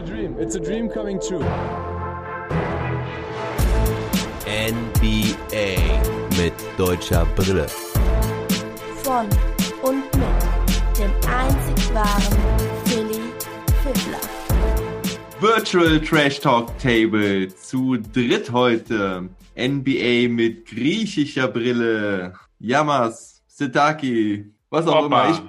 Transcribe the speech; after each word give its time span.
a 0.00 0.06
dream. 0.06 0.36
It's 0.38 0.54
a 0.54 0.60
dream 0.60 0.88
coming 0.88 1.20
true. 1.20 1.44
NBA 4.46 5.76
mit 6.38 6.54
deutscher 6.78 7.26
Brille. 7.36 7.66
Von 9.02 9.26
und 9.82 10.04
mit 10.16 10.98
dem 10.98 11.10
einzig 11.28 11.94
wahren 11.94 12.38
Philly 12.86 13.20
Fiddler. 13.82 14.20
Virtual 15.40 16.00
Trash 16.00 16.40
Talk 16.40 16.78
Table 16.78 17.48
zu 17.54 17.98
dritt 17.98 18.50
heute. 18.52 19.28
NBA 19.56 20.28
mit 20.28 20.66
griechischer 20.66 21.48
Brille. 21.48 22.32
Yamas, 22.58 23.42
Sitaki, 23.48 24.46
was 24.70 24.86
auch 24.86 25.04
Opa. 25.04 25.28
immer. 25.28 25.42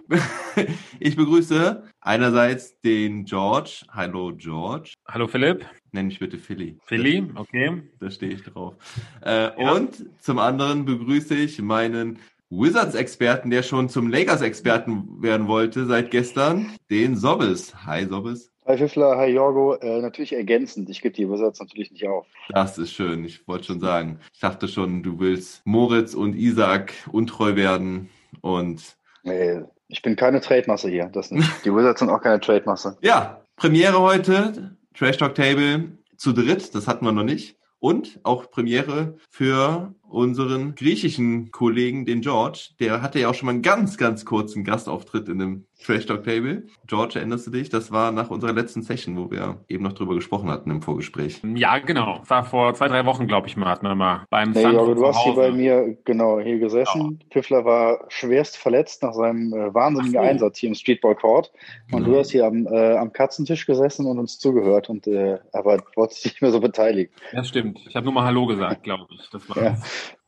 Ich, 0.57 0.67
ich 0.99 1.15
begrüße 1.15 1.83
einerseits 2.01 2.79
den 2.81 3.25
George. 3.25 3.83
Hallo 3.91 4.33
George. 4.35 4.93
Hallo 5.07 5.27
Philipp. 5.27 5.65
Nenn 5.91 6.07
mich 6.07 6.19
bitte 6.19 6.37
Philly. 6.37 6.77
Philly, 6.85 7.29
okay. 7.35 7.81
Da 7.99 8.09
stehe 8.11 8.33
ich 8.33 8.43
drauf. 8.43 8.75
Äh, 9.23 9.61
Ja. 9.61 9.73
Und 9.73 10.05
zum 10.21 10.39
anderen 10.39 10.85
begrüße 10.85 11.35
ich 11.35 11.61
meinen 11.61 12.19
Wizards-Experten, 12.49 13.49
der 13.49 13.63
schon 13.63 13.87
zum 13.89 14.09
Lakers-Experten 14.09 15.21
werden 15.21 15.47
wollte 15.47 15.85
seit 15.85 16.11
gestern, 16.11 16.71
den 16.89 17.15
Sobbes. 17.15 17.85
Hi 17.85 18.05
Sobbes. 18.05 18.51
Hi 18.65 18.77
Fiffler, 18.77 19.17
hi 19.17 19.31
Jorgo. 19.31 19.75
Äh, 19.75 20.01
natürlich 20.01 20.33
ergänzend. 20.33 20.89
Ich 20.89 21.01
gebe 21.01 21.15
die 21.15 21.29
Wizards 21.29 21.59
natürlich 21.59 21.91
nicht 21.91 22.07
auf. 22.07 22.27
Das 22.49 22.77
ist 22.77 22.91
schön. 22.91 23.25
Ich 23.25 23.47
wollte 23.47 23.65
schon 23.65 23.79
sagen. 23.79 24.19
Ich 24.33 24.39
dachte 24.39 24.67
schon, 24.67 25.01
du 25.01 25.19
willst 25.19 25.65
Moritz 25.65 26.13
und 26.13 26.35
Isaac 26.35 26.93
untreu 27.11 27.55
werden. 27.55 28.09
Und 28.41 28.97
Nee, 29.23 29.61
ich 29.91 30.01
bin 30.01 30.15
keine 30.15 30.41
Trade-Masse 30.41 30.89
hier. 30.89 31.09
Das 31.11 31.31
nicht. 31.31 31.49
Die 31.65 31.73
Wizards 31.73 31.99
sind 31.99 32.09
auch 32.09 32.21
keine 32.21 32.39
Trade-Masse. 32.39 32.97
ja, 33.01 33.41
Premiere 33.57 33.99
heute. 33.99 34.75
Trash 34.97 35.17
Talk 35.17 35.35
Table 35.35 35.91
zu 36.17 36.33
dritt. 36.33 36.73
Das 36.73 36.87
hatten 36.87 37.05
wir 37.05 37.11
noch 37.11 37.23
nicht. 37.23 37.57
Und 37.79 38.19
auch 38.23 38.49
Premiere 38.49 39.15
für 39.29 39.93
unseren 40.11 40.75
griechischen 40.75 41.51
Kollegen, 41.51 42.05
den 42.05 42.21
George. 42.21 42.69
Der 42.79 43.01
hatte 43.01 43.19
ja 43.19 43.29
auch 43.29 43.33
schon 43.33 43.45
mal 43.47 43.53
einen 43.53 43.61
ganz, 43.61 43.97
ganz 43.97 44.25
kurzen 44.25 44.63
Gastauftritt 44.63 45.27
in 45.29 45.39
dem 45.39 45.65
Trash 45.83 46.05
Talk 46.05 46.23
Table. 46.23 46.67
George, 46.85 47.17
erinnerst 47.17 47.47
du 47.47 47.51
dich? 47.51 47.69
Das 47.69 47.91
war 47.91 48.11
nach 48.11 48.29
unserer 48.29 48.53
letzten 48.53 48.83
Session, 48.83 49.17
wo 49.17 49.31
wir 49.31 49.57
eben 49.67 49.83
noch 49.83 49.93
drüber 49.93 50.13
gesprochen 50.13 50.49
hatten 50.49 50.69
im 50.69 50.81
Vorgespräch. 50.83 51.41
Ja, 51.55 51.79
genau. 51.79 52.21
War 52.27 52.43
vor 52.43 52.73
zwei, 52.75 52.87
drei 52.87 53.05
Wochen, 53.05 53.25
glaube 53.25 53.47
ich 53.47 53.57
mal, 53.57 53.67
hatten 53.69 53.87
wir 53.87 53.95
mal 53.95 54.25
beim 54.29 54.53
Sun 54.53 54.73
Jorgo, 54.73 54.93
du 54.93 55.07
hast 55.07 55.23
hier 55.23 55.33
bei 55.33 55.51
mir 55.51 55.97
genau 56.05 56.39
hier 56.39 56.59
gesessen. 56.59 57.19
Piffler 57.31 57.65
war 57.65 58.05
schwerst 58.09 58.57
verletzt 58.57 59.01
nach 59.01 59.13
seinem 59.13 59.53
äh, 59.53 59.73
wahnsinnigen 59.73 60.13
so. 60.13 60.19
Einsatz 60.19 60.59
hier 60.59 60.69
im 60.69 60.75
Streetball 60.75 61.15
Court. 61.15 61.51
Und 61.91 62.01
Genau. 62.03 62.13
du 62.13 62.19
hast 62.19 62.31
hier 62.31 62.45
am, 62.45 62.67
äh, 62.67 62.95
am 62.97 63.11
Katzentisch 63.11 63.65
gesessen 63.65 64.05
und 64.05 64.19
uns 64.19 64.37
zugehört 64.37 64.89
und 64.89 65.07
äh, 65.07 65.39
aber 65.51 65.77
wolltest 65.95 66.25
dich 66.25 66.33
nicht 66.33 66.41
mehr 66.43 66.51
so 66.51 66.59
beteiligen. 66.59 67.11
Das 67.33 67.47
stimmt. 67.47 67.79
Ich 67.87 67.95
habe 67.95 68.05
nur 68.05 68.13
mal 68.13 68.25
Hallo 68.25 68.45
gesagt, 68.45 68.83
glaube 68.83 69.07
ich. 69.09 69.29
Das 69.31 69.49
war 69.49 69.63
Ja. 69.63 69.77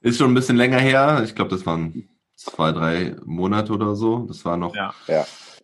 Ist 0.02 0.18
schon 0.18 0.32
ein 0.32 0.34
bisschen 0.34 0.58
länger 0.58 0.80
her. 0.80 1.22
Ich 1.24 1.36
glaube, 1.36 1.52
das 1.52 1.66
waren 1.66 2.10
zwei, 2.36 2.72
drei 2.72 3.16
Monate 3.26 3.72
oder 3.74 3.96
so. 3.96 4.26
Das 4.28 4.44
war 4.46 4.58
noch 4.58 4.76
Ja. 4.76 4.94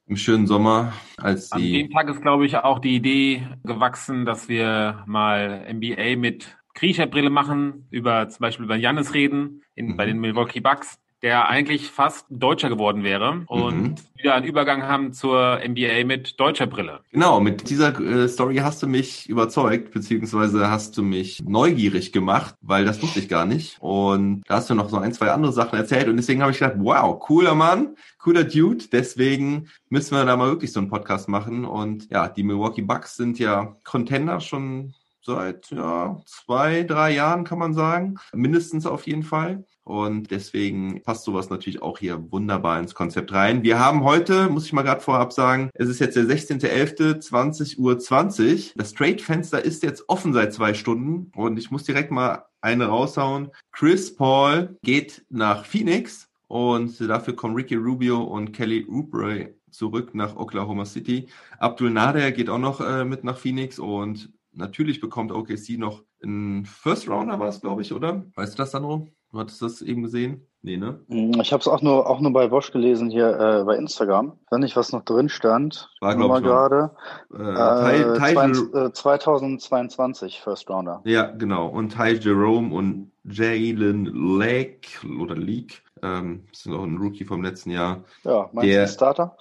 Im 0.08 0.16
schönen 0.18 0.48
Sommer, 0.48 0.94
als 1.18 1.52
An 1.52 1.62
die. 1.62 1.84
dem 1.84 1.92
Tag 1.92 2.10
ist, 2.10 2.22
glaube 2.22 2.46
ich, 2.46 2.56
auch 2.58 2.80
die 2.80 2.96
Idee 2.96 3.48
gewachsen, 3.64 4.26
dass 4.26 4.50
wir 4.50 5.04
mal 5.06 5.66
NBA 5.72 6.16
mit 6.16 6.58
griechischer 6.74 7.06
Brille 7.06 7.30
machen, 7.30 7.88
über 7.92 8.28
zum 8.30 8.40
Beispiel 8.42 8.66
über 8.66 8.76
Jannis 8.76 9.14
reden, 9.14 9.62
in, 9.76 9.90
Mhm. 9.90 9.98
bei 9.98 10.06
den 10.06 10.20
Milwaukee 10.20 10.62
Bucks, 10.62 10.98
der 11.22 11.50
eigentlich 11.50 11.90
fast 11.92 12.26
Deutscher 12.30 12.70
geworden 12.70 13.04
wäre 13.04 13.44
und 13.48 13.82
Mhm. 13.82 13.96
wieder 14.16 14.36
einen 14.36 14.46
Übergang 14.46 14.84
haben 14.84 15.12
zur 15.14 15.60
NBA 15.64 16.06
mit 16.06 16.40
deutscher 16.40 16.66
Brille. 16.68 17.02
Genau, 17.12 17.40
mit 17.40 17.70
dieser 17.70 17.98
äh, 18.00 18.28
Story 18.30 18.58
hast 18.58 18.82
du 18.84 18.88
mich 18.88 19.28
überzeugt, 19.30 19.92
beziehungsweise 19.92 20.70
hast 20.70 20.98
du 20.98 21.04
mich 21.04 21.42
neugierig 21.44 22.12
gemacht, 22.12 22.56
weil 22.62 22.86
das 22.86 23.02
wusste 23.02 23.20
ich 23.20 23.28
gar 23.30 23.46
nicht. 23.46 23.78
Und 23.80 24.44
da 24.48 24.56
hast 24.56 24.70
du 24.70 24.76
noch 24.76 24.90
so 24.90 24.98
ein, 24.98 25.14
zwei 25.14 25.32
andere 25.32 25.52
Sachen 25.54 25.78
erzählt 25.78 26.08
und 26.08 26.18
deswegen 26.18 26.42
habe 26.42 26.52
ich 26.52 26.60
gedacht, 26.60 26.76
wow, 26.78 27.20
cooler 27.20 27.56
Mann, 27.56 27.96
cooler 28.18 28.44
Dude. 28.44 28.86
Deswegen 28.92 29.68
müssen 29.90 30.16
wir 30.16 30.26
da 30.26 30.36
mal 30.38 30.50
wirklich 30.50 30.72
so 30.72 30.80
einen 30.80 30.90
Podcast 30.90 31.28
machen. 31.30 31.66
Und 31.66 32.10
ja, 32.12 32.28
die 32.30 32.44
Milwaukee 32.44 32.82
Bucks 32.82 33.16
sind 33.18 33.40
ja 33.40 33.76
Contender 33.84 34.40
schon 34.40 34.94
seit 35.22 35.70
ja, 35.72 36.18
zwei, 36.26 36.84
drei 36.84 37.12
Jahren, 37.12 37.44
kann 37.44 37.60
man 37.60 37.74
sagen. 37.74 38.16
Mindestens 38.34 38.86
auf 38.86 39.06
jeden 39.06 39.24
Fall. 39.24 39.66
Und 39.90 40.30
deswegen 40.30 41.02
passt 41.02 41.24
sowas 41.24 41.50
natürlich 41.50 41.82
auch 41.82 41.98
hier 41.98 42.32
wunderbar 42.32 42.80
ins 42.80 42.94
Konzept 42.94 43.34
rein. 43.34 43.64
Wir 43.64 43.80
haben 43.80 44.04
heute, 44.04 44.48
muss 44.48 44.68
ich 44.68 44.72
mal 44.72 44.84
gerade 44.84 45.02
vorab 45.02 45.34
sagen, 45.34 45.72
es 45.74 45.90
ist 45.90 45.98
jetzt 45.98 46.16
der 46.16 46.26
16.11., 46.26 47.28
20.20 47.28 47.80
Uhr. 47.80 48.72
Das 48.76 48.94
Trade-Fenster 48.94 49.66
ist 49.66 49.82
jetzt 49.82 50.04
offen 50.08 50.32
seit 50.32 50.54
zwei 50.54 50.76
Stunden 50.76 51.32
und 51.36 51.58
ich 51.58 51.72
muss 51.72 51.86
direkt 51.86 52.12
mal 52.12 52.46
eine 52.62 52.86
raushauen. 52.86 53.50
Chris 53.72 54.16
Paul 54.16 54.78
geht 54.84 55.26
nach 55.30 55.66
Phoenix 55.66 56.30
und 56.48 57.02
dafür 57.02 57.36
kommen 57.36 57.56
Ricky 57.56 57.74
Rubio 57.74 58.22
und 58.22 58.52
Kelly 58.52 58.86
Oubre 58.88 59.56
zurück 59.72 60.14
nach 60.14 60.36
Oklahoma 60.36 60.86
City. 60.86 61.30
Abdul 61.58 61.90
Nader 61.90 62.32
geht 62.32 62.52
auch 62.52 62.60
noch 62.60 62.80
äh, 62.80 63.06
mit 63.06 63.24
nach 63.24 63.40
Phoenix 63.40 63.80
und 63.80 64.32
natürlich 64.52 65.00
bekommt 65.00 65.32
OKC 65.32 65.80
noch 65.80 66.04
einen 66.22 66.66
First 66.66 67.10
Rounder, 67.10 67.40
war 67.40 67.48
es, 67.48 67.60
glaube 67.60 67.82
ich, 67.82 67.92
oder? 67.92 68.28
Weißt 68.36 68.54
du 68.54 68.58
das, 68.58 68.70
Sandro? 68.70 69.08
Du 69.32 69.40
hattest 69.40 69.62
das 69.62 69.82
eben 69.82 70.02
gesehen? 70.04 70.46
Nee, 70.62 70.76
ne? 70.78 71.00
Mm, 71.08 71.40
Ich 71.40 71.54
habe 71.54 71.62
es 71.62 71.68
auch 71.68 71.82
nur 71.82 72.10
auch 72.10 72.20
nur 72.20 72.34
bei 72.34 72.52
Wosch 72.52 72.72
gelesen 72.72 73.10
hier 73.10 73.30
äh, 73.40 73.64
bei 73.64 73.78
Instagram. 73.78 74.34
Ich 74.46 74.52
weiß 74.52 74.60
nicht, 74.60 74.76
was 74.76 74.92
noch 74.92 75.06
drin 75.06 75.30
stand. 75.30 75.90
War, 76.02 76.16
Nur 76.16 76.28
glaub 76.28 76.30
mal 76.32 76.40
ich, 76.40 76.46
gerade. 76.46 76.92
Äh, 77.34 78.02
Äh, 78.02 78.14
Ty, 78.18 78.20
Ty, 78.20 78.34
20, 78.34 78.74
äh, 78.74 78.92
2022 78.92 80.42
First 80.42 80.70
Rounder. 80.70 81.02
ja, 81.06 81.28
genau. 81.32 81.68
Und 81.68 81.94
Ty 81.96 82.14
Jerome 82.20 82.74
und 82.76 83.12
Jalen 83.24 84.06
Lake 84.40 84.90
oder 85.20 85.36
Leak, 85.36 85.84
ähm, 86.02 86.44
das 86.52 86.66
ist 86.66 86.72
auch 86.74 86.84
ein 86.84 86.98
Rookie 86.98 87.26
vom 87.26 87.44
letzten 87.44 87.72
Jahr, 87.72 88.04
Ja, 88.24 88.50
meinst 88.52 88.68
Der- 88.70 88.86
du 88.86 88.92
Starter? 88.92 89.38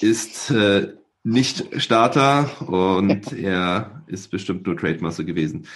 ist 0.00 0.50
äh, 0.50 0.92
nicht 1.24 1.82
Starter 1.82 2.48
und 2.66 3.32
er 3.32 4.02
ist 4.06 4.30
bestimmt 4.30 4.66
nur 4.66 4.76
Trade-Masse 4.76 5.24
gewesen. 5.24 5.66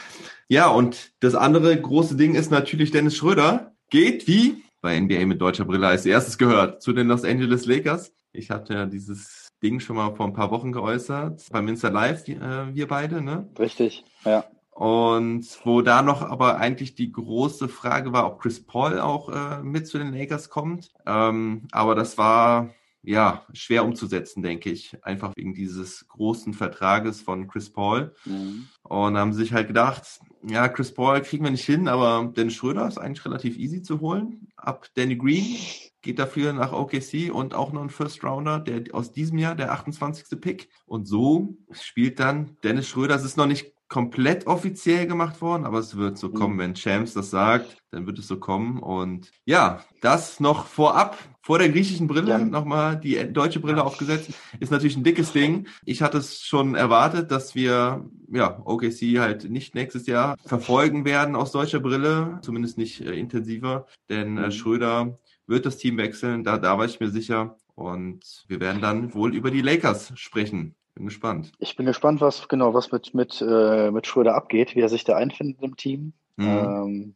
Ja, 0.48 0.68
und 0.68 1.12
das 1.20 1.34
andere 1.34 1.80
große 1.80 2.16
Ding 2.16 2.34
ist 2.34 2.50
natürlich 2.50 2.90
Dennis 2.90 3.16
Schröder. 3.16 3.74
Geht 3.90 4.26
wie 4.26 4.62
bei 4.80 5.00
NBA 5.00 5.24
mit 5.26 5.40
deutscher 5.40 5.64
Brille 5.64 5.86
als 5.86 6.04
erstes 6.04 6.36
gehört 6.36 6.82
zu 6.82 6.92
den 6.92 7.08
Los 7.08 7.24
Angeles 7.24 7.64
Lakers. 7.64 8.12
Ich 8.32 8.50
hatte 8.50 8.74
ja 8.74 8.86
dieses 8.86 9.48
Ding 9.62 9.80
schon 9.80 9.96
mal 9.96 10.14
vor 10.14 10.26
ein 10.26 10.34
paar 10.34 10.50
Wochen 10.50 10.72
geäußert, 10.72 11.46
beim 11.50 11.68
Insta 11.68 11.88
Live, 11.88 12.28
äh, 12.28 12.74
wir 12.74 12.86
beide, 12.86 13.22
ne? 13.22 13.48
Richtig, 13.58 14.04
ja. 14.24 14.44
Und 14.70 15.46
wo 15.64 15.82
da 15.82 16.02
noch 16.02 16.20
aber 16.20 16.58
eigentlich 16.58 16.96
die 16.96 17.12
große 17.12 17.68
Frage 17.68 18.12
war, 18.12 18.26
ob 18.26 18.42
Chris 18.42 18.62
Paul 18.62 18.98
auch 18.98 19.28
äh, 19.30 19.62
mit 19.62 19.86
zu 19.86 19.98
den 19.98 20.12
Lakers 20.12 20.50
kommt. 20.50 20.90
Ähm, 21.06 21.68
aber 21.70 21.94
das 21.94 22.18
war 22.18 22.70
ja 23.04 23.44
schwer 23.52 23.84
umzusetzen, 23.84 24.42
denke 24.42 24.70
ich. 24.70 24.96
Einfach 25.04 25.32
wegen 25.36 25.54
dieses 25.54 26.06
großen 26.08 26.54
Vertrages 26.54 27.20
von 27.20 27.48
Chris 27.48 27.70
Paul. 27.70 28.14
Mhm. 28.24 28.68
Und 28.82 29.16
haben 29.16 29.32
sich 29.32 29.52
halt 29.52 29.68
gedacht, 29.68 30.20
ja, 30.42 30.68
Chris 30.68 30.92
Paul 30.92 31.20
kriegen 31.22 31.44
wir 31.44 31.50
nicht 31.50 31.64
hin, 31.64 31.88
aber 31.88 32.32
Dennis 32.36 32.54
Schröder 32.54 32.86
ist 32.86 32.98
eigentlich 32.98 33.24
relativ 33.24 33.56
easy 33.56 33.82
zu 33.82 34.00
holen. 34.00 34.48
Ab 34.56 34.88
Danny 34.94 35.16
Green 35.16 35.56
geht 36.02 36.18
dafür 36.18 36.52
nach 36.52 36.72
OKC 36.72 37.32
und 37.32 37.54
auch 37.54 37.72
noch 37.72 37.82
ein 37.82 37.90
First 37.90 38.22
Rounder, 38.22 38.60
der 38.60 38.82
aus 38.94 39.12
diesem 39.12 39.38
Jahr, 39.38 39.54
der 39.54 39.72
28. 39.72 40.40
Pick. 40.40 40.68
Und 40.86 41.06
so 41.06 41.56
spielt 41.70 42.20
dann 42.20 42.56
Dennis 42.62 42.88
Schröder. 42.88 43.14
Es 43.14 43.24
ist 43.24 43.38
noch 43.38 43.46
nicht 43.46 43.73
komplett 43.88 44.46
offiziell 44.46 45.06
gemacht 45.06 45.40
worden, 45.40 45.64
aber 45.64 45.78
es 45.78 45.96
wird 45.96 46.18
so 46.18 46.30
kommen, 46.30 46.58
wenn 46.58 46.74
Champs 46.74 47.14
das 47.14 47.30
sagt, 47.30 47.76
dann 47.90 48.06
wird 48.06 48.18
es 48.18 48.26
so 48.26 48.38
kommen. 48.38 48.78
Und 48.80 49.30
ja, 49.44 49.84
das 50.00 50.40
noch 50.40 50.66
vorab, 50.66 51.16
vor 51.42 51.58
der 51.58 51.68
griechischen 51.68 52.06
Brille, 52.08 52.30
Ja. 52.30 52.38
nochmal 52.38 52.98
die 52.98 53.32
deutsche 53.32 53.60
Brille 53.60 53.84
aufgesetzt, 53.84 54.30
ist 54.58 54.72
natürlich 54.72 54.96
ein 54.96 55.04
dickes 55.04 55.32
Ding. 55.32 55.68
Ich 55.84 56.02
hatte 56.02 56.18
es 56.18 56.40
schon 56.40 56.74
erwartet, 56.74 57.30
dass 57.30 57.54
wir 57.54 58.04
ja 58.32 58.60
OKC 58.64 59.18
halt 59.20 59.48
nicht 59.50 59.74
nächstes 59.74 60.06
Jahr 60.06 60.36
verfolgen 60.46 61.04
werden 61.04 61.36
aus 61.36 61.52
deutscher 61.52 61.80
Brille, 61.80 62.38
zumindest 62.42 62.78
nicht 62.78 63.00
äh, 63.02 63.12
intensiver, 63.12 63.86
denn 64.08 64.38
äh, 64.38 64.46
Mhm. 64.46 64.50
Schröder 64.52 65.18
wird 65.46 65.66
das 65.66 65.76
Team 65.76 65.98
wechseln, 65.98 66.42
da, 66.42 66.56
da 66.58 66.78
war 66.78 66.86
ich 66.86 66.98
mir 67.00 67.10
sicher. 67.10 67.58
Und 67.76 68.44
wir 68.48 68.60
werden 68.60 68.80
dann 68.80 69.14
wohl 69.14 69.34
über 69.34 69.50
die 69.50 69.60
Lakers 69.60 70.12
sprechen. 70.14 70.74
Bin 70.94 71.06
gespannt. 71.06 71.52
Ich 71.58 71.76
bin 71.76 71.86
gespannt, 71.86 72.20
was 72.20 72.48
genau 72.48 72.72
was 72.72 72.92
mit 72.92 73.14
mit 73.14 73.40
äh, 73.40 73.90
mit 73.90 74.06
Schröder 74.06 74.34
abgeht, 74.34 74.76
wie 74.76 74.80
er 74.80 74.88
sich 74.88 75.04
da 75.04 75.16
einfindet 75.16 75.60
im 75.60 75.76
Team. 75.76 76.12
Mhm. 76.36 76.46
Ähm, 76.46 77.14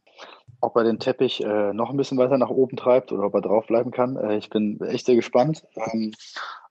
ob 0.61 0.77
er 0.77 0.85
den 0.85 0.99
Teppich 0.99 1.45
äh, 1.45 1.73
noch 1.73 1.91
ein 1.91 1.97
bisschen 1.97 2.19
weiter 2.19 2.39
nach 2.39 2.51
oben 2.51 2.77
treibt 2.77 3.13
oder 3.13 3.25
ob 3.25 3.35
er 3.35 3.43
draufbleiben 3.43 3.93
kann. 3.93 4.17
Äh, 4.17 4.39
ich 4.39 4.51
bin 4.51 4.81
echt 4.81 5.07
sehr 5.07 5.15
gespannt. 5.15 5.63
Ähm, 5.77 6.13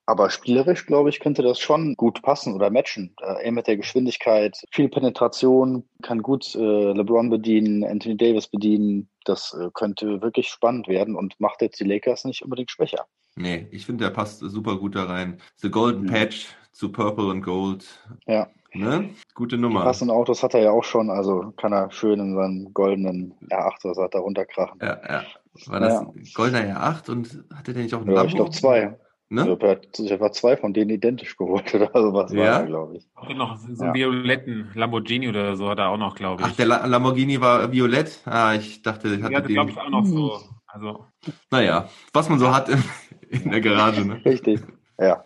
aber 0.06 0.30
spielerisch, 0.30 0.86
glaube 0.86 1.10
ich, 1.10 1.20
könnte 1.20 1.42
das 1.42 1.60
schon 1.60 1.96
gut 1.96 2.22
passen 2.22 2.54
oder 2.54 2.70
matchen. 2.70 3.14
Äh, 3.22 3.46
er 3.46 3.52
mit 3.52 3.68
der 3.68 3.76
Geschwindigkeit, 3.76 4.58
viel 4.72 4.88
Penetration, 4.88 5.84
kann 6.02 6.22
gut 6.22 6.56
äh, 6.56 6.94
LeBron 6.94 7.30
bedienen, 7.30 7.84
Anthony 7.84 8.16
Davis 8.16 8.48
bedienen. 8.48 9.10
Das 9.26 9.54
äh, 9.54 9.70
könnte 9.74 10.22
wirklich 10.22 10.48
spannend 10.48 10.88
werden 10.88 11.16
und 11.16 11.38
macht 11.40 11.62
jetzt 11.62 11.80
die 11.82 11.84
Lakers 11.84 12.24
nicht 12.24 12.42
unbedingt 12.42 12.72
schwächer. 12.72 13.06
Nee, 13.36 13.68
ich 13.72 13.86
finde, 13.86 14.06
der 14.06 14.12
passt 14.12 14.40
super 14.40 14.78
gut 14.78 14.96
da 14.96 15.04
rein. 15.04 15.42
The 15.58 15.70
Golden 15.70 16.04
Mhm. 16.04 16.08
Patch 16.08 16.48
zu 16.78 16.92
Purple 16.92 17.26
und 17.26 17.42
Gold. 17.42 17.86
Ja. 18.28 18.48
Ne? 18.74 19.10
Gute 19.34 19.56
Die 19.56 19.62
Nummer. 19.62 19.84
passenden 19.84 20.16
Autos 20.16 20.44
hat 20.44 20.54
er 20.54 20.62
ja 20.62 20.72
auch 20.72 20.84
schon, 20.84 21.10
also 21.10 21.52
kann 21.58 21.74
er 21.74 21.90
schön 21.90 22.20
in 22.20 22.36
seinem 22.36 22.72
goldenen 22.74 23.34
R8 23.50 23.86
oder 23.86 23.96
so 23.96 24.04
hat 24.04 24.14
er 24.14 24.20
runterkrachen. 24.22 24.80
Ja, 24.82 25.00
ja. 25.10 25.24
War 25.66 25.80
das 25.80 25.94
Ja. 25.94 26.08
goldener 26.36 26.80
R8 26.80 27.10
und 27.10 27.44
hatte 27.56 27.74
der 27.74 27.82
nicht 27.82 27.96
auch 27.96 28.02
einen 28.02 28.10
Ja, 28.12 28.16
Lambo? 28.18 28.28
ich 28.30 28.36
glaube 28.36 28.52
zwei. 28.52 29.00
Ne? 29.30 29.42
Ich 29.42 29.46
glaube, 29.48 29.66
er 29.66 29.72
hat 29.72 29.96
sich 29.96 30.12
etwa 30.12 30.32
zwei 30.32 30.56
von 30.56 30.74
denen 30.74 30.92
identisch 30.92 31.36
geholt 31.36 31.74
oder 31.74 31.90
sowas 31.94 32.32
Ja? 32.32 32.60
war 32.60 32.66
glaube 32.68 32.98
ich. 32.98 33.08
Auch 33.16 33.34
noch 33.34 33.58
so 33.58 33.66
einen 33.68 33.78
Ja. 33.78 33.94
violetten 33.96 34.70
Lamborghini 34.76 35.28
oder 35.30 35.56
so 35.56 35.70
hat 35.70 35.80
er 35.80 35.90
auch 35.90 35.98
noch, 35.98 36.14
glaube 36.16 36.44
ich. 36.44 36.48
Ach, 36.48 36.56
der 36.56 36.68
La 36.68 36.86
Lamborghini 36.86 37.42
war 37.42 37.72
violett? 37.72 38.22
Ah, 38.26 38.54
ich 38.54 38.84
dachte, 38.84 39.08
ich 39.08 39.18
Die 39.18 39.24
hatte 39.24 39.36
hatte, 39.38 39.48
glaube 39.48 39.72
ich, 39.72 39.76
den. 39.76 39.84
auch 39.86 39.90
noch 39.90 40.06
so. 40.06 40.40
Also, 40.68 41.06
Naja, 41.50 41.90
was 42.14 42.30
man 42.30 42.38
so 42.38 42.54
hat 42.54 42.70
in, 42.70 42.84
in 43.30 43.50
der 43.50 43.62
Garage, 43.62 44.06
ne? 44.06 44.22
Richtig. 44.24 44.62
Ja. 45.00 45.24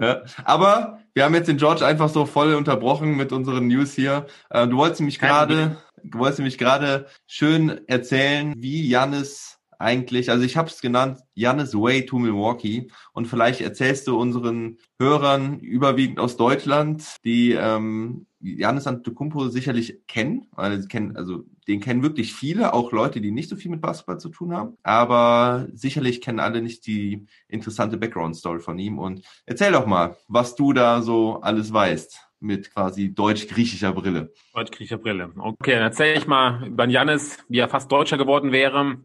Ja. 0.00 0.22
Aber 0.44 1.00
wir 1.14 1.24
haben 1.24 1.34
jetzt 1.34 1.48
den 1.48 1.56
George 1.56 1.84
einfach 1.84 2.08
so 2.08 2.26
voll 2.26 2.54
unterbrochen 2.54 3.16
mit 3.16 3.32
unseren 3.32 3.66
News 3.66 3.94
hier. 3.94 4.26
Äh, 4.50 4.68
du 4.68 4.76
wolltest 4.76 5.00
nämlich 5.00 5.18
Kein 5.18 5.30
gerade, 5.30 5.76
du 6.04 6.18
wolltest 6.18 6.38
nämlich 6.38 6.58
gerade 6.58 7.06
schön 7.26 7.80
erzählen, 7.88 8.54
wie 8.56 8.88
Jannis 8.88 9.58
eigentlich, 9.78 10.30
also 10.30 10.44
ich 10.44 10.56
habe 10.56 10.68
es 10.68 10.80
genannt, 10.80 11.20
Jannis 11.34 11.74
Way 11.74 12.06
to 12.06 12.18
Milwaukee. 12.18 12.88
Und 13.12 13.26
vielleicht 13.26 13.60
erzählst 13.60 14.06
du 14.06 14.18
unseren 14.18 14.78
Hörern 15.00 15.60
überwiegend 15.60 16.20
aus 16.20 16.36
Deutschland, 16.36 17.04
die 17.24 17.52
ähm, 17.52 18.26
Jannis 18.40 18.86
Antetokounmpo 18.86 19.48
sicherlich 19.48 20.06
kennen, 20.06 20.46
weil 20.52 20.80
sie 20.80 20.88
kennen, 20.88 21.16
also 21.16 21.44
den 21.66 21.80
kennen 21.80 22.02
wirklich 22.02 22.32
viele, 22.34 22.72
auch 22.72 22.92
Leute, 22.92 23.20
die 23.20 23.30
nicht 23.30 23.48
so 23.48 23.56
viel 23.56 23.70
mit 23.70 23.80
Basketball 23.80 24.18
zu 24.18 24.28
tun 24.28 24.52
haben. 24.54 24.76
Aber 24.82 25.66
sicherlich 25.72 26.20
kennen 26.20 26.40
alle 26.40 26.62
nicht 26.62 26.86
die 26.86 27.26
interessante 27.48 27.96
Background-Story 27.96 28.60
von 28.60 28.78
ihm. 28.78 28.98
Und 28.98 29.22
erzähl 29.44 29.72
doch 29.72 29.86
mal, 29.86 30.16
was 30.28 30.54
du 30.54 30.72
da 30.72 31.02
so 31.02 31.40
alles 31.40 31.72
weißt 31.72 32.20
mit 32.40 32.72
quasi 32.72 33.12
deutsch-griechischer 33.12 33.92
Brille. 33.92 34.32
Deutsch-Griecher 34.54 34.98
Brille. 34.98 35.32
Okay, 35.36 35.72
dann 35.72 35.82
erzähle 35.82 36.16
ich 36.18 36.28
mal 36.28 36.68
über 36.68 36.86
den 36.86 36.92
Jannis, 36.92 37.38
wie 37.48 37.58
er 37.58 37.68
fast 37.68 37.90
Deutscher 37.90 38.16
geworden 38.16 38.52
wäre. 38.52 38.98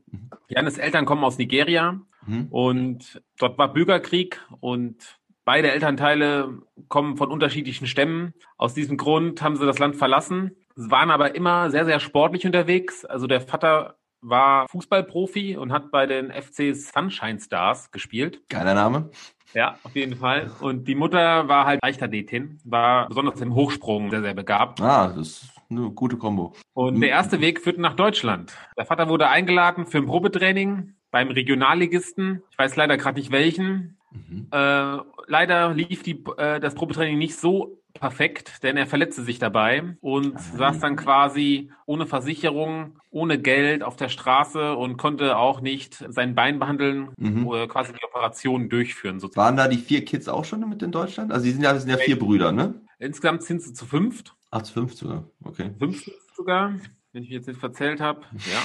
Jannis 0.50 0.78
Eltern 0.78 1.06
kommen 1.06 1.24
aus 1.24 1.38
Nigeria 1.40 2.00
Mhm. 2.26 2.48
und 2.52 3.22
dort 3.38 3.58
war 3.58 3.74
Bürgerkrieg 3.74 4.40
und 4.62 5.20
beide 5.46 5.72
Elternteile 5.72 6.60
kommen 6.88 7.18
von 7.18 7.30
unterschiedlichen 7.30 7.88
Stämmen. 7.88 8.34
Aus 8.58 8.74
diesem 8.74 8.98
Grund 8.98 9.42
haben 9.42 9.56
sie 9.56 9.66
das 9.66 9.80
Land 9.80 9.96
verlassen, 9.96 10.56
waren 10.76 11.12
aber 11.12 11.36
immer 11.36 11.70
sehr, 11.70 11.86
sehr 11.86 12.00
sportlich 12.00 12.46
unterwegs. 12.46 13.06
Also 13.06 13.28
der 13.28 13.42
Vater 13.42 13.98
war 14.22 14.68
Fußballprofi 14.70 15.58
und 15.58 15.72
hat 15.72 15.92
bei 15.92 16.06
den 16.06 16.32
FC 16.32 16.76
Sunshine 16.76 17.40
Stars 17.40 17.92
gespielt. 17.92 18.42
Geiler 18.50 18.74
Name. 18.74 19.10
Ja, 19.54 19.78
auf 19.84 19.96
jeden 19.96 20.16
Fall. 20.16 20.50
Und 20.62 20.88
die 20.88 20.96
Mutter 20.96 21.48
war 21.48 21.66
halt 21.66 21.80
Leichtathletin, 21.84 22.60
war 22.64 23.08
besonders 23.08 23.40
im 23.42 23.54
Hochsprung 23.54 24.10
sehr, 24.10 24.22
sehr 24.22 24.34
begabt. 24.34 24.82
Ah, 24.82 25.10
das 25.10 25.18
ist 25.18 25.50
eine 25.70 25.92
gute 25.92 26.18
Kombo. 26.18 26.54
Und 26.74 27.02
der 27.02 27.10
erste 27.10 27.40
Weg 27.40 27.62
führte 27.62 27.82
nach 27.82 27.96
Deutschland. 27.96 28.58
Der 28.78 28.86
Vater 28.86 29.10
wurde 29.10 29.28
eingeladen 29.28 29.86
für 29.86 30.00
ein 30.00 30.08
Probetraining 30.08 30.96
beim 31.12 31.30
Regionalligisten. 31.30 32.42
Ich 32.50 32.58
weiß 32.58 32.76
leider 32.76 32.98
gerade 32.98 33.20
nicht 33.20 33.32
welchen. 33.32 33.98
Mhm. 34.14 34.48
Äh, 34.52 34.98
leider 35.28 35.74
lief 35.74 36.04
die, 36.04 36.24
äh, 36.38 36.60
das 36.60 36.76
Probetraining 36.76 37.18
nicht 37.18 37.36
so 37.38 37.80
perfekt, 37.94 38.64
denn 38.64 38.76
er 38.76 38.88
verletzte 38.88 39.24
sich 39.24 39.38
dabei 39.38 39.96
und 40.02 40.40
saß 40.40 40.80
dann 40.80 40.96
quasi 40.96 41.72
ohne 41.86 42.08
Versicherung, 42.08 42.98
ohne 43.12 43.40
Geld 43.40 43.84
auf 43.84 43.96
der 43.96 44.10
Straße 44.10 44.76
und 44.76 44.98
konnte 44.98 45.38
auch 45.38 45.62
nicht 45.62 46.04
sein 46.10 46.34
Bein 46.34 46.58
behandeln 46.58 47.10
Mhm. 47.18 47.46
oder 47.46 47.68
quasi 47.68 47.94
die 47.94 48.04
Operation 48.04 48.68
durchführen. 48.70 49.20
Sozusagen. 49.20 49.46
Waren 49.46 49.58
da 49.58 49.68
die 49.68 49.78
vier 49.78 50.04
Kids 50.06 50.28
auch 50.28 50.44
schon 50.44 50.68
mit 50.68 50.82
in 50.82 50.92
Deutschland? 50.92 51.32
Also 51.32 51.46
die 51.46 51.52
sind 51.52 51.62
ja, 51.64 51.72
das 51.74 51.84
sind 51.84 51.92
ja 51.92 51.98
vier 51.98 52.18
Brüder, 52.18 52.52
ne? 52.52 52.74
Insgesamt 52.98 53.44
sind 53.44 53.62
sie 53.62 53.74
zu 53.74 53.86
fünft, 53.86 54.36
Ach, 54.50 54.62
zu 54.64 54.74
fünf 54.74 54.94
sogar. 54.96 55.26
Okay. 55.44 55.70
fünf 55.78 56.04
sogar, 56.36 56.70
wenn 57.12 57.24
ich 57.24 57.30
mich 57.30 57.38
jetzt 57.38 57.48
nicht 57.48 57.60
verzählt 57.60 58.02
habe. 58.02 58.22
Ja. 58.52 58.60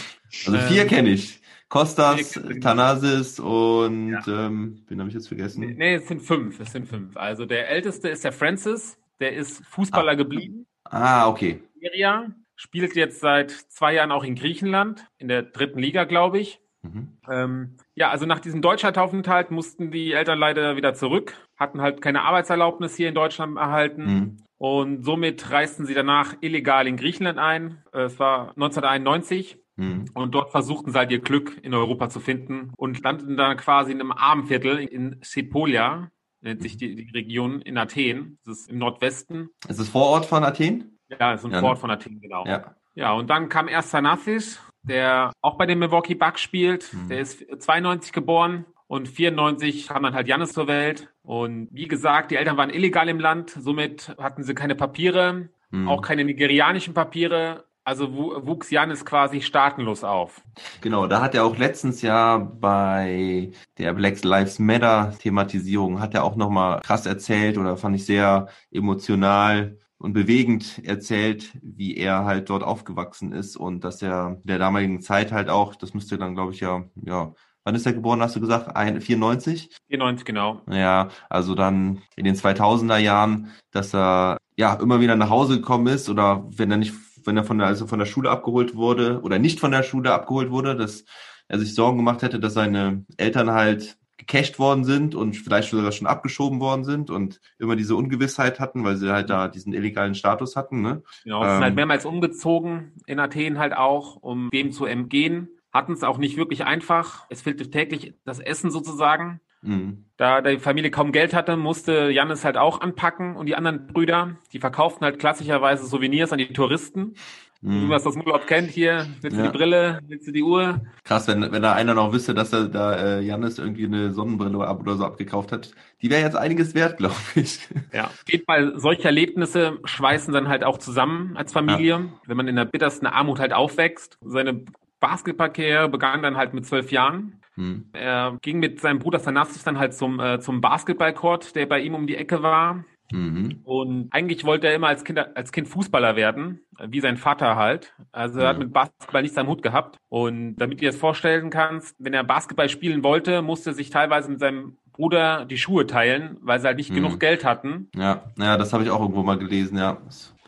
Also 0.53 0.59
vier 0.73 0.83
Ähm, 0.83 0.89
kenne 0.89 1.11
ich. 1.11 1.41
Kostas. 1.69 2.33
Thanasis 2.63 3.39
und 3.41 4.11
Ja. 4.13 4.47
ähm, 4.47 4.83
wen 4.89 4.99
habe 5.01 5.09
ich 5.09 5.15
jetzt 5.15 5.29
vergessen? 5.29 5.61
Nee, 5.61 5.75
nee, 5.77 5.95
es 5.97 6.09
sind 6.09 6.23
fünf. 6.23 6.59
Es 6.61 6.73
sind 6.73 6.89
fünf. 6.89 7.17
Also 7.17 7.45
der 7.47 7.69
älteste 7.69 8.09
ist 8.09 8.25
der 8.25 8.33
Francis, 8.33 8.99
der 9.21 9.35
ist 9.35 9.65
Fußballer 9.67 10.17
geblieben. 10.17 10.67
Ah, 10.85 11.29
okay. 11.29 11.61
Nigeria, 11.75 12.31
spielt 12.57 12.97
jetzt 12.97 13.21
seit 13.21 13.51
zwei 13.51 13.95
Jahren 13.95 14.11
auch 14.13 14.25
in 14.25 14.35
Griechenland, 14.35 15.07
in 15.19 15.29
der 15.29 15.43
dritten 15.43 15.79
Liga, 15.79 16.05
glaube 16.05 16.39
ich. 16.39 16.61
Mhm. 16.83 17.19
Ähm, 17.29 17.77
ja, 17.95 18.09
also 18.11 18.25
nach 18.25 18.41
diesem 18.41 18.63
Deutschlandaufenthalt 18.63 19.51
mussten 19.51 19.91
die 19.91 20.13
Eltern 20.13 20.39
leider 20.39 20.77
wieder 20.77 20.95
zurück, 20.95 21.35
hatten 21.57 21.81
halt 21.83 22.01
keine 22.01 22.23
Arbeitserlaubnis 22.23 22.97
hier 22.97 23.09
in 23.09 23.15
Deutschland 23.15 23.57
erhalten. 23.59 24.05
Mhm. 24.05 24.37
Und 24.59 25.05
somit 25.05 25.51
reisten 25.51 25.87
sie 25.87 25.95
danach 25.95 26.35
illegal 26.41 26.87
in 26.87 26.97
Griechenland 26.97 27.39
ein. 27.39 27.83
Äh, 27.93 28.03
Es 28.05 28.19
war 28.19 28.51
1991. 28.57 29.59
Mhm. 29.79 30.07
Und 30.13 30.35
dort 30.35 30.51
versuchten 30.51 30.91
sie 30.91 30.99
halt 30.99 31.11
ihr 31.13 31.21
Glück 31.21 31.57
in 31.63 31.73
Europa 31.73 32.09
zu 32.11 32.21
finden 32.21 32.73
und 32.77 33.03
landeten 33.03 33.37
dann 33.37 33.57
quasi 33.57 33.93
in 33.93 34.01
einem 34.01 34.13
Armenviertel 34.13 34.79
in 34.79 35.17
Sepolia, 35.23 36.11
nennt 36.41 36.63
sich 36.63 36.77
die, 36.77 36.95
die 36.97 37.11
Region 37.13 37.61
in 37.63 37.79
Athen. 37.79 38.39
Das 38.45 38.61
ist 38.61 38.71
im 38.71 38.79
Nordwesten. 38.79 39.51
Ist 39.69 39.79
es 39.79 39.89
Vorort 39.89 40.27
von 40.27 40.45
Athen? 40.45 40.99
Ja, 41.09 41.33
das 41.33 41.41
ist 41.41 41.47
ein 41.47 41.51
Ja, 41.53 41.57
ne? 41.59 41.61
Vorort 41.61 41.79
von 41.79 41.91
Athen, 41.91 42.21
genau. 42.21 42.45
Ja. 42.47 42.75
Ja, 42.95 43.13
und 43.13 43.31
dann 43.31 43.49
kam 43.49 43.69
erst 43.69 43.91
Sanathis, 43.91 44.61
der 44.83 45.33
auch 45.41 45.57
bei 45.57 45.67
den 45.67 45.79
Milwaukee 45.79 46.17
Bucks 46.17 46.41
spielt. 46.41 46.93
Mhm. 46.93 47.09
Der 47.09 47.21
ist 47.21 47.45
92 47.63 48.13
geboren 48.13 48.65
und 48.89 49.07
94 49.09 49.87
kam 49.87 50.03
dann 50.03 50.15
halt 50.15 50.27
Jannis 50.27 50.53
zur 50.53 50.67
Welt. 50.67 51.09
Und 51.23 51.69
wie 51.71 51.87
gesagt, 51.87 52.33
die 52.33 52.37
Eltern 52.37 52.57
waren 52.57 52.71
illegal 52.71 53.09
im 53.09 53.21
Land, 53.21 53.51
somit 53.51 54.17
hatten 54.19 54.43
sie 54.43 54.55
keine 54.55 54.75
Papiere, 54.75 55.51
Mhm. 55.71 55.87
auch 55.87 56.01
keine 56.01 56.25
nigerianischen 56.25 56.95
Papiere. 56.95 57.67
Also 57.89 58.13
wu- 58.15 58.47
wuchs 58.47 58.71
Jannis 58.71 59.03
quasi 59.03 59.41
staatenlos 59.41 60.05
auf. 60.05 60.43
Genau, 60.83 61.07
da 61.07 61.23
hat 61.23 61.35
er 61.35 61.47
auch 61.47 61.57
letztens 61.57 62.03
ja 62.03 62.37
bei 62.37 63.51
der 63.79 63.95
Black 63.95 64.23
Lives 64.23 64.59
Matter 64.59 65.15
Thematisierung 65.19 65.99
hat 65.99 66.13
er 66.13 66.23
auch 66.25 66.37
nochmal 66.37 66.81
krass 66.83 67.07
erzählt 67.07 67.57
oder 67.57 67.79
fand 67.79 67.97
ich 67.97 68.05
sehr 68.05 68.49
emotional 68.71 69.79
und 69.97 70.13
bewegend 70.13 70.85
erzählt, 70.85 71.57
wie 71.63 71.97
er 71.97 72.27
halt 72.27 72.51
dort 72.51 72.63
aufgewachsen 72.63 73.33
ist 73.33 73.57
und 73.57 73.85
dass 73.85 74.03
er 74.03 74.37
in 74.43 74.47
der 74.47 74.59
damaligen 74.59 75.01
Zeit 75.01 75.33
halt 75.33 75.49
auch, 75.49 75.75
das 75.75 75.95
müsste 75.95 76.19
dann 76.19 76.35
glaube 76.35 76.53
ich 76.53 76.61
ja, 76.61 76.85
ja, 77.07 77.33
wann 77.65 77.75
ist 77.75 77.87
er 77.87 77.95
geboren, 77.95 78.21
hast 78.21 78.37
du 78.37 78.41
gesagt? 78.41 78.77
Ein, 78.77 79.01
94? 79.01 79.71
94, 79.89 80.27
genau. 80.27 80.61
Ja, 80.71 81.09
also 81.31 81.55
dann 81.55 82.03
in 82.17 82.27
den 82.27 82.35
2000er 82.35 82.99
Jahren, 82.99 83.49
dass 83.71 83.95
er 83.95 84.37
ja 84.57 84.75
immer 84.75 85.01
wieder 85.01 85.17
nach 85.17 85.31
Hause 85.31 85.57
gekommen 85.57 85.87
ist 85.87 86.11
oder 86.11 86.45
wenn 86.51 86.71
er 86.71 86.77
nicht, 86.77 86.93
wenn 87.29 87.37
er 87.37 87.45
von 87.45 87.59
der, 87.59 87.69
also 87.69 87.87
von 87.87 88.01
der 88.01 88.07
Schule 88.07 88.31
abgeholt 88.31 88.75
wurde 88.75 89.21
oder 89.23 89.39
nicht 89.39 89.61
von 89.61 89.71
der 89.71 89.85
Schule 89.85 90.13
abgeholt 90.13 90.51
wurde, 90.51 90.75
dass 90.75 91.05
er 91.47 91.61
sich 91.61 91.75
Sorgen 91.75 91.99
gemacht 91.99 92.23
hätte, 92.23 92.41
dass 92.41 92.55
seine 92.55 93.05
Eltern 93.17 93.53
halt 93.53 93.97
gecasht 94.17 94.59
worden 94.59 94.83
sind 94.85 95.15
und 95.15 95.37
vielleicht 95.37 95.71
sogar 95.71 95.93
schon 95.93 96.09
abgeschoben 96.09 96.59
worden 96.61 96.85
sind 96.85 97.09
und 97.09 97.41
immer 97.59 97.77
diese 97.77 97.95
Ungewissheit 97.95 98.59
hatten, 98.59 98.83
weil 98.85 98.97
sie 98.97 99.13
halt 99.13 99.31
da 99.31 99.47
diesen 99.47 99.73
illegalen 99.73 100.17
Status 100.17 100.57
hatten, 100.57 100.83
ne? 100.83 101.03
Genau, 101.23 101.43
es 101.43 101.51
sind 101.51 101.59
Ähm. 101.59 101.63
halt 101.63 101.75
mehrmals 101.77 102.05
umgezogen 102.05 102.95
in 103.07 103.21
Athen 103.21 103.59
halt 103.59 103.75
auch, 103.75 104.17
um 104.17 104.51
dem 104.53 104.73
zu 104.73 104.87
entgehen. 104.87 105.49
Hatten 105.73 105.93
es 105.93 106.03
auch 106.03 106.19
nicht 106.19 106.37
wirklich 106.37 106.65
einfach. 106.65 107.27
Es 107.31 107.43
fehlte 107.43 107.71
täglich 107.71 108.15
das 108.25 108.41
Essen 108.41 108.71
sozusagen. 108.71 109.41
Mhm. 109.63 110.05
Da 110.17 110.41
die 110.41 110.59
Familie 110.59 110.91
kaum 110.91 111.13
Geld 111.13 111.35
hatte, 111.35 111.57
musste 111.57 112.11
Jannis 112.11 112.45
halt 112.45 112.57
auch 112.57 112.81
anpacken 112.81 113.37
und 113.37 113.47
die 113.47 113.57
anderen 113.57 113.87
Brüder, 113.89 114.37
die 114.53 114.59
verkauften 114.61 115.05
halt 115.05 115.19
klassischerweise 115.19 115.87
Souvenirs 115.87 116.33
an 116.33 116.39
die 116.39 116.53
Touristen. 116.53 117.15
Wie 117.61 117.71
Mhm. 117.75 117.89
man 117.89 117.97
es 117.97 118.07
aus 118.07 118.15
dem 118.15 118.23
Urlaub 118.23 118.47
kennt, 118.47 118.71
hier, 118.71 119.05
willst 119.21 119.37
du 119.37 119.43
Ja. 119.43 119.51
die 119.51 119.57
Brille, 119.59 119.99
willst 120.07 120.29
du 120.29 120.33
die 120.33 120.45
Uhr? 120.45 120.81
Krass, 121.03 121.27
wenn, 121.27 121.41
wenn 121.51 121.61
da 121.61 121.73
einer 121.73 121.93
noch 121.95 122.13
wüsste, 122.13 122.33
dass 122.33 122.53
er 122.53 122.69
da 122.69 122.95
äh, 122.95 123.21
Janis 123.21 123.59
irgendwie 123.59 123.85
eine 123.87 124.13
Sonnenbrille 124.13 124.65
ab 124.65 124.79
oder 124.81 124.97
so 124.97 125.05
abgekauft 125.05 125.51
hat. 125.51 125.73
Die 126.01 126.09
wäre 126.09 126.23
jetzt 126.23 126.37
einiges 126.37 126.77
wert, 126.77 126.97
glaube 126.99 127.17
ich. 127.35 127.59
Ja. 127.93 128.05
Auf 128.05 128.23
jeden 128.29 128.45
Fall, 128.45 128.75
solche 128.79 129.07
Erlebnisse 129.07 129.79
schweißen 129.85 130.33
dann 130.33 130.47
halt 130.49 130.63
auch 130.63 130.79
zusammen 130.79 131.37
als 131.37 131.53
Familie, 131.53 132.09
wenn 132.27 132.37
man 132.37 132.47
in 132.47 132.55
der 132.55 132.65
bittersten 132.65 133.07
Armut 133.07 133.41
halt 133.41 133.53
aufwächst. 133.53 134.19
Seine 134.25 134.65
Basketballkarriere 135.01 135.89
begann 135.89 136.23
dann 136.23 136.37
halt 136.37 136.55
mit 136.55 136.67
zwölf 136.67 136.91
Jahren. 136.93 137.41
Hm. 137.55 137.87
Er 137.93 138.39
ging 138.43 138.59
mit 138.59 138.81
seinem 138.81 138.99
Bruder 138.99 139.19
Sanastis 139.19 139.65
dann 139.65 139.79
halt 139.79 139.95
zum, 139.95 140.21
äh, 140.21 140.39
zum 140.41 140.61
Basketballcourt, 140.61 141.55
der 141.57 141.67
bei 141.67 141.81
ihm 141.81 141.95
um 141.95 142.07
die 142.07 142.17
Ecke 142.17 142.43
war. 142.43 142.85
Mhm. 143.11 143.61
Und 143.65 144.09
eigentlich 144.11 144.45
wollte 144.45 144.67
er 144.67 144.75
immer 144.75 144.89
als 144.89 145.03
Kind, 145.03 145.19
als 145.19 145.51
Kind 145.51 145.67
Fußballer 145.67 146.15
werden, 146.15 146.61
wie 146.89 147.01
sein 147.01 147.17
Vater 147.17 147.57
halt. 147.57 147.95
Also 148.13 148.41
er 148.41 148.49
hat 148.49 148.59
Mhm. 148.59 148.65
mit 148.65 148.73
Basketball 148.75 149.23
nichts 149.23 149.39
am 149.39 149.47
Hut 149.49 149.63
gehabt. 149.63 149.97
Und 150.11 150.57
damit 150.57 150.77
du 150.79 150.81
dir 150.83 150.91
das 150.91 151.01
vorstellen 151.01 151.49
kannst, 151.49 151.97
wenn 151.99 152.13
er 152.13 152.23
Basketball 152.23 152.69
spielen 152.69 153.03
wollte, 153.03 153.41
musste 153.41 153.71
er 153.71 153.75
sich 153.75 153.89
teilweise 153.89 154.31
mit 154.31 154.41
seinem 154.41 154.77
Bruder 154.93 155.47
die 155.47 155.57
Schuhe 155.57 155.87
teilen, 155.87 156.37
weil 156.43 156.61
sie 156.61 156.67
halt 156.67 156.77
nicht 156.77 156.91
Mhm. 156.91 156.97
genug 156.97 157.19
Geld 157.21 157.45
hatten. 157.47 157.89
Ja, 157.97 158.25
ja, 158.37 158.59
das 158.59 158.75
habe 158.75 158.85
ich 158.85 158.91
auch 158.91 159.01
irgendwo 159.01 159.23
mal 159.23 159.39
gelesen, 159.39 159.79
ja. 159.79 159.97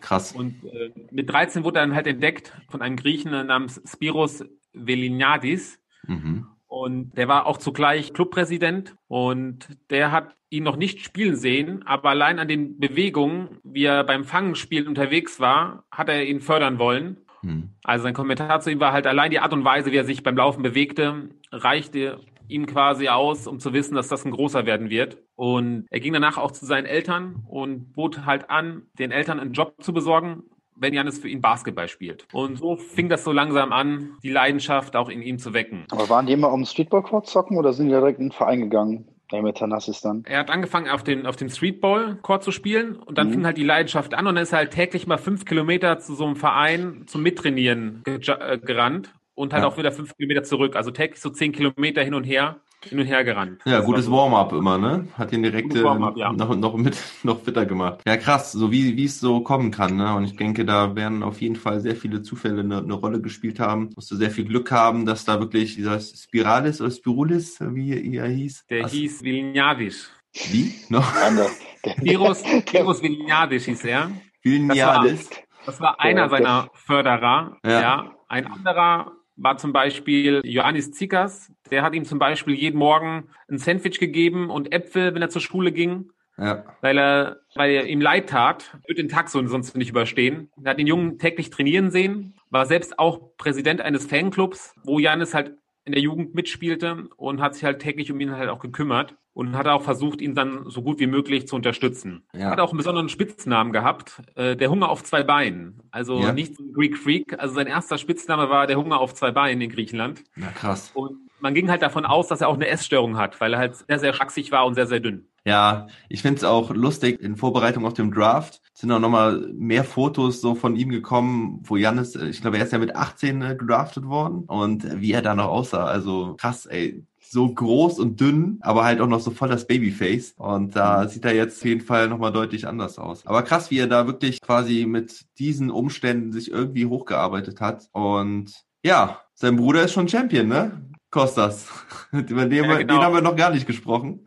Krass. 0.00 0.33
Und 0.33 0.64
äh, 0.64 0.90
mit 1.11 1.30
13 1.30 1.64
wurde 1.64 1.78
er 1.78 1.87
dann 1.87 1.95
halt 1.95 2.07
entdeckt 2.07 2.52
von 2.69 2.83
einem 2.83 2.97
Griechen 2.97 3.30
namens 3.30 3.80
Spiros 3.85 4.45
Veliniadis. 4.73 5.78
Mhm. 6.07 6.47
Und 6.66 7.16
der 7.16 7.26
war 7.26 7.47
auch 7.47 7.59
zugleich 7.59 8.12
Clubpräsident 8.12 8.95
und 9.09 9.69
der 9.90 10.12
hat 10.12 10.37
ihn 10.50 10.64
noch 10.64 10.76
nicht 10.76 11.00
spielen 11.00 11.37
sehen, 11.37 11.85
aber 11.87 12.11
allein 12.11 12.38
an 12.38 12.49
den 12.49 12.78
Bewegungen, 12.78 13.59
wie 13.64 13.85
er 13.85 14.04
beim 14.04 14.25
Fangenspielen 14.25 14.87
unterwegs 14.87 15.40
war, 15.40 15.85
hat 15.90 16.09
er 16.09 16.25
ihn 16.25 16.40
fördern 16.40 16.78
wollen. 16.78 17.19
Hm. 17.40 17.71
Also 17.85 18.04
sein 18.04 18.14
Kommentar 18.14 18.61
zu 18.61 18.71
ihm 18.71 18.80
war 18.80 18.92
halt 18.92 19.07
allein 19.07 19.30
die 19.30 19.40
Art 19.40 19.52
und 19.52 19.64
Weise, 19.64 19.92
wie 19.92 19.97
er 19.97 20.04
sich 20.04 20.23
beim 20.23 20.37
Laufen 20.37 20.62
bewegte, 20.62 21.30
reichte 21.50 22.21
ihm 22.50 22.66
quasi 22.66 23.09
aus, 23.09 23.47
um 23.47 23.59
zu 23.59 23.73
wissen, 23.73 23.95
dass 23.95 24.09
das 24.09 24.25
ein 24.25 24.30
großer 24.33 24.66
werden 24.66 24.90
wird. 24.90 25.19
Und 25.37 25.87
er 25.90 26.00
ging 26.00 26.12
danach 26.12 26.37
auch 26.38 26.50
zu 26.50 26.66
seinen 26.66 26.87
Eltern 26.87 27.45
und 27.49 27.92
bot 27.92 28.25
halt 28.26 28.50
an, 28.50 28.83
den 28.99 29.11
Eltern 29.11 29.40
einen 29.40 29.52
Job 29.52 29.75
zu 29.80 29.92
besorgen, 29.92 30.42
wenn 30.76 30.95
Janis 30.95 31.19
für 31.19 31.28
ihn 31.28 31.40
Basketball 31.42 31.88
spielt. 31.88 32.26
Und 32.33 32.57
so 32.57 32.76
fing 32.76 33.09
das 33.09 33.23
so 33.25 33.33
langsam 33.33 33.73
an, 33.73 34.12
die 34.23 34.30
Leidenschaft 34.30 34.97
auch 34.97 35.09
in 35.11 35.21
ihm 35.23 35.38
zu 35.38 35.52
wecken. 35.52 35.85
Aber 35.90 36.09
waren 36.09 36.26
die 36.26 36.33
immer 36.33 36.52
um 36.52 36.64
Streetball-Court 36.64 37.26
zocken 37.26 37.59
oder 37.59 37.73
sind 37.73 37.87
die 37.87 37.92
direkt 37.92 38.19
in 38.19 38.26
den 38.26 38.33
Verein 38.33 38.61
gegangen? 38.62 39.07
Der 39.30 39.42
mit 39.42 39.59
Tanassis 39.59 40.00
dann. 40.00 40.25
Er 40.26 40.40
hat 40.40 40.50
angefangen, 40.50 40.88
auf 40.88 41.04
dem, 41.04 41.25
auf 41.25 41.37
dem 41.37 41.50
Streetball-Court 41.50 42.42
zu 42.42 42.50
spielen 42.50 42.97
und 42.97 43.16
dann 43.16 43.28
Mhm. 43.28 43.33
fing 43.33 43.47
halt 43.47 43.59
die 43.59 43.64
Leidenschaft 43.64 44.12
an 44.14 44.26
und 44.26 44.35
dann 44.35 44.42
ist 44.42 44.52
er 44.52 44.59
halt 44.59 44.73
täglich 44.73 45.07
mal 45.07 45.19
fünf 45.19 45.45
Kilometer 45.45 45.99
zu 46.00 46.14
so 46.16 46.25
einem 46.26 46.35
Verein 46.35 47.04
zum 47.07 47.23
Mittrainieren 47.23 48.02
äh, 48.07 48.19
gerannt 48.59 49.14
und 49.35 49.53
halt 49.53 49.63
Ja. 49.63 49.69
auch 49.69 49.77
wieder 49.79 49.93
fünf 49.93 50.15
Kilometer 50.17 50.43
zurück. 50.43 50.77
Also 50.77 50.91
täglich 50.91 51.21
so 51.21 51.31
zehn 51.31 51.53
Kilometer 51.53 52.03
hin 52.03 52.15
und 52.15 52.25
her, 52.25 52.61
hin 52.83 52.99
und 52.99 53.07
her 53.07 53.25
gerannt. 53.25 53.61
Ja, 53.65 53.79
Das 53.79 53.87
gutes 53.87 54.11
war 54.11 54.31
Warm-up 54.31 54.53
immer, 54.53 54.79
ne? 54.79 55.09
Hat 55.19 55.33
ihn 55.33 55.43
direkt 55.43 55.75
äh, 55.75 55.83
Warm-up, 55.85 56.17
ja. 56.17 56.33
noch, 56.33 56.55
noch 56.57 56.77
mit 56.77 56.97
noch 57.23 57.41
fitter 57.41 57.67
gemacht. 57.67 58.01
Ja, 58.07 58.17
krass, 58.17 58.53
so 58.53 58.71
wie 58.73 58.97
wie 58.97 59.05
es 59.05 59.21
so 59.21 59.41
kommen 59.41 59.71
kann, 59.71 59.97
ne? 59.97 60.15
Und 60.15 60.25
ich 60.25 60.37
denke, 60.37 60.65
da 60.65 60.95
werden 60.97 61.23
auf 61.23 61.41
jeden 61.41 61.57
Fall 61.57 61.81
sehr 61.81 61.97
viele 61.97 62.23
Zufälle 62.23 62.61
eine, 62.61 62.79
eine 62.79 62.95
Rolle 62.95 63.21
gespielt 63.21 63.61
haben. 63.61 63.91
Musst 63.97 64.11
du 64.11 64.17
sehr 64.17 64.31
viel 64.31 64.45
Glück 64.45 64.71
haben, 64.73 65.07
dass 65.07 65.25
da 65.25 65.41
wirklich 65.41 65.75
dieser 65.75 66.01
Spiralis 66.01 66.81
oder 66.81 66.91
Spirulis, 66.91 67.59
wie 67.61 68.17
er 68.17 68.27
hieß. 68.29 68.67
Der 68.71 68.85
Was? 68.85 68.93
hieß 68.93 69.23
Vilniavisch. 69.23 70.09
Wie? 70.51 70.75
Noch? 70.89 71.15
Anders. 71.17 71.59
Virus, 71.99 72.43
Virus 72.73 73.03
Vilniavisch 73.03 73.65
hieß 73.65 73.85
er. 73.85 74.11
Vilnialis. 74.43 75.29
Das 75.67 75.81
war 75.81 76.01
einer 76.01 76.29
Der- 76.29 76.31
seiner 76.31 76.69
Förderer. 76.75 77.59
Ja. 77.65 77.81
Ja. 77.81 78.13
Ein 78.29 78.47
anderer 78.47 79.13
war 79.40 79.56
zum 79.56 79.73
Beispiel 79.73 80.42
Johannes 80.44 80.92
Zikas. 80.92 81.50
Der 81.70 81.82
hat 81.82 81.94
ihm 81.94 82.04
zum 82.04 82.18
Beispiel 82.18 82.54
jeden 82.54 82.78
Morgen 82.78 83.28
ein 83.50 83.59
Sandwich 83.59 83.99
gegeben 83.99 84.50
und 84.50 84.73
Äpfel, 84.73 85.14
wenn 85.14 85.23
er 85.23 85.30
zur 85.30 85.40
Schule 85.40 85.73
ging, 85.73 86.11
Ja. 86.38 86.64
weil 86.82 86.99
er, 86.99 87.40
weil 87.54 87.70
er 87.70 87.87
ihm 87.87 88.00
leid 88.00 88.28
tat, 88.28 88.76
wird 88.87 88.99
den 88.99 89.09
Tag 89.09 89.28
so 89.28 89.44
sonst 89.47 89.76
nicht 89.76 89.90
überstehen. 89.90 90.50
Er 90.62 90.70
hat 90.73 90.78
den 90.78 90.87
Jungen 90.87 91.18
täglich 91.18 91.50
trainieren 91.50 91.90
sehen, 91.90 92.35
war 92.50 92.66
selbst 92.66 92.99
auch 92.99 93.37
Präsident 93.38 93.80
eines 93.80 94.06
Fanclubs, 94.06 94.75
wo 94.85 94.99
Janis 94.99 95.35
halt 95.35 95.54
in 95.85 95.93
der 95.93 96.01
Jugend 96.03 96.35
mitspielte 96.35 97.09
und 97.17 97.41
hat 97.41 97.55
sich 97.55 97.65
halt 97.65 97.81
täglich 97.81 98.13
um 98.13 98.21
ihn 98.21 98.33
halt 98.37 98.49
auch 98.51 98.59
gekümmert 98.59 99.17
und 99.33 99.57
hat 99.57 99.67
auch 99.67 99.83
versucht, 99.83 100.21
ihn 100.21 100.35
dann 100.35 100.69
so 100.69 100.83
gut 100.83 101.01
wie 101.01 101.07
möglich 101.07 101.47
zu 101.49 101.57
unterstützen. 101.57 102.25
Ja. 102.35 102.51
Hat 102.51 102.61
auch 102.61 102.71
einen 102.71 102.79
besonderen 102.79 103.09
Spitznamen 103.09 103.73
gehabt, 103.73 104.21
äh, 104.35 104.57
der 104.57 104.71
Hunger 104.71 104.89
auf 104.91 105.05
zwei 105.05 105.23
Beinen. 105.23 105.81
Also 105.91 106.21
Ja. 106.21 106.33
nicht 106.33 106.57
Greek 106.75 106.99
Freak, 106.99 107.39
also 107.39 107.55
sein 107.55 107.67
erster 107.67 107.97
Spitzname 107.97 108.51
war 108.51 108.67
der 108.67 108.77
Hunger 108.77 108.99
auf 109.01 109.15
zwei 109.15 109.31
Beinen 109.31 109.63
in 109.63 109.71
Griechenland. 109.71 110.23
Na 110.37 110.49
krass. 110.49 110.91
Und 110.95 111.30
man 111.40 111.54
ging 111.54 111.70
halt 111.70 111.82
davon 111.82 112.04
aus, 112.04 112.28
dass 112.28 112.40
er 112.40 112.49
auch 112.49 112.54
eine 112.54 112.68
Essstörung 112.68 113.16
hat, 113.16 113.40
weil 113.40 113.52
er 113.52 113.59
halt 113.59 113.76
sehr, 113.76 113.99
sehr 113.99 114.12
schlaksig 114.12 114.52
war 114.52 114.66
und 114.66 114.75
sehr, 114.75 114.87
sehr 114.87 115.00
dünn. 115.00 115.26
Ja, 115.44 115.87
ich 116.09 116.23
find's 116.23 116.44
auch 116.44 116.70
lustig, 116.70 117.20
in 117.20 117.37
Vorbereitung 117.37 117.87
auf 117.87 117.94
dem 117.94 118.12
Draft 118.12 118.61
sind 118.75 118.92
auch 118.92 118.99
nochmal 118.99 119.52
mehr 119.54 119.85
Fotos 119.85 120.40
so 120.40 120.54
von 120.54 120.76
ihm 120.76 120.88
gekommen, 120.90 121.61
wo 121.64 121.76
Jannis, 121.76 122.14
äh, 122.14 122.26
ich 122.28 122.40
glaube, 122.40 122.59
er 122.59 122.64
ist 122.64 122.73
ja 122.73 122.78
mit 122.78 122.94
18 122.94 123.42
äh, 123.42 123.56
gedraftet 123.56 124.06
worden 124.06 124.44
und 124.47 125.00
wie 125.00 125.12
er 125.12 125.23
da 125.23 125.35
noch 125.35 125.49
aussah. 125.49 125.85
Also 125.85 126.35
krass, 126.38 126.66
ey. 126.66 127.04
So 127.32 127.54
groß 127.54 128.00
und 128.00 128.20
dünn, 128.20 128.59
aber 128.61 128.82
halt 128.82 129.00
auch 129.00 129.06
noch 129.06 129.20
so 129.20 129.30
voll 129.30 129.49
das 129.49 129.68
Babyface. 129.68 130.35
Und 130.37 130.75
da 130.75 131.06
sieht 131.06 131.25
er 131.25 131.35
jetzt 131.35 131.61
auf 131.61 131.64
jeden 131.64 131.80
Fall 131.80 132.09
nochmal 132.09 132.32
deutlich 132.32 132.66
anders 132.66 132.99
aus. 132.99 133.25
Aber 133.25 133.44
krass, 133.44 133.70
wie 133.70 133.78
er 133.78 133.87
da 133.87 134.09
wirklich 134.09 134.40
quasi 134.40 134.85
mit 134.85 135.26
diesen 135.38 135.70
Umständen 135.70 136.32
sich 136.32 136.50
irgendwie 136.50 136.87
hochgearbeitet 136.87 137.61
hat. 137.61 137.88
Und 137.92 138.64
ja, 138.82 139.20
sein 139.35 139.56
Bruder 139.56 139.85
ist 139.85 139.92
schon 139.92 140.09
Champion, 140.09 140.49
ne? 140.49 140.90
Kostas. 141.11 141.67
Über 142.12 142.47
den, 142.47 142.64
Ja, 142.64 142.79
genau. 142.79 142.95
den 142.95 143.02
haben 143.02 143.14
wir 143.14 143.23
noch 143.23 143.37
gar 143.37 143.50
nicht 143.50 143.67
gesprochen. 143.67 144.21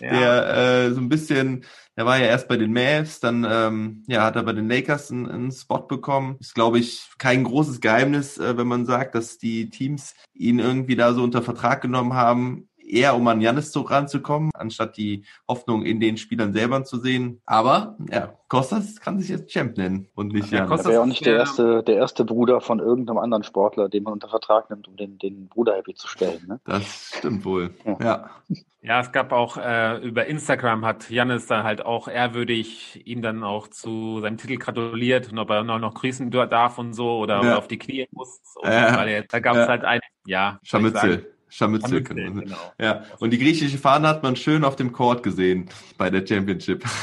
Der 0.00 0.86
äh, 0.86 0.92
so 0.92 1.00
ein 1.00 1.10
bisschen, 1.10 1.64
der 1.96 2.06
war 2.06 2.18
ja 2.18 2.26
erst 2.26 2.48
bei 2.48 2.56
den 2.56 2.72
Mavs, 2.72 3.20
dann 3.20 3.46
ähm, 3.48 4.02
ja, 4.06 4.24
hat 4.24 4.36
er 4.36 4.44
bei 4.44 4.54
den 4.54 4.68
Lakers 4.68 5.10
einen, 5.10 5.28
einen 5.28 5.52
Spot 5.52 5.82
bekommen. 5.82 6.36
Ist, 6.40 6.54
glaube 6.54 6.78
ich, 6.78 7.10
kein 7.18 7.44
großes 7.44 7.80
Geheimnis, 7.80 8.38
äh, 8.38 8.56
wenn 8.56 8.66
man 8.66 8.86
sagt, 8.86 9.14
dass 9.14 9.36
die 9.36 9.68
Teams 9.68 10.14
ihn 10.32 10.58
irgendwie 10.58 10.96
da 10.96 11.12
so 11.12 11.22
unter 11.22 11.42
Vertrag 11.42 11.82
genommen 11.82 12.14
haben, 12.14 12.69
eher 12.92 13.14
um 13.16 13.26
an 13.28 13.40
Janis 13.40 13.72
so 13.72 13.82
ranzukommen, 13.82 14.50
anstatt 14.54 14.96
die 14.96 15.24
Hoffnung 15.48 15.84
in 15.84 16.00
den 16.00 16.16
Spielern 16.16 16.52
selber 16.52 16.84
zu 16.84 16.98
sehen. 16.98 17.40
Aber 17.46 17.96
ja, 18.10 18.34
Kostas 18.48 19.00
kann 19.00 19.18
sich 19.20 19.28
jetzt 19.28 19.50
Champ 19.50 19.76
nennen 19.76 20.08
und 20.14 20.32
nicht 20.32 20.50
Ja, 20.50 20.58
Janis. 20.58 20.70
Kostas- 20.70 20.86
Er 20.86 20.92
wäre 20.92 21.02
auch 21.02 21.06
nicht 21.06 21.24
der 21.26 21.36
erste, 21.36 21.82
der 21.82 21.96
erste 21.96 22.24
Bruder 22.24 22.60
von 22.60 22.78
irgendeinem 22.80 23.18
anderen 23.18 23.44
Sportler, 23.44 23.88
den 23.88 24.02
man 24.02 24.12
unter 24.14 24.28
Vertrag 24.28 24.70
nimmt, 24.70 24.88
um 24.88 24.96
den, 24.96 25.18
den 25.18 25.48
Bruder 25.48 25.74
happy 25.76 25.94
zu 25.94 26.08
stellen. 26.08 26.44
Ne? 26.48 26.60
Das 26.64 27.12
stimmt 27.16 27.44
wohl. 27.44 27.70
Ja. 27.84 27.96
Ja. 28.00 28.30
Ja, 28.82 29.00
es 29.00 29.12
gab 29.12 29.30
auch 29.32 29.58
äh, 29.58 29.98
über 29.98 30.24
Instagram 30.24 30.86
hat 30.86 31.10
Jannis 31.10 31.46
da 31.46 31.64
halt 31.64 31.84
auch 31.84 32.08
ehrwürdig 32.08 33.02
ihm 33.06 33.20
dann 33.20 33.44
auch 33.44 33.68
zu 33.68 34.20
seinem 34.20 34.38
Titel 34.38 34.56
gratuliert 34.56 35.30
und 35.30 35.38
ob 35.38 35.50
er 35.50 35.64
noch, 35.64 35.78
noch 35.78 35.92
grüßen 35.92 36.30
darf 36.30 36.78
und 36.78 36.94
so 36.94 37.18
oder 37.18 37.38
ob 37.40 37.44
Ja. 37.44 37.50
er 37.50 37.58
auf 37.58 37.68
die 37.68 37.78
Knie 37.78 38.08
muss. 38.12 38.40
Und, 38.56 38.70
Ja. 38.70 38.96
weil 38.96 39.08
er, 39.08 39.22
da 39.24 39.38
gab 39.40 39.54
es 39.56 39.62
Ja. 39.64 39.68
halt 39.68 39.84
ein, 39.84 40.00
ja, 40.26 40.58
Scharmützel. 40.62 41.30
Scharmützel. 41.50 41.88
Scharmützel, 41.90 42.02
können 42.16 42.36
wir- 42.36 42.42
genau. 42.44 42.72
Ja, 42.80 43.04
und 43.18 43.30
die 43.32 43.38
griechische 43.38 43.76
Fahne 43.78 44.08
hat 44.08 44.22
man 44.22 44.36
schön 44.36 44.64
auf 44.64 44.76
dem 44.76 44.92
Court 44.92 45.22
gesehen 45.22 45.68
bei 45.98 46.08
der 46.10 46.26
Championship. 46.26 46.84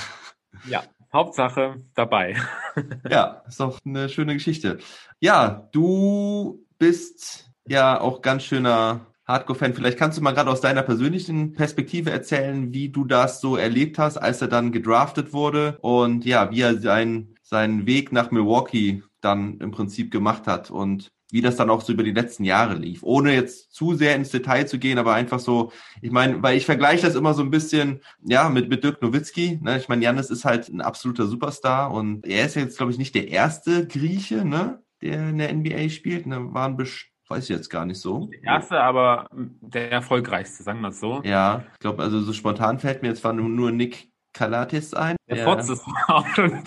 Ja, 0.67 0.83
Hauptsache 1.13 1.75
dabei. 1.93 2.35
Ja, 3.09 3.43
ist 3.47 3.59
doch 3.59 3.79
eine 3.85 4.09
schöne 4.09 4.33
Geschichte. 4.33 4.79
Ja, 5.19 5.69
du 5.71 6.65
bist 6.79 7.49
ja 7.67 7.99
auch 8.01 8.21
ganz 8.21 8.43
schöner 8.43 9.07
Hardcore-Fan. 9.27 9.73
Vielleicht 9.73 9.97
kannst 9.99 10.17
du 10.17 10.21
mal 10.23 10.31
gerade 10.33 10.49
aus 10.49 10.61
deiner 10.61 10.83
persönlichen 10.83 11.53
Perspektive 11.53 12.11
erzählen, 12.11 12.73
wie 12.73 12.89
du 12.89 13.03
das 13.05 13.39
so 13.41 13.55
erlebt 13.57 13.99
hast, 13.99 14.17
als 14.17 14.41
er 14.41 14.47
dann 14.47 14.71
gedraftet 14.71 15.31
wurde 15.33 15.77
und 15.81 16.25
ja, 16.25 16.49
wie 16.51 16.61
er 16.61 16.77
seinen, 16.79 17.35
seinen 17.43 17.85
Weg 17.85 18.11
nach 18.11 18.31
Milwaukee 18.31 19.03
dann 19.21 19.59
im 19.59 19.71
Prinzip 19.71 20.11
gemacht 20.11 20.47
hat 20.47 20.71
und 20.71 21.11
wie 21.31 21.41
das 21.41 21.55
dann 21.55 21.69
auch 21.69 21.81
so 21.81 21.93
über 21.93 22.03
die 22.03 22.11
letzten 22.11 22.43
Jahre 22.43 22.75
lief. 22.75 23.03
Ohne 23.03 23.33
jetzt 23.33 23.73
zu 23.73 23.95
sehr 23.95 24.15
ins 24.15 24.29
Detail 24.29 24.65
zu 24.65 24.79
gehen, 24.79 24.97
aber 24.97 25.13
einfach 25.13 25.39
so, 25.39 25.71
ich 26.01 26.11
meine, 26.11 26.41
weil 26.41 26.57
ich 26.57 26.65
vergleiche 26.65 27.05
das 27.05 27.15
immer 27.15 27.33
so 27.33 27.43
ein 27.43 27.51
bisschen, 27.51 28.01
ja, 28.23 28.49
mit, 28.49 28.69
mit 28.69 28.83
Dirk 28.83 29.01
Nowitzki. 29.01 29.59
Ne? 29.61 29.77
Ich 29.77 29.89
meine, 29.89 30.03
Janis 30.03 30.29
ist 30.29 30.45
halt 30.45 30.69
ein 30.69 30.81
absoluter 30.81 31.27
Superstar 31.27 31.91
und 31.91 32.25
er 32.25 32.45
ist 32.45 32.55
jetzt, 32.55 32.77
glaube 32.77 32.91
ich, 32.91 32.97
nicht 32.97 33.15
der 33.15 33.27
erste 33.27 33.87
Grieche, 33.87 34.45
ne, 34.45 34.81
der 35.01 35.29
in 35.29 35.37
der 35.37 35.53
NBA 35.53 35.89
spielt. 35.89 36.27
Ne? 36.27 36.53
Waren 36.53 36.77
best 36.77 37.07
weiß 37.29 37.43
ich 37.43 37.49
jetzt 37.49 37.69
gar 37.69 37.85
nicht 37.85 37.99
so. 37.99 38.27
Der 38.27 38.43
erste, 38.43 38.79
aber 38.79 39.27
der 39.31 39.91
erfolgreichste, 39.91 40.63
sagen 40.63 40.81
wir 40.81 40.89
es 40.89 40.99
so. 40.99 41.21
Ja, 41.23 41.65
ich 41.73 41.79
glaube, 41.79 42.01
also 42.03 42.21
so 42.21 42.33
spontan 42.33 42.79
fällt 42.79 43.01
mir 43.01 43.09
jetzt 43.09 43.19
zwar 43.21 43.33
nur, 43.33 43.49
nur 43.49 43.71
Nick 43.71 44.11
Kalatis 44.33 44.93
ein. 44.93 45.17
Der 45.29 45.37
Ja. 45.37 45.43
Fotz 45.43 45.69
ist 45.69 45.83
auch 46.07 46.27
schon 46.27 46.63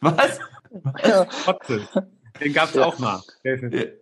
Was? 0.00 0.38
Ja, 1.04 1.24
Fotze. 1.24 1.88
Den 2.40 2.52
gab 2.52 2.68
es 2.68 2.74
Ja. 2.74 2.84
auch 2.84 2.98
mal. 2.98 3.22
Ja, 3.44 3.54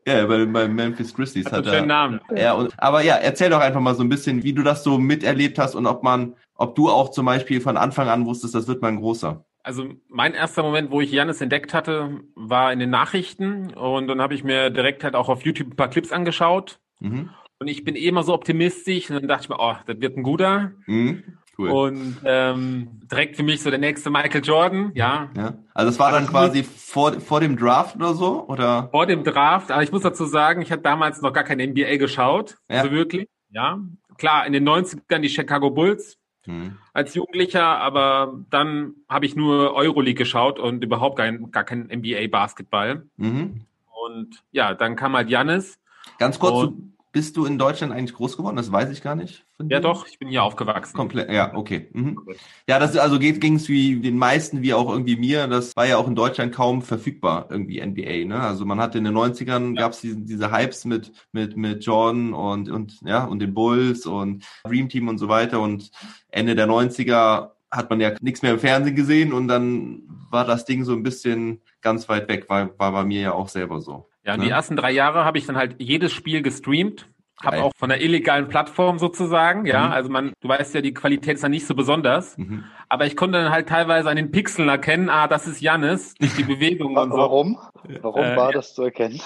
ja, 0.06 0.26
bei, 0.26 0.44
bei 0.46 0.68
Memphis 0.68 1.14
Grizzlies 1.14 1.46
Hat 1.46 1.52
hat 1.52 1.58
einen 1.58 1.66
er. 1.66 1.74
schönen 1.74 1.88
Namen. 1.88 2.20
Ja, 2.34 2.54
und, 2.54 2.72
aber 2.78 3.02
ja, 3.02 3.16
erzähl 3.16 3.50
doch 3.50 3.60
einfach 3.60 3.80
mal 3.80 3.94
so 3.94 4.02
ein 4.02 4.08
bisschen, 4.08 4.42
wie 4.42 4.52
du 4.52 4.62
das 4.62 4.82
so 4.84 4.98
miterlebt 4.98 5.58
hast 5.58 5.74
und 5.74 5.86
ob 5.86 6.02
man, 6.02 6.34
ob 6.54 6.74
du 6.74 6.88
auch 6.88 7.10
zum 7.10 7.26
Beispiel 7.26 7.60
von 7.60 7.76
Anfang 7.76 8.08
an 8.08 8.24
wusstest, 8.26 8.54
das 8.54 8.66
wird 8.68 8.80
mal 8.82 8.88
ein 8.88 8.96
großer. 9.00 9.44
Also 9.64 9.86
mein 10.08 10.34
erster 10.34 10.62
Moment, 10.62 10.90
wo 10.90 11.00
ich 11.00 11.12
Janis 11.12 11.40
entdeckt 11.40 11.72
hatte, 11.74 12.20
war 12.34 12.72
in 12.72 12.78
den 12.80 12.90
Nachrichten 12.90 13.72
und 13.74 14.08
dann 14.08 14.20
habe 14.20 14.34
ich 14.34 14.42
mir 14.44 14.70
direkt 14.70 15.04
halt 15.04 15.14
auch 15.14 15.28
auf 15.28 15.42
YouTube 15.44 15.68
ein 15.72 15.76
paar 15.76 15.88
Clips 15.90 16.10
angeschaut 16.10 16.80
Mhm. 17.00 17.30
und 17.60 17.68
ich 17.68 17.84
bin 17.84 17.94
eh 17.96 18.06
immer 18.08 18.22
so 18.22 18.32
optimistisch 18.34 19.10
und 19.10 19.16
dann 19.16 19.28
dachte 19.28 19.44
ich 19.44 19.48
mir, 19.50 19.58
oh, 19.60 19.74
das 19.86 20.00
wird 20.00 20.16
ein 20.16 20.22
guter 20.22 20.72
Mhm. 20.86 21.22
Cool. 21.62 21.70
und 21.70 22.16
ähm, 22.24 23.00
direkt 23.10 23.36
für 23.36 23.42
mich 23.42 23.62
so 23.62 23.70
der 23.70 23.78
nächste 23.78 24.10
Michael 24.10 24.42
Jordan, 24.44 24.92
ja. 24.94 25.28
ja. 25.36 25.54
Also 25.74 25.90
es 25.90 25.98
war 25.98 26.10
dann 26.12 26.26
quasi 26.26 26.62
vor, 26.62 27.12
vor 27.20 27.40
dem 27.40 27.56
Draft 27.56 27.96
oder 27.96 28.14
so? 28.14 28.44
Oder? 28.48 28.88
Vor 28.90 29.06
dem 29.06 29.24
Draft, 29.24 29.70
aber 29.70 29.82
ich 29.82 29.92
muss 29.92 30.02
dazu 30.02 30.24
sagen, 30.24 30.62
ich 30.62 30.70
hatte 30.72 30.82
damals 30.82 31.20
noch 31.22 31.32
gar 31.32 31.44
keine 31.44 31.66
NBA 31.66 31.96
geschaut, 31.96 32.56
Ja. 32.70 32.82
so 32.82 32.90
wirklich, 32.90 33.28
ja. 33.50 33.78
Klar, 34.18 34.46
in 34.46 34.52
den 34.52 34.68
90ern 34.68 35.20
die 35.20 35.28
Chicago 35.28 35.70
Bulls, 35.70 36.18
Mhm. 36.46 36.76
als 36.92 37.14
Jugendlicher, 37.14 37.64
aber 37.64 38.34
dann 38.50 38.94
habe 39.08 39.26
ich 39.26 39.36
nur 39.36 39.74
Euroleague 39.74 40.14
geschaut 40.18 40.58
und 40.58 40.82
überhaupt 40.82 41.16
kein, 41.16 41.52
gar 41.52 41.62
kein 41.62 41.88
NBA-Basketball. 41.88 43.06
Mhm. 43.16 43.60
Und 44.04 44.42
ja, 44.50 44.74
dann 44.74 44.96
kam 44.96 45.14
halt 45.14 45.30
Janis. 45.30 45.78
Ganz 46.18 46.38
kurz, 46.40 46.64
Und- 46.64 46.91
Bist 47.12 47.36
du 47.36 47.44
in 47.44 47.58
Deutschland 47.58 47.92
eigentlich 47.92 48.14
groß 48.14 48.38
geworden? 48.38 48.56
Das 48.56 48.72
weiß 48.72 48.90
ich 48.90 49.02
gar 49.02 49.14
nicht. 49.14 49.44
Ja, 49.58 49.66
dir. 49.66 49.80
doch, 49.80 50.06
ich 50.06 50.18
bin 50.18 50.28
hier 50.28 50.42
aufgewachsen. 50.42 50.96
Komplett, 50.96 51.30
ja, 51.30 51.54
okay. 51.54 51.90
Mhm. 51.92 52.18
Ja, 52.66 52.78
das 52.78 52.96
also 52.96 53.18
geht 53.18 53.38
ging's 53.42 53.68
wie 53.68 54.00
den 54.00 54.16
meisten, 54.16 54.62
wie 54.62 54.72
auch 54.72 54.90
irgendwie 54.90 55.16
mir. 55.16 55.46
Das 55.46 55.76
war 55.76 55.86
ja 55.86 55.98
auch 55.98 56.08
in 56.08 56.14
Deutschland 56.14 56.54
kaum 56.54 56.80
verfügbar, 56.80 57.48
irgendwie 57.50 57.84
NBA. 57.84 58.24
Ne? 58.24 58.40
Also 58.40 58.64
man 58.64 58.80
hatte 58.80 58.96
in 58.96 59.04
den 59.04 59.14
90ern 59.14 59.76
gab's 59.76 60.00
diese, 60.00 60.16
diese 60.22 60.50
Hypes 60.50 60.86
mit 60.86 61.12
mit 61.32 61.54
mit 61.54 61.84
Jordan 61.84 62.32
und 62.32 62.70
und 62.70 63.00
ja 63.02 63.24
und 63.24 63.40
den 63.40 63.52
Bulls 63.52 64.06
und 64.06 64.44
Dream 64.64 64.88
Team 64.88 65.08
und 65.08 65.18
so 65.18 65.28
weiter. 65.28 65.60
Und 65.60 65.90
Ende 66.30 66.54
der 66.54 66.66
90er 66.66 67.50
hat 67.70 67.90
man 67.90 68.00
ja 68.00 68.12
nichts 68.22 68.40
mehr 68.40 68.52
im 68.52 68.58
Fernsehen 68.58 68.96
gesehen 68.96 69.34
und 69.34 69.48
dann 69.48 70.02
war 70.30 70.46
das 70.46 70.64
Ding 70.64 70.84
so 70.84 70.92
ein 70.94 71.02
bisschen 71.02 71.60
ganz 71.82 72.08
weit 72.08 72.26
weg. 72.28 72.48
War 72.48 72.70
war 72.78 72.92
bei 72.92 73.04
mir 73.04 73.20
ja 73.20 73.32
auch 73.34 73.50
selber 73.50 73.82
so. 73.82 74.08
Ja, 74.24 74.34
und 74.34 74.40
Ja. 74.40 74.44
die 74.46 74.50
ersten 74.50 74.76
drei 74.76 74.92
Jahre 74.92 75.24
habe 75.24 75.38
ich 75.38 75.46
dann 75.46 75.56
halt 75.56 75.76
jedes 75.78 76.12
Spiel 76.12 76.42
gestreamt. 76.42 77.08
Hab 77.42 77.52
Geil. 77.54 77.62
auch 77.62 77.72
von 77.76 77.88
der 77.88 78.00
illegalen 78.00 78.46
Plattform 78.46 79.00
sozusagen, 79.00 79.66
ja. 79.66 79.86
Mhm. 79.86 79.92
Also 79.92 80.10
man, 80.10 80.32
du 80.42 80.48
weißt 80.48 80.76
ja, 80.76 80.80
die 80.80 80.94
Qualität 80.94 81.34
ist 81.34 81.42
ja 81.42 81.48
nicht 81.48 81.66
so 81.66 81.74
besonders. 81.74 82.38
Mhm. 82.38 82.62
Aber 82.88 83.06
ich 83.06 83.16
konnte 83.16 83.42
dann 83.42 83.50
halt 83.50 83.68
teilweise 83.68 84.08
an 84.08 84.14
den 84.16 84.30
Pixeln 84.30 84.68
erkennen, 84.68 85.08
ah, 85.08 85.26
das 85.26 85.48
ist 85.48 85.60
Jannis, 85.60 86.14
durch 86.20 86.36
die 86.36 86.44
Bewegung 86.44 86.96
und 86.96 87.10
so. 87.10 87.16
Warum? 87.16 87.58
Warum 88.00 88.22
Äh, 88.22 88.36
war 88.36 88.50
ja. 88.50 88.52
das 88.52 88.74
zu 88.74 88.82
erkennen? 88.84 89.20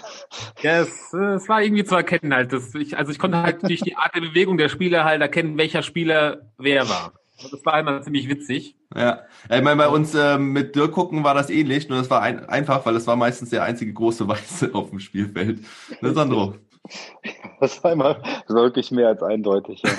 Ja, 0.63 0.81
es, 0.81 1.13
es 1.13 1.47
war 1.47 1.61
irgendwie 1.61 1.85
zu 1.85 1.95
erkennen 1.95 2.33
halt. 2.33 2.55
Das, 2.55 2.75
ich, 2.75 2.97
also 2.97 3.13
ich 3.13 3.19
konnte 3.19 3.43
halt 3.43 3.63
durch 3.65 3.81
die 3.83 3.97
Art 3.97 4.15
der 4.15 4.23
Bewegung 4.23 4.57
der 4.57 4.71
Spieler 4.71 5.05
halt 5.05 5.21
erkennen, 5.21 5.59
welcher 5.59 5.83
Spieler 5.83 6.39
wer 6.57 6.89
war. 6.89 7.13
Das 7.39 7.65
war 7.65 7.79
immer 7.81 8.01
ziemlich 8.03 8.29
witzig. 8.29 8.77
Ja, 8.95 9.23
ich 9.51 9.63
meine, 9.63 9.77
bei 9.77 9.89
uns 9.89 10.15
ähm, 10.15 10.53
mit 10.53 10.75
Dirk 10.75 10.93
gucken 10.93 11.23
war 11.25 11.35
das 11.35 11.51
ähnlich, 11.51 11.89
nur 11.89 11.99
das 11.99 12.09
war 12.09 12.23
ein, 12.23 12.47
einfach, 12.47 12.87
weil 12.87 12.97
es 12.97 13.07
war 13.07 13.17
meistens 13.17 13.51
der 13.51 13.63
einzige 13.65 13.93
große 13.93 14.27
Weiße 14.27 14.71
auf 14.75 14.91
dem 14.91 15.01
Spielfeld. 15.01 15.61
Ne, 16.01 16.13
Sandro? 16.15 16.55
Das 17.59 17.83
war 17.83 17.93
immer, 17.93 18.15
das 18.15 18.55
war 18.55 18.63
wirklich 18.63 18.91
mehr 18.93 19.09
als 19.09 19.23
eindeutig. 19.23 19.83
Ja. 19.85 19.91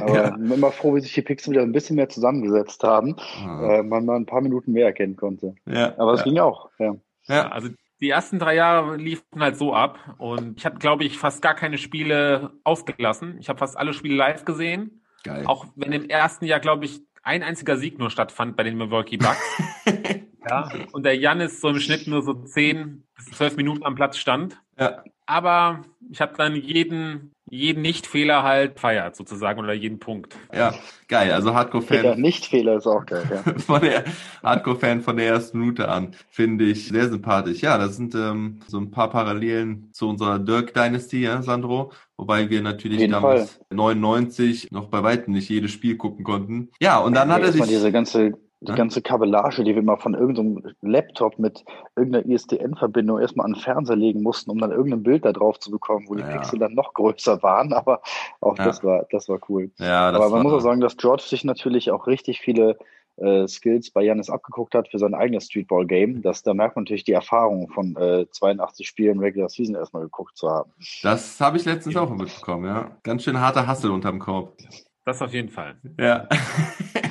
Aber 0.02 0.14
Ja. 0.14 0.28
ich 0.30 0.34
bin 0.34 0.50
immer 0.52 0.72
froh, 0.72 0.94
wie 0.94 1.00
sich 1.00 1.14
die 1.14 1.22
Pixel 1.22 1.52
wieder 1.52 1.62
ein 1.62 1.72
bisschen 1.72 1.96
mehr 1.96 2.08
zusammengesetzt 2.10 2.82
haben, 2.82 3.16
Ah, 3.46 3.76
äh, 3.78 3.82
man 3.82 4.04
mal 4.04 4.16
ein 4.16 4.26
paar 4.26 4.40
Minuten 4.42 4.72
mehr 4.72 4.86
erkennen 4.86 5.16
konnte. 5.16 5.54
ja, 5.66 5.94
Aber 5.96 6.12
es 6.12 6.20
ja, 6.20 6.24
ging 6.24 6.38
auch. 6.40 6.70
Ja. 6.78 6.96
Ja, 7.28 7.48
also 7.48 7.68
die 8.00 8.10
ersten 8.10 8.38
drei 8.38 8.56
Jahre 8.56 8.96
liefen 8.96 9.24
halt 9.40 9.56
so 9.56 9.72
ab 9.72 9.98
und 10.18 10.58
ich 10.58 10.66
habe, 10.66 10.78
glaube 10.78 11.04
ich, 11.04 11.16
fast 11.16 11.40
gar 11.40 11.54
keine 11.54 11.78
Spiele 11.78 12.50
ausgelassen. 12.64 13.38
Ich 13.38 13.48
habe 13.48 13.58
fast 13.58 13.78
alle 13.78 13.94
Spiele 13.94 14.16
live 14.16 14.44
gesehen, 14.44 15.03
geil. 15.24 15.44
auch 15.46 15.66
wenn 15.74 15.92
im 15.92 16.08
ersten 16.08 16.44
Jahr, 16.44 16.60
glaube 16.60 16.84
ich, 16.84 17.00
ein 17.24 17.42
einziger 17.42 17.76
Sieg 17.76 17.98
nur 17.98 18.10
stattfand 18.10 18.54
bei 18.54 18.62
den 18.62 18.76
Milwaukee 18.76 19.16
Bucks. 19.16 19.40
ja, 20.48 20.70
und 20.92 21.04
der 21.04 21.16
Janis 21.16 21.60
so 21.60 21.70
im 21.70 21.80
Schnitt 21.80 22.06
nur 22.06 22.22
so 22.22 22.34
zehn 22.34 23.02
bis 23.16 23.26
zwölf 23.30 23.56
Minuten 23.56 23.84
am 23.84 23.94
Platz 23.94 24.18
stand. 24.18 24.60
Ja, 24.78 25.02
Aber 25.26 25.84
ich 26.10 26.20
habe 26.20 26.34
dann 26.36 26.54
jeden, 26.54 27.32
jeden 27.50 27.82
Nicht-Fehler 27.82 28.42
halt 28.42 28.80
feiert 28.80 29.16
sozusagen 29.16 29.60
oder 29.60 29.74
jeden 29.74 29.98
Punkt. 29.98 30.34
ja, 30.52 30.74
geil. 31.08 31.32
Also 31.32 31.54
Hardcore-Fan 31.54 32.20
Nicht-Fehler 32.20 32.76
ist 32.76 32.86
auch 32.86 33.04
geil. 33.04 33.24
Ja. 33.30 33.58
von 33.58 33.80
der 33.82 34.04
Hardcore-Fan 34.42 35.02
von 35.02 35.16
der 35.16 35.26
ersten 35.26 35.60
Minute 35.60 35.88
an. 35.88 36.14
Finde 36.30 36.64
ich 36.64 36.88
sehr 36.88 37.08
sympathisch. 37.08 37.60
Ja, 37.60 37.76
das 37.78 37.96
sind 37.96 38.14
ähm, 38.14 38.60
so 38.66 38.78
ein 38.78 38.90
paar 38.90 39.10
Parallelen 39.10 39.90
zu 39.92 40.08
unserer 40.08 40.38
Dirk 40.38 40.72
Dynasty, 40.74 41.22
ja, 41.22 41.42
Sandro. 41.42 41.92
Wobei 42.16 42.48
wir 42.48 42.62
natürlich 42.62 43.10
damals 43.10 43.60
99 43.70 44.70
noch 44.70 44.88
bei 44.88 45.02
weitem 45.02 45.34
nicht 45.34 45.48
jedes 45.48 45.72
Spiel 45.72 45.96
gucken 45.96 46.24
konnten. 46.24 46.70
Ja, 46.80 46.98
und 46.98 47.14
dann 47.14 47.30
hat 47.32 47.42
er 47.42 47.52
sich. 47.52 47.62
diese 47.64 47.90
ganze, 47.90 48.34
die 48.64 48.70
Ja? 48.72 48.76
ganze 48.76 49.02
Kabellage, 49.02 49.62
die 49.64 49.74
wir 49.74 49.82
mal 49.82 49.96
von 49.96 50.14
irgendeinem 50.14 50.74
Laptop 50.82 51.38
mit 51.38 51.64
irgendeiner 51.96 52.26
ISDN-Verbindung 52.26 53.20
erstmal 53.20 53.46
an 53.46 53.52
den 53.54 53.60
Fernseher 53.60 53.96
legen 53.96 54.22
mussten, 54.22 54.50
um 54.50 54.58
dann 54.58 54.72
irgendein 54.72 55.02
Bild 55.02 55.24
da 55.24 55.32
drauf 55.32 55.58
zu 55.60 55.70
bekommen, 55.70 56.06
wo 56.08 56.14
die 56.14 56.22
Ja. 56.22 56.28
Pixel 56.28 56.58
dann 56.58 56.74
noch 56.74 56.94
größer 56.94 57.42
waren. 57.42 57.72
Aber 57.74 58.00
auch 58.40 58.58
Ja. 58.58 58.64
das 58.64 58.82
war, 58.82 59.06
das 59.10 59.28
war 59.28 59.38
cool. 59.48 59.70
Ja, 59.78 60.10
das 60.12 60.20
Aber 60.20 60.30
man 60.30 60.38
war, 60.38 60.42
muss 60.44 60.52
auch 60.54 60.60
sagen, 60.66 60.80
dass 60.80 60.96
George 60.96 61.22
sich 61.26 61.44
natürlich 61.44 61.90
auch 61.90 62.06
richtig 62.06 62.40
viele 62.40 62.76
äh, 63.16 63.46
Skills 63.46 63.92
bei 63.92 64.02
Janis 64.02 64.28
abgeguckt 64.28 64.74
hat 64.74 64.88
für 64.88 64.98
sein 64.98 65.14
eigenes 65.14 65.44
Streetball-Game. 65.46 66.22
Das, 66.22 66.42
da 66.42 66.52
merkt 66.52 66.74
man 66.74 66.82
natürlich 66.82 67.04
die 67.04 67.12
Erfahrung 67.12 67.68
von 67.68 67.94
äh, 67.96 68.26
82 68.28 68.88
Spielen 68.88 69.20
Regular 69.20 69.48
Season 69.48 69.76
erstmal 69.76 70.02
geguckt 70.02 70.36
zu 70.36 70.50
haben. 70.50 70.72
Das 71.04 71.40
habe 71.40 71.56
ich 71.56 71.64
letztens 71.64 71.94
auch 71.96 72.10
mitbekommen, 72.10 72.64
ja. 72.64 72.90
Ganz 73.04 73.22
schön 73.22 73.38
harter 73.40 73.68
Hassel 73.68 73.92
unterm 73.92 74.18
Korb. 74.18 74.56
Das 75.04 75.22
auf 75.22 75.32
jeden 75.32 75.50
Fall. 75.50 75.76
Ja. 76.00 76.26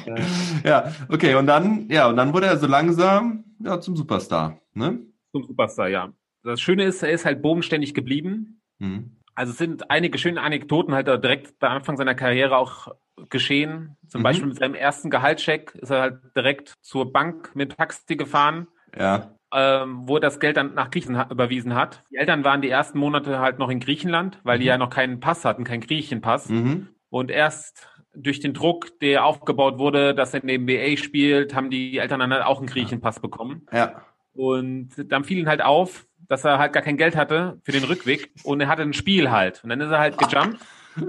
ja, 0.64 0.92
okay, 1.10 1.36
und 1.36 1.48
dann, 1.48 1.88
ja, 1.90 2.08
und 2.08 2.18
dann 2.18 2.34
wurde 2.34 2.48
er 2.48 2.58
so 2.58 2.68
langsam 2.68 3.44
ja, 3.60 3.80
zum 3.80 3.96
Superstar, 3.96 4.60
ne? 4.74 5.00
Zum 5.32 5.44
Superstar, 5.44 5.88
ja. 5.90 6.12
Das 6.44 6.60
Schöne 6.60 6.84
ist, 6.84 7.02
er 7.04 7.12
ist 7.12 7.26
halt 7.26 7.42
bodenständig 7.42 7.94
geblieben. 7.94 8.62
Mhm. 8.80 9.18
Also 9.36 9.52
es 9.52 9.58
sind 9.58 9.90
einige 9.90 10.18
schöne 10.18 10.42
Anekdoten 10.42 10.94
halt 10.94 11.08
direkt 11.08 11.58
bei 11.60 11.70
Anfang 11.70 11.98
seiner 11.98 12.14
Karriere 12.16 12.58
auch 12.58 12.90
geschehen. 13.30 13.96
Zum 14.08 14.22
Mhm. 14.22 14.24
Beispiel 14.24 14.48
mit 14.48 14.58
seinem 14.58 14.76
ersten 14.76 15.10
Gehaltscheck 15.10 15.74
ist 15.76 15.90
er 15.90 16.02
halt 16.02 16.20
direkt 16.36 16.74
zur 16.82 17.12
Bank 17.12 17.56
mit 17.56 17.78
Taxi 17.78 18.16
gefahren, 18.16 18.68
Ja, 18.98 19.34
ähm, 19.56 20.08
wo 20.08 20.16
er 20.18 20.20
das 20.22 20.40
Geld 20.40 20.58
dann 20.58 20.74
nach 20.74 20.92
Griechenland 20.92 21.32
überwiesen 21.32 21.76
hat. 21.76 22.04
Die 22.12 22.18
Eltern 22.18 22.44
waren 22.44 22.62
die 22.62 22.70
ersten 22.70 22.98
Monate 23.00 23.40
halt 23.40 23.60
noch 23.60 23.70
in 23.70 23.80
Griechenland, 23.80 24.40
weil 24.44 24.58
die 24.60 24.66
Mhm. 24.66 24.70
ja 24.70 24.78
noch 24.78 24.90
keinen 24.90 25.20
Pass 25.20 25.46
hatten, 25.46 25.64
keinen 25.64 25.82
Griechenpass. 25.82 26.50
mhm. 26.50 26.90
Und 27.10 27.30
erst 27.30 27.88
durch 28.16 28.40
den 28.40 28.54
Druck, 28.54 29.00
der 29.00 29.26
aufgebaut 29.26 29.78
wurde, 29.80 30.14
dass 30.14 30.34
er 30.34 30.44
in 30.44 30.48
der 30.48 30.60
NBA 30.60 30.98
spielt, 30.98 31.56
haben 31.56 31.70
die 31.70 31.98
Eltern 31.98 32.20
dann 32.20 32.34
halt 32.34 32.46
auch 32.46 32.60
einen 32.60 32.68
Griechenpass 32.68 33.20
bekommen. 33.20 33.66
ja, 33.72 34.02
Und 34.34 34.90
dann 35.12 35.24
fiel 35.24 35.40
ihm 35.40 35.48
halt 35.48 35.62
auf, 35.64 36.06
dass 36.28 36.46
er 36.46 36.58
halt 36.58 36.74
gar 36.74 36.84
kein 36.84 36.98
Geld 36.98 37.16
hatte 37.16 37.60
für 37.64 37.72
den 37.72 37.84
Rückweg 37.84 38.32
und 38.44 38.62
er 38.62 38.68
hatte 38.68 38.82
ein 38.84 38.94
Spiel 38.94 39.30
halt. 39.32 39.64
Und 39.64 39.70
dann 39.70 39.82
ist 39.82 39.92
er 39.92 40.00
halt 40.00 40.18
gejumpt. 40.18 40.60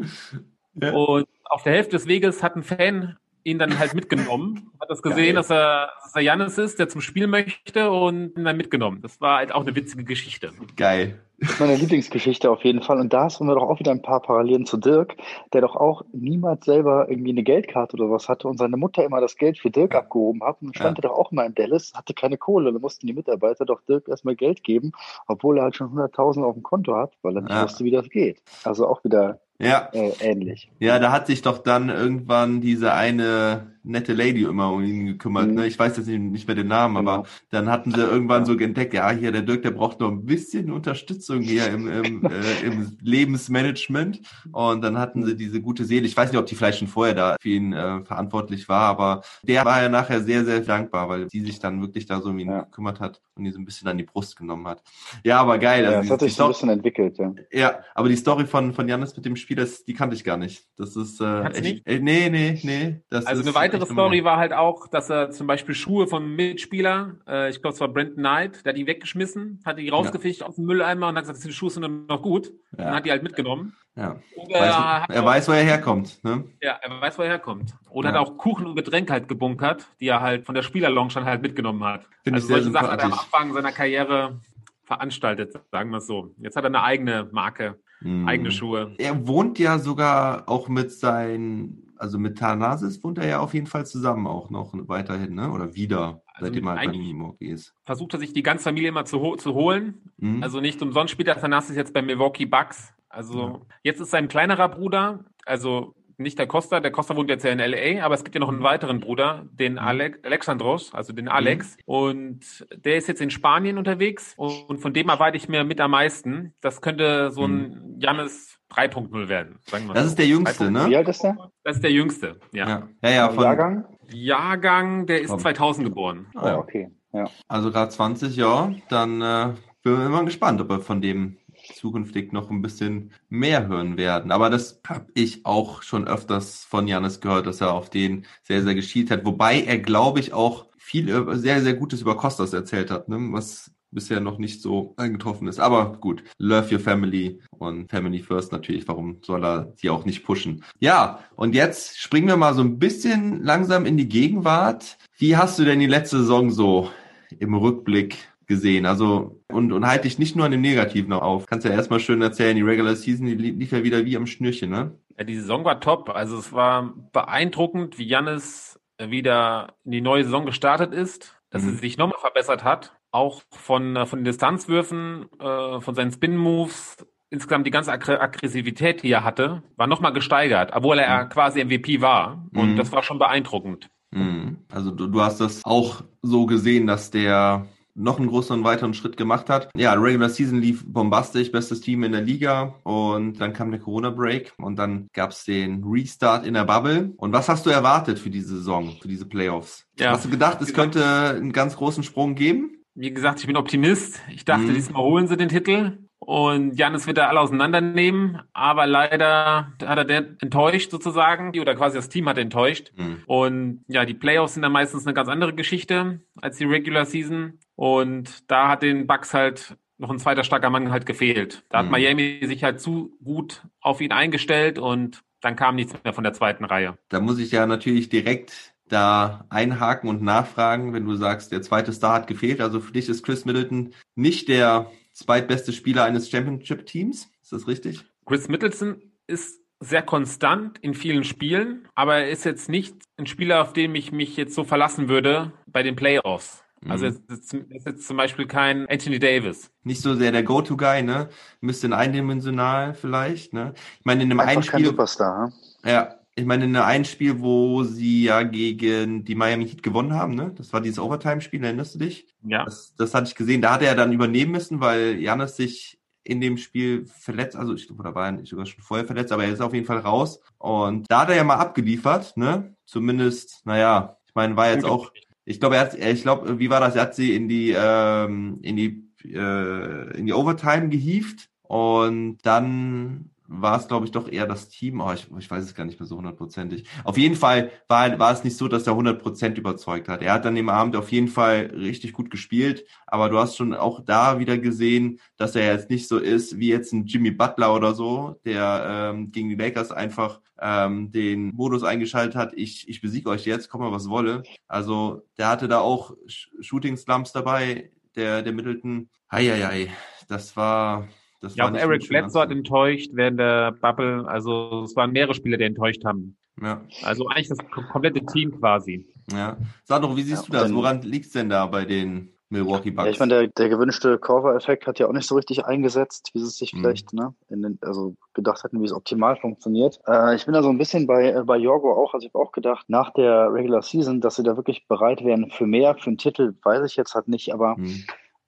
Ja. 0.83 0.90
Und 0.90 1.29
auf 1.45 1.62
der 1.62 1.73
Hälfte 1.73 1.93
des 1.93 2.09
Weges 2.09 2.43
hat 2.43 2.57
ein 2.57 2.64
Fan 2.64 3.17
ihn 3.45 3.61
dann 3.61 3.79
halt 3.79 3.95
mitgenommen, 3.95 4.73
hat 4.81 4.90
das 4.90 5.03
gesehen, 5.03 5.27
Geil. 5.27 5.35
dass 5.35 5.51
er, 5.51 5.93
dass 6.03 6.17
er 6.17 6.23
Janis 6.23 6.59
ist, 6.59 6.81
der 6.81 6.88
zum 6.88 7.01
Spiel 7.01 7.29
möchte 7.29 7.90
und 7.90 8.37
ihn 8.37 8.45
dann 8.45 8.57
mitgenommen. 8.57 9.01
Das 9.03 9.21
war 9.21 9.37
halt 9.37 9.53
auch 9.53 9.61
eine 9.61 9.77
witzige 9.77 10.03
Geschichte. 10.03 10.51
geil. 10.77 11.21
Das 11.46 11.57
ist 11.57 11.61
meine 11.61 11.76
Lieblingsgeschichte 11.76 12.50
auf 12.50 12.64
jeden 12.64 12.80
Fall. 12.83 12.98
Und 12.98 13.12
da 13.12 13.28
haben 13.28 13.46
wir 13.46 13.54
doch 13.54 13.68
auch 13.68 13.78
wieder 13.78 13.90
ein 13.90 14.00
paar 14.00 14.22
Parallelen 14.22 14.64
zu 14.64 14.78
Dirk, 14.78 15.14
der 15.52 15.61
doch 15.61 15.76
auch 15.76 16.02
niemals 16.12 16.64
selber 16.64 17.09
irgendwie 17.11 17.30
eine 17.33 17.42
Geldkarte 17.42 17.96
oder 17.96 18.11
was 18.11 18.28
hatte 18.30 18.48
und 18.48 18.57
seine 18.59 18.78
Mutter 18.78 19.04
immer 19.04 19.20
das 19.20 19.37
Geld 19.37 19.59
für 19.59 19.70
Dirk 19.70 19.94
abgehoben 19.94 20.42
hat. 20.42 20.57
Und 20.62 20.68
dann 20.68 20.74
stand 20.74 20.98
Ja. 20.98 21.04
er 21.04 21.09
doch 21.11 21.18
auch 21.18 21.33
mal 21.33 21.44
in 21.44 21.54
Dallas, 21.54 21.92
hatte 21.94 22.14
keine 22.14 22.38
Kohle. 22.38 22.72
Da 22.72 22.78
mussten 22.78 23.07
die 23.07 23.12
Mitarbeiter 23.12 23.66
doch 23.66 23.83
Dirk 23.83 24.09
erstmal 24.09 24.37
Geld 24.37 24.64
geben, 24.64 24.92
obwohl 25.26 25.59
er 25.59 25.64
halt 25.64 25.76
schon 25.76 25.90
100.000 25.92 26.44
auf 26.44 26.54
dem 26.54 26.62
Konto 26.62 26.96
hat, 26.96 27.12
weil 27.22 27.37
er 27.37 27.42
nicht 27.42 27.52
Ja. 27.52 27.62
wusste, 27.62 27.85
wie 27.85 27.90
das 27.90 28.09
geht. 28.09 28.42
Also 28.62 28.87
auch 28.87 29.04
wieder 29.04 29.40
Ja, 29.61 29.88
äh, 29.93 30.11
ähnlich. 30.21 30.69
ja, 30.81 30.99
da 30.99 31.12
hat 31.12 31.29
sich 31.29 31.40
doch 31.43 31.59
dann 31.59 31.88
irgendwann 31.88 32.61
diese 32.61 32.93
eine 32.93 33.73
nette 33.87 34.14
Lady 34.14 34.43
immer 34.45 34.73
um 34.73 34.83
ihn 34.83 35.07
gekümmert, 35.07 35.49
Mhm. 35.49 35.55
ne? 35.55 35.67
Ich 35.67 35.79
weiß 35.79 35.97
jetzt 35.99 36.07
nicht, 36.07 36.19
nicht 36.19 36.47
mehr 36.49 36.57
den 36.57 36.69
Namen, 36.69 36.97
Genau. 36.97 37.11
aber 37.11 37.27
dann 37.51 37.71
hatten 37.71 37.93
sie 37.93 38.01
irgendwann 38.01 38.47
so 38.47 38.57
entdeckt, 38.59 38.95
ja, 38.95 39.11
hier, 39.11 39.31
der 39.31 39.43
Dirk, 39.43 39.62
der 39.62 39.73
braucht 39.73 40.01
noch 40.01 40.11
ein 40.11 40.25
bisschen 40.25 40.73
Unterstützung 40.73 41.43
hier 41.43 41.67
im, 41.69 41.87
im, 41.88 42.25
äh, 42.25 42.67
im 42.67 42.97
Lebensmanagement. 43.03 44.21
Und 44.53 44.83
dann 44.83 44.99
hatten 44.99 45.25
sie 45.25 45.37
diese 45.37 45.61
gute 45.61 45.85
Seele. 45.85 46.07
Ich 46.07 46.17
weiß 46.17 46.31
nicht, 46.33 46.38
ob 46.40 46.47
die 46.47 46.55
vielleicht 46.55 46.79
schon 46.79 46.88
vorher 46.88 47.14
da 47.14 47.37
für 47.40 47.49
ihn 47.51 47.73
äh, 47.75 48.03
verantwortlich 48.05 48.69
war, 48.69 48.81
aber 48.88 49.23
der 49.43 49.64
war 49.67 49.83
ja 49.83 49.88
nachher 49.90 50.21
sehr, 50.23 50.45
sehr 50.47 50.61
dankbar, 50.61 51.09
weil 51.09 51.27
die 51.27 51.40
sich 51.40 51.59
dann 51.59 51.81
wirklich 51.83 52.07
da 52.07 52.21
so 52.21 52.31
um 52.31 52.38
ihn 52.38 52.49
Ja. 52.49 52.62
gekümmert 52.62 53.01
hat 53.01 53.21
und 53.35 53.45
ihn 53.45 53.53
so 53.53 53.59
ein 53.59 53.64
bisschen 53.67 53.87
an 53.88 53.99
die 53.99 54.05
Brust 54.05 54.37
genommen 54.37 54.67
hat. 54.67 54.83
Ja, 55.25 55.40
aber 55.40 55.59
geil. 55.59 55.85
Ja, 55.85 55.90
Also 55.90 56.01
das 56.03 56.11
hat 56.11 56.21
sich 56.21 56.35
so 56.35 56.45
ein 56.45 56.49
bisschen 56.49 56.69
entwickelt. 56.71 57.19
Ja. 57.19 57.35
ja, 57.53 57.79
aber 57.95 58.09
die 58.09 58.17
Story 58.17 58.47
von, 58.47 58.73
von 58.73 58.88
Janis 58.88 59.14
mit 59.14 59.27
dem 59.27 59.37
Spiel, 59.44 59.57
das, 59.57 59.85
die 59.85 59.94
kannte 59.94 60.16
ich 60.16 60.24
gar 60.24 60.37
nicht. 60.37 60.64
Das 60.76 60.96
ist 60.96 61.20
äh, 61.20 61.42
echt, 61.50 61.87
äh, 61.87 62.00
nee, 62.00 62.28
nee, 62.28 62.59
nee. 62.64 63.02
Das 63.09 63.24
Also 63.26 63.42
eine 63.42 63.54
weitere 63.54 63.87
Story 63.87 64.24
war 64.24 64.38
halt 64.38 64.52
auch, 64.52 64.88
dass 64.88 65.09
er 65.11 65.30
zum 65.30 65.46
Beispiel 65.46 65.74
Schuhe 65.76 66.09
von 66.09 66.35
Mitspieler, 66.35 67.16
äh, 67.28 67.50
ich 67.50 67.62
glaube 67.62 67.74
es 67.74 67.80
war 67.80 67.88
Brandon 67.88 68.16
Knight, 68.16 68.64
der 68.64 68.70
hat 68.70 68.76
die 68.76 68.87
weggeschmissen, 68.87 69.61
hat 69.64 69.78
die 69.78 69.88
rausgefischt 69.88 70.42
aus 70.42 70.57
dem 70.57 70.64
Mülleimer 70.64 71.09
und 71.09 71.16
hat 71.16 71.24
gesagt, 71.26 71.44
die 71.44 71.52
Schuhe 71.52 71.70
sind 71.70 72.09
noch 72.09 72.22
gut. 72.22 72.50
Ja. 72.76 72.88
Und 72.88 72.94
hat 72.96 73.07
die 73.07 73.11
halt 73.12 73.22
mitgenommen. 73.22 73.74
Ja. 73.96 74.16
Und 74.35 74.52
Weiß, 74.52 75.07
er, 75.09 75.20
auch, 75.20 75.24
weiß, 75.24 75.48
wo 75.48 75.52
er 75.52 75.62
herkommt. 75.62 76.24
Ne? 76.24 76.44
ja, 76.61 76.78
er 76.83 77.00
weiß, 77.00 77.16
wo 77.16 77.22
er 77.22 77.28
herkommt. 77.28 77.74
Und 77.88 78.04
Ja. 78.04 78.11
hat 78.11 78.18
auch 78.18 78.37
Kuchen 78.37 78.66
und 78.66 78.74
Getränke 78.74 79.12
halt 79.12 79.28
gebunkert, 79.28 79.87
die 80.00 80.09
er 80.09 80.20
halt 80.20 80.46
von 80.46 80.57
der 80.57 80.62
Spielerlounge 80.62 81.12
dann 81.14 81.24
halt 81.26 81.42
mitgenommen 81.42 81.85
hat. 81.85 82.09
Finde 82.24 82.40
ich 82.40 82.44
also 82.44 82.46
sehr 82.48 82.57
solche 82.57 82.72
Sachen 82.72 82.90
hat 82.90 82.98
er 82.98 83.04
am. 83.04 83.12
Anfang 83.12 83.52
seiner 83.52 83.70
Karriere 83.70 84.40
veranstaltet, 84.85 85.54
sagen 85.70 85.90
wir 85.90 85.98
es 85.98 86.07
so. 86.07 86.35
Jetzt 86.38 86.57
hat 86.57 86.64
er 86.64 86.68
eine 86.68 86.83
eigene 86.83 87.28
Marke, 87.33 87.78
Mhm. 88.05 88.29
eigene 88.29 88.51
Schuhe. 88.53 88.95
Er 88.99 89.27
wohnt 89.27 89.59
ja 89.59 89.79
sogar 89.79 90.49
auch 90.49 90.69
mit 90.69 90.93
seinen, 90.93 91.93
also 91.97 92.19
mit 92.19 92.38
Thanasis 92.38 93.03
wohnt 93.03 93.19
er 93.19 93.27
ja 93.27 93.38
auf 93.40 93.55
jeden 93.55 93.67
Fall 93.67 93.87
zusammen 93.87 94.27
auch 94.27 94.51
noch 94.51 94.73
weiterhin, 94.88 95.35
ne? 95.35 95.51
Oder 95.51 95.75
wieder, 95.75 96.21
Also 96.35 96.47
seitdem 96.47 96.67
er 96.69 96.75
bei 96.77 96.88
Milwaukee 96.88 97.47
ist. 97.51 97.75
Versucht 97.85 98.12
er 98.14 98.21
sich 98.21 98.33
die 98.33 98.43
ganze 98.43 98.64
Familie 98.64 98.90
immer 98.90 99.05
zu, 99.07 99.21
ho 99.21 99.37
zu 99.37 99.55
holen. 99.55 100.12
Mhm. 100.19 100.43
Also 100.43 100.61
nicht 100.61 100.81
umsonst 100.83 101.12
spielt 101.12 101.29
der 101.29 101.40
Thanasis 101.40 101.77
jetzt 101.77 101.95
bei 101.95 102.03
Milwaukee 102.03 102.45
Bucks. 102.47 102.93
Also 103.09 103.38
Ja. 103.38 103.61
jetzt 103.85 104.01
ist 104.01 104.11
sein 104.11 104.29
kleinerer 104.29 104.69
Bruder, 104.69 105.25
also 105.47 105.95
nicht 106.18 106.38
der 106.38 106.46
Costa, 106.46 106.81
der 106.81 106.90
Costa 106.90 107.16
wohnt 107.16 107.29
jetzt 107.31 107.44
ja 107.44 107.50
in 107.50 107.59
LA, 107.59 108.05
aber 108.05 108.14
es 108.14 108.24
gibt 108.24 108.35
ja 108.35 108.40
noch 108.40 108.48
einen 108.48 108.62
weiteren 108.62 109.00
Bruder, 109.00 109.46
den 109.53 109.79
Ale 109.79 110.14
Alexandros, 110.22 110.92
also 110.94 111.12
den 111.12 111.29
Alex. 111.29 111.77
Und 111.87 112.66
der 112.74 112.96
ist 112.96 113.09
jetzt 113.09 113.20
in 113.20 113.31
Spanien 113.31 113.79
unterwegs 113.79 114.35
und 114.37 114.79
von 114.79 114.92
dem 114.92 115.09
erwarte 115.09 115.37
ich 115.37 115.48
mir 115.48 115.64
mit 115.64 115.81
am 115.81 115.90
meisten. 115.92 116.55
Das 116.61 116.81
könnte 116.81 117.31
so 117.31 117.44
ein 117.46 117.96
Jannis 117.98 118.59
3.0 118.72 119.29
werden. 119.29 119.59
Sagen 119.61 119.87
wir 119.87 119.94
Das 119.94 120.05
so. 120.05 120.09
ist 120.11 120.18
der 120.18 120.27
Jüngste, 120.27 120.64
3.0. 120.64 120.70
ne? 120.70 120.87
Wie 120.90 120.96
alt 120.96 121.09
ist 121.09 121.22
der? 121.22 121.37
Das 121.62 121.77
ist 121.77 121.83
der 121.85 121.92
Jüngste, 121.92 122.40
ja. 122.53 122.68
Ja, 122.68 122.88
ja, 123.03 123.11
ja 123.11 123.29
von, 123.31 123.44
Jahrgang? 123.44 123.85
Jahrgang, 124.11 125.07
der 125.07 125.20
ist 125.20 125.31
Komm. 125.31 125.38
2000 125.40 125.88
geboren. 125.88 126.27
Ah, 126.35 126.40
Oh, 126.42 126.46
ja. 126.46 126.59
okay. 126.59 126.90
Ja. 127.12 127.24
Also 127.48 127.70
gerade 127.70 127.90
20, 127.90 128.37
ja. 128.37 128.72
Dann 128.88 129.20
äh, 129.22 129.53
bin 129.83 129.92
ich 130.03 130.09
mal 130.09 130.24
gespannt, 130.24 130.61
ob 130.61 130.68
wir 130.68 130.81
von 130.81 131.00
dem 131.00 131.37
zukünftig 131.74 132.33
noch 132.33 132.50
ein 132.50 132.62
bisschen 132.62 133.12
mehr 133.29 133.68
hören 133.68 133.96
werden. 133.96 134.31
Aber 134.31 134.50
das 134.50 134.81
habe 134.87 135.07
ich 135.14 135.44
auch 135.46 135.83
schon 135.83 136.07
öfters 136.07 136.64
von 136.64 136.88
Janis 136.88 137.20
gehört, 137.20 137.46
dass 137.46 137.61
er 137.61 137.72
auf 137.72 137.90
den 137.90 138.27
sehr, 138.42 138.62
sehr 138.62 138.74
geschielt 138.74 139.11
hat. 139.11 139.24
Wobei 139.24 139.62
er, 139.62 139.79
glaube 139.79 140.20
ich, 140.20 140.33
auch 140.33 140.66
viel 140.77 141.27
sehr, 141.37 141.62
sehr 141.62 141.74
Gutes 141.74 142.03
über 142.03 142.16
Costas 142.16 142.53
erzählt 142.53 142.90
hat, 142.90 143.09
ne? 143.09 143.16
was 143.33 143.74
bisher 143.94 144.20
noch 144.20 144.38
nicht 144.38 144.61
so 144.61 144.92
eingetroffen 144.96 145.48
ist. 145.48 145.61
Aber 145.61 145.96
gut, 145.98 146.22
love 146.38 146.72
your 146.74 146.81
family 146.81 147.40
und 147.50 147.88
family 147.90 148.18
first 148.18 148.53
natürlich. 148.53 148.87
Warum 148.88 149.18
soll 149.22 149.44
er 149.44 149.72
sie 149.77 149.88
auch 149.88 150.05
nicht 150.05 150.24
pushen? 150.24 150.64
Ja, 150.81 151.20
und 151.37 151.55
jetzt 151.55 151.98
springen 151.98 152.27
wir 152.27 152.37
mal 152.37 152.55
so 152.55 152.61
ein 152.61 152.79
bisschen 152.79 153.42
langsam 153.42 153.87
in 153.87 153.96
die 153.96 154.09
Gegenwart. 154.09 154.98
Wie 155.16 155.37
hast 155.37 155.59
du 155.59 155.64
denn 155.64 155.79
die 155.79 155.87
letzte 155.87 156.18
Saison 156.18 156.50
so 156.50 156.90
im 157.38 157.55
Rückblick 157.55 158.29
gesehen? 158.46 158.87
Also, 158.87 159.40
und, 159.52 159.72
und 159.72 159.87
halt 159.87 160.04
dich 160.04 160.18
nicht 160.18 160.37
nur 160.37 160.44
an 160.46 160.52
dem 160.52 160.61
Negativen 160.61 161.12
auf. 161.12 161.46
Kannst 161.46 161.64
ja 161.66 161.72
erstmal 161.72 162.00
schön 162.00 162.20
erzählen, 162.22 162.57
die 162.57 162.62
Regular 162.62 162.94
Season, 162.96 163.26
die 163.26 163.35
lief 163.35 163.72
ja 163.72 163.83
wieder 163.85 164.04
wie 164.04 164.16
am 164.16 164.26
Schnürchen, 164.26 164.70
ne? 164.70 164.98
Ja, 165.18 165.24
die 165.24 165.37
Saison 165.37 165.64
war 165.64 165.80
top. 165.80 166.11
Also 166.11 166.37
es 166.38 166.52
war 166.52 166.92
beeindruckend, 167.12 167.98
wie 167.98 168.07
Jannis 168.07 168.78
wieder 169.00 169.74
in 169.85 169.92
die 169.92 170.00
neue 170.00 170.24
Saison 170.24 170.46
gestartet 170.46 170.92
ist, 170.92 171.37
dass 171.50 171.62
Mhm. 171.62 171.70
er 171.70 171.74
sich 171.76 171.98
nochmal 171.98 172.20
verbessert 172.20 172.64
hat. 172.64 172.92
Auch 173.11 173.42
von, 173.50 173.94
äh, 173.96 174.07
von 174.07 174.20
den 174.20 174.24
Distanzwürfen, 174.24 175.26
äh, 175.40 175.80
von 175.80 175.94
seinen 175.94 176.12
Spin-Moves, 176.12 176.96
insgesamt 177.30 177.66
die 177.66 177.70
ganze 177.70 177.92
Aggr 177.92 178.20
Aggressivität, 178.20 179.02
die 179.02 179.11
er 179.11 179.24
hatte, 179.24 179.62
war 179.76 179.87
nochmal 179.87 180.12
gesteigert, 180.12 180.70
obwohl 180.74 180.98
er 180.98 181.24
quasi 181.26 181.61
MVP 181.64 182.00
war. 182.00 182.44
Und 182.54 182.72
Mhm. 182.72 182.76
das 182.76 182.92
war 182.92 183.02
schon 183.02 183.18
beeindruckend. 183.18 183.88
Mhm. 184.12 184.59
Also 184.72 184.90
du, 184.92 185.07
du 185.09 185.20
hast 185.22 185.40
das 185.40 185.64
auch 185.64 186.02
so 186.22 186.46
gesehen, 186.46 186.87
dass 186.87 187.11
der 187.11 187.66
noch 187.94 188.18
einen 188.18 188.28
größeren 188.28 188.64
weiteren 188.64 188.94
Schritt 188.94 189.16
gemacht 189.16 189.48
hat. 189.48 189.70
Ja, 189.76 189.92
Regular 189.94 190.28
Season 190.28 190.59
lief 190.61 190.85
bombastisch, 190.87 191.52
bestes 191.52 191.80
Team 191.80 192.02
in 192.04 192.12
der 192.12 192.22
Liga 192.22 192.74
und 192.83 193.40
dann 193.40 193.52
kam 193.52 193.70
der 193.70 193.80
Corona-Break 193.80 194.52
und 194.59 194.76
dann 194.76 195.09
gab's 195.12 195.44
den 195.44 195.85
Restart 195.85 196.44
in 196.46 196.54
der 196.54 196.64
Bubble. 196.64 197.12
Und 197.16 197.33
was 197.33 197.48
hast 197.48 197.66
du 197.66 197.70
erwartet 197.70 198.18
für 198.18 198.30
diese 198.30 198.57
Saison, 198.57 198.96
für 199.00 199.09
diese 199.09 199.26
Playoffs? 199.26 199.85
Ja. 199.98 200.11
Hast 200.11 200.24
du 200.24 200.30
gedacht, 200.30 200.61
es 200.61 200.72
könnte 200.74 201.04
einen 201.37 201.52
ganz 201.52 201.76
großen 201.76 202.02
Sprung 202.02 202.35
geben? 202.35 202.72
Wie 202.96 203.12
gesagt, 203.12 203.40
ich 203.40 203.46
bin 203.46 203.57
Optimist. 203.57 204.20
Ich 204.33 204.44
dachte, 204.44 204.64
Mhm. 204.66 204.74
diesmal 204.74 205.02
holen 205.02 205.26
sie 205.26 205.37
den 205.37 205.48
Titel. 205.48 205.98
Und 206.24 206.78
Janis 206.78 207.06
wird 207.06 207.18
da 207.18 207.28
alle 207.28 207.40
auseinandernehmen, 207.40 208.40
aber 208.52 208.87
leider 208.87 209.72
hat 209.84 210.10
er 210.10 210.26
enttäuscht 210.40 210.90
sozusagen, 210.90 211.58
oder 211.60 211.74
quasi 211.74 211.96
das 211.96 212.08
Team 212.08 212.28
hat 212.28 212.38
enttäuscht. 212.38 212.92
Mhm. 212.96 213.22
Und 213.26 213.84
ja, 213.88 214.04
die 214.04 214.14
Playoffs 214.14 214.54
sind 214.54 214.62
dann 214.62 214.72
meistens 214.72 215.06
eine 215.06 215.14
ganz 215.14 215.28
andere 215.28 215.54
Geschichte 215.54 216.20
als 216.40 216.56
die 216.56 216.64
Regular 216.64 217.04
Season. 217.04 217.58
Und 217.76 218.50
da 218.50 218.68
hat 218.68 218.82
den 218.82 219.06
Bucks 219.06 219.34
halt 219.34 219.76
noch 219.98 220.10
ein 220.10 220.18
zweiter 220.18 220.44
starker 220.44 220.70
Mann 220.70 220.90
halt 220.90 221.06
gefehlt. 221.06 221.64
Da 221.68 221.78
hat 221.78 221.87
Mhm. 221.87 221.92
Miami 221.92 222.40
sich 222.42 222.64
halt 222.64 222.80
zu 222.80 223.16
gut 223.22 223.62
auf 223.80 224.00
ihn 224.00 224.12
eingestellt 224.12 224.78
und 224.78 225.22
dann 225.40 225.56
kam 225.56 225.76
nichts 225.76 225.94
mehr 226.02 226.14
von 226.14 226.24
der 226.24 226.32
zweiten 226.32 226.64
Reihe. 226.64 226.96
Da 227.10 227.20
muss 227.20 227.38
ich 227.38 227.50
ja 227.50 227.66
natürlich 227.66 228.08
direkt 228.08 228.74
da 228.88 229.44
einhaken 229.50 230.08
und 230.08 230.22
nachfragen, 230.22 230.92
wenn 230.92 231.04
du 231.04 231.14
sagst, 231.14 231.52
der 231.52 231.62
zweite 231.62 231.92
Star 231.92 232.14
hat 232.14 232.26
gefehlt. 232.26 232.60
Also 232.60 232.80
für 232.80 232.92
dich 232.92 233.08
ist 233.08 233.24
Chris 233.24 233.44
Middleton 233.44 233.92
nicht 234.14 234.48
der 234.48 234.90
zweitbeste 235.14 235.72
Spieler 235.72 236.05
eines 236.05 236.29
Championship-Teams. 236.31 237.29
Ist 237.42 237.53
das 237.53 237.66
richtig? 237.66 238.05
Chris 238.27 238.48
Middleton 238.48 239.00
ist 239.27 239.61
sehr 239.81 240.03
konstant 240.03 240.79
in 240.81 240.94
vielen 240.94 241.24
Spielen, 241.24 241.88
aber 241.94 242.16
er 242.16 242.31
ist 242.31 242.44
jetzt 242.44 242.68
nicht 242.68 242.94
ein 243.16 243.27
Spieler, 243.27 243.61
auf 243.62 243.72
den 243.72 243.94
ich 243.94 244.12
mich 244.12 244.37
jetzt 244.37 244.55
so 244.55 244.64
verlassen 244.64 245.09
würde 245.09 245.53
bei 245.66 245.83
den 245.83 245.96
Playoffs. 245.96 246.62
Also 246.88 247.07
Mhm. 247.07 247.18
es 247.29 247.38
ist, 247.38 247.55
ist 247.55 247.87
jetzt 247.87 248.07
zum 248.07 248.16
Beispiel 248.16 248.46
kein 248.46 248.87
Anthony 248.88 249.18
Davis. 249.18 249.70
Nicht 249.85 250.03
so 250.03 250.14
sehr 250.14 250.33
der 250.33 250.42
Go-To-Guy, 250.42 251.03
ne? 251.03 251.31
Müsste 251.61 251.94
eindimensional 251.96 252.92
vielleicht, 252.94 253.55
ne? 253.55 253.72
Ich 254.00 254.05
meine, 254.05 254.22
in 254.22 254.31
einem 254.31 254.40
einen 254.40 254.50
Einfach 254.50 254.72
kein 254.72 254.81
Spiel, 254.81 254.90
Superstar. 254.90 255.46
Hm? 255.83 255.90
ja, 255.90 256.14
ich 256.37 256.44
meine, 256.44 256.64
in 256.64 256.77
einem 256.77 257.05
Spiel, 257.05 257.40
wo 257.40 257.85
sie 257.85 258.25
ja 258.25 258.42
gegen 258.42 259.25
die 259.25 259.37
Miami 259.37 259.68
Heat 259.68 259.83
gewonnen 259.83 260.14
haben, 260.14 260.35
ne? 260.35 260.53
Das 260.57 260.73
war 260.73 260.81
dieses 260.81 260.99
Overtime-Spiel, 260.99 261.62
erinnerst 261.62 261.94
du 261.94 262.01
dich? 262.01 262.27
Ja. 262.42 262.64
Das, 262.64 262.94
das 262.97 263.14
hatte 263.14 263.29
ich 263.29 263.37
gesehen. 263.37 263.62
Da 263.62 263.75
hat 263.75 263.83
er 263.83 263.94
dann 263.94 264.12
übernehmen 264.12 264.51
müssen, 264.51 264.81
weil 264.81 265.20
Janis 265.20 265.57
sich 265.57 266.01
in 266.25 266.40
dem 266.40 266.57
Spiel 266.57 267.07
verletzt, 267.07 267.55
also 267.55 267.75
ich 267.75 267.87
glaube, 267.87 268.03
da 268.03 268.14
war 268.14 268.27
er 268.27 268.33
nicht 268.33 268.49
sogar 268.49 268.66
schon 268.66 268.83
vorher 268.83 269.07
verletzt, 269.07 269.31
aber 269.31 269.44
er 269.44 269.53
ist 269.53 269.61
auf 269.61 269.75
jeden 269.75 269.87
Fall 269.87 269.99
raus. 269.99 270.40
Und 270.59 271.09
da 271.09 271.20
hat 271.20 271.29
er 271.29 271.37
ja 271.37 271.44
mal 271.44 271.57
abgeliefert, 271.59 272.37
ne? 272.37 272.75
Zumindest, 272.85 273.64
naja, 273.64 274.16
ich 274.27 274.35
meine, 274.35 274.57
war 274.57 274.70
jetzt 274.70 274.85
auch, 274.85 275.12
ich 275.44 275.61
glaube, 275.61 275.77
er 275.77 275.83
hat, 275.83 275.94
ich 275.94 276.23
glaube, 276.23 276.59
wie 276.59 276.70
war 276.70 276.81
das? 276.81 276.97
Er 276.97 277.03
hat 277.03 277.14
sie 277.14 277.37
in 277.37 277.49
die, 277.49 277.75
ähm, 277.77 278.59
in 278.62 278.77
die, 278.77 279.09
äh, 279.25 280.18
in 280.18 280.27
die 280.27 280.33
Overtime 280.33 280.88
gehievt 280.88 281.49
und 281.62 282.38
dann 282.42 283.31
war 283.46 283.78
es, 283.78 283.88
glaube 283.88 284.07
ich, 284.07 284.11
doch 284.12 284.28
eher 284.28 284.46
das 284.46 284.68
Team. 284.68 285.00
Oh, 285.00 285.12
ich, 285.12 285.26
ich 285.38 285.50
weiß 285.50 285.64
es 285.64 285.74
gar 285.74 285.85
nicht 285.85 286.00
mehr 286.00 286.07
so 286.07 286.16
hundertprozentig. 286.16 286.87
Auf 287.04 287.18
jeden 287.18 287.37
Fall 287.37 287.70
war, 287.88 288.18
war 288.18 288.33
es 288.33 288.42
nicht 288.44 288.57
so, 288.57 288.68
dass 288.68 288.87
er 288.87 288.94
100% 288.94 289.59
überzeugt 289.59 290.09
hat. 290.09 290.22
Er 290.22 290.33
hat 290.33 290.44
dann 290.44 290.57
im 290.57 290.68
Abend 290.68 290.96
auf 290.96 291.12
jeden 291.12 291.28
Fall 291.28 291.70
richtig 291.74 292.12
gut 292.12 292.30
gespielt, 292.30 292.85
aber 293.07 293.28
du 293.28 293.38
hast 293.38 293.57
schon 293.57 293.74
auch 293.74 294.00
da 294.04 294.38
wieder 294.38 294.57
gesehen, 294.59 295.20
dass 295.37 295.54
er 295.57 295.72
jetzt 295.72 295.90
nicht 295.90 296.09
so 296.09 296.18
ist 296.18 296.59
wie 296.59 296.68
jetzt 296.68 296.92
ein 296.92 297.07
Jimmy 297.07 297.30
Butler 297.30 297.74
oder 297.74 297.94
so, 297.94 298.40
der 298.44 299.12
ähm, 299.14 299.30
gegen 299.30 299.48
die 299.50 299.57
Lakers 299.57 299.92
einfach 299.92 300.40
ähm, 300.61 301.11
den 301.11 301.54
Modus 301.54 301.83
eingeschaltet 301.83 302.37
hat, 302.37 302.52
ich, 302.54 302.88
ich 302.88 303.00
besiege 303.00 303.28
euch 303.28 303.44
jetzt, 303.44 303.68
komme 303.68 303.90
was 303.92 304.09
wolle. 304.09 304.42
Also 304.68 305.22
der 305.37 305.48
hatte 305.48 305.68
da 305.68 305.80
auch 305.80 306.12
Sh- 306.26 306.48
Shooting 306.61 306.96
Slumps 306.96 307.33
dabei, 307.33 307.90
der, 308.16 308.42
der 308.42 308.52
Middleton. 308.52 309.09
Heieiei, 309.30 309.90
das 310.28 310.57
war... 310.57 311.09
Das 311.44 311.54
Ja, 311.57 311.70
nicht 311.70 311.80
Eric 311.83 312.09
Bledsoe 312.09 312.42
hat 312.42 312.50
enttäuscht 312.50 313.11
während 313.12 313.38
der 313.38 313.72
Bubble. 313.72 314.26
Also 314.26 314.83
es 314.85 314.96
waren 314.96 315.12
mehrere 315.12 315.35
Spieler, 315.35 315.57
die 315.59 315.64
enttäuscht 315.64 316.04
haben. 316.04 316.37
Ja, 316.62 316.83
Also 317.02 317.26
eigentlich 317.28 317.48
das 317.48 317.59
kom- 317.59 317.87
komplette 317.88 318.24
Team 318.26 318.59
quasi. 318.59 319.07
ja. 319.33 319.57
Sandro, 319.85 320.16
wie 320.16 320.22
siehst 320.22 320.44
Ja, 320.44 320.46
du 320.46 320.52
das? 320.52 320.70
wenn- 320.70 320.76
Woran 320.76 321.02
liegt's 321.02 321.30
denn 321.33 321.48
da 321.48 321.66
bei 321.66 321.85
den 321.85 322.30
Milwaukee 322.48 322.90
Bucks? 322.92 323.07
Ja, 323.07 323.11
ich 323.11 323.18
meine, 323.18 323.35
der, 323.35 323.46
der 323.48 323.68
gewünschte 323.68 324.18
Cover-Effekt 324.18 324.87
hat 324.87 324.98
ja 325.00 325.09
auch 325.09 325.12
nicht 325.12 325.26
so 325.26 325.35
richtig 325.35 325.64
eingesetzt, 325.64 326.30
wie 326.33 326.38
sie 326.38 326.46
es 326.46 326.57
sich 326.57 326.72
Mhm. 326.72 326.78
vielleicht 326.78 327.12
ne, 327.12 327.35
in 327.48 327.62
den, 327.62 327.78
also 327.83 328.14
gedacht 328.35 328.62
hätten, 328.62 328.80
wie 328.80 328.85
es 328.85 328.92
optimal 328.92 329.37
funktioniert. 329.37 329.98
Äh, 330.07 330.37
ich 330.37 330.44
bin 330.44 330.54
da 330.54 330.62
so 330.62 330.70
ein 330.70 330.78
bisschen 330.78 331.07
bei, 331.09 331.33
äh, 331.33 331.42
bei 331.44 331.57
Jorgo 331.57 331.92
auch, 331.92 332.14
also 332.14 332.24
ich 332.26 332.33
habe 332.33 332.44
auch 332.44 332.52
gedacht, 332.52 332.85
nach 332.88 333.12
der 333.12 333.52
Regular 333.52 333.83
Season, 333.83 334.20
dass 334.20 334.37
sie 334.37 334.44
da 334.44 334.57
wirklich 334.57 334.87
bereit 334.87 335.24
wären 335.24 335.50
für 335.50 335.66
mehr, 335.66 335.96
für 335.96 336.07
einen 336.07 336.18
Titel, 336.18 336.54
weiß 336.62 336.85
ich 336.87 336.96
jetzt 336.96 337.14
halt 337.16 337.26
nicht, 337.28 337.52
aber 337.52 337.74
Hm. 337.76 338.04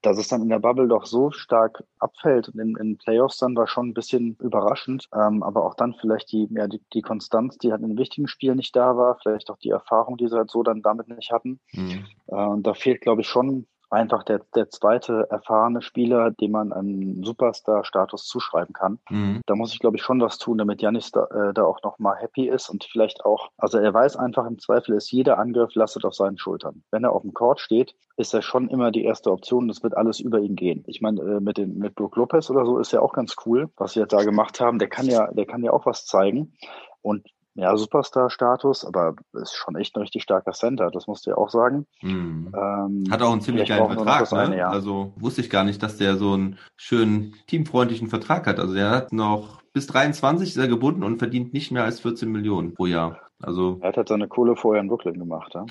Dass 0.07 0.17
es 0.17 0.29
dann 0.29 0.41
in 0.41 0.49
der 0.49 0.59
Bubble 0.59 0.87
doch 0.87 1.05
so 1.05 1.31
stark 1.31 1.83
abfällt 1.99 2.47
und 2.47 2.59
in, 2.59 2.77
in 2.77 2.97
Playoffs 2.97 3.39
dann 3.39 3.55
war 3.55 3.67
schon 3.67 3.89
ein 3.89 3.93
bisschen 3.93 4.37
überraschend. 4.39 5.09
Ähm, 5.13 5.43
aber 5.43 5.65
auch 5.65 5.75
dann 5.75 5.95
vielleicht 5.99 6.31
die, 6.31 6.47
ja, 6.51 6.67
die, 6.67 6.81
die 6.93 7.01
Konstanz, 7.01 7.57
die 7.57 7.71
halt 7.71 7.81
in 7.81 7.89
den 7.89 7.97
wichtigen 7.97 8.27
Spielen 8.27 8.55
nicht 8.55 8.75
da 8.75 8.95
war, 8.95 9.17
vielleicht 9.21 9.49
auch 9.49 9.57
die 9.57 9.69
Erfahrung, 9.69 10.17
die 10.17 10.27
sie 10.27 10.37
halt 10.37 10.49
so 10.49 10.63
dann 10.63 10.81
damit 10.81 11.09
nicht 11.09 11.31
hatten. 11.31 11.59
Hm. 11.71 12.05
Äh, 12.27 12.35
und 12.35 12.65
da 12.65 12.73
fehlt, 12.73 13.01
glaube 13.01 13.21
ich, 13.21 13.27
schon 13.27 13.67
einfach 13.89 14.23
der, 14.23 14.41
der 14.55 14.69
zweite 14.69 15.27
erfahrene 15.29 15.81
Spieler, 15.81 16.31
dem 16.31 16.51
man 16.51 16.73
einen 16.73 17.23
Superstar-Status 17.23 18.25
zuschreiben 18.25 18.73
kann. 18.73 18.99
Hm. 19.07 19.41
Da 19.45 19.55
muss 19.55 19.73
ich, 19.73 19.79
glaube 19.79 19.97
ich, 19.97 20.03
schon 20.03 20.21
was 20.21 20.37
tun, 20.37 20.57
damit 20.57 20.81
Janis 20.81 21.11
da, 21.11 21.25
äh, 21.25 21.53
da 21.53 21.63
auch 21.63 21.81
nochmal 21.83 22.17
happy 22.17 22.47
ist 22.47 22.69
und 22.69 22.83
vielleicht 22.83 23.25
auch, 23.25 23.49
also 23.57 23.77
er 23.77 23.93
weiß 23.93 24.17
einfach, 24.17 24.45
im 24.45 24.59
Zweifel 24.59 24.95
ist 24.95 25.11
jeder 25.11 25.37
Angriff 25.37 25.73
lastet 25.75 26.05
auf 26.05 26.15
seinen 26.15 26.37
Schultern. 26.37 26.83
Wenn 26.91 27.03
er 27.03 27.13
auf 27.13 27.21
dem 27.21 27.33
Court 27.33 27.59
steht, 27.59 27.95
ist 28.17 28.33
er 28.33 28.41
schon 28.41 28.69
immer 28.69 28.91
die 28.91 29.03
erste 29.03 29.31
Option. 29.31 29.67
Das 29.67 29.83
wird 29.83 29.95
alles 29.95 30.19
über 30.19 30.39
ihn 30.39 30.55
gehen. 30.55 30.83
Ich 30.87 31.01
meine, 31.01 31.21
äh, 31.21 31.39
mit 31.39 31.57
dem, 31.57 31.77
mit 31.77 31.95
Brook 31.95 32.15
Lopez 32.15 32.49
oder 32.49 32.65
so 32.65 32.79
ist 32.79 32.91
ja 32.91 33.01
auch 33.01 33.13
ganz 33.13 33.35
cool, 33.45 33.69
was 33.77 33.93
sie 33.93 33.99
jetzt 33.99 34.13
da 34.13 34.23
gemacht 34.23 34.59
haben. 34.59 34.79
Der 34.79 34.89
kann 34.89 35.05
ja, 35.05 35.31
der 35.31 35.45
kann 35.45 35.63
ja 35.63 35.71
auch 35.71 35.85
was 35.85 36.05
zeigen. 36.05 36.53
Und 37.01 37.25
ja, 37.57 37.75
Superstar-Status, 37.75 38.85
aber 38.85 39.15
ist 39.33 39.55
schon 39.55 39.75
echt 39.75 39.95
ein 39.95 40.01
richtig 40.01 40.21
starker 40.21 40.51
Center, 40.51 40.91
das 40.91 41.07
musst 41.07 41.25
du 41.25 41.31
ja 41.31 41.37
auch 41.37 41.49
sagen. 41.49 41.87
Hm. 42.01 42.53
Ähm, 42.55 43.03
Hat 43.09 43.21
auch 43.23 43.31
einen 43.31 43.41
ziemlich 43.41 43.67
geilen 43.67 43.87
Vertrag, 43.87 44.19
das 44.19 44.33
eine 44.33 44.49
ne? 44.51 44.57
Jahr. 44.57 44.71
Also 44.71 45.11
wusste 45.15 45.41
ich 45.41 45.49
gar 45.49 45.63
nicht, 45.63 45.81
dass 45.81 45.97
der 45.97 46.17
so 46.17 46.33
einen 46.33 46.59
schönen 46.75 47.33
teamfreundlichen 47.47 48.09
Vertrag 48.09 48.45
hat. 48.45 48.59
Also 48.59 48.75
der 48.75 48.91
hat 48.91 49.11
noch 49.11 49.61
bis 49.73 49.87
23 49.87 50.49
ist 50.49 50.57
er 50.57 50.67
gebunden 50.67 51.03
und 51.03 51.17
verdient 51.17 51.53
nicht 51.53 51.71
mehr 51.71 51.83
als 51.83 51.99
14 51.99 52.31
Millionen 52.31 52.75
pro 52.75 52.85
Jahr. 52.85 53.21
Also, 53.39 53.79
Er 53.81 53.89
hat 53.89 53.97
halt 53.97 54.07
seine 54.07 54.27
Kohle 54.27 54.55
vorher 54.55 54.81
in 54.81 54.87
Brooklyn 54.87 55.19
gemacht, 55.19 55.53
ja. 55.53 55.65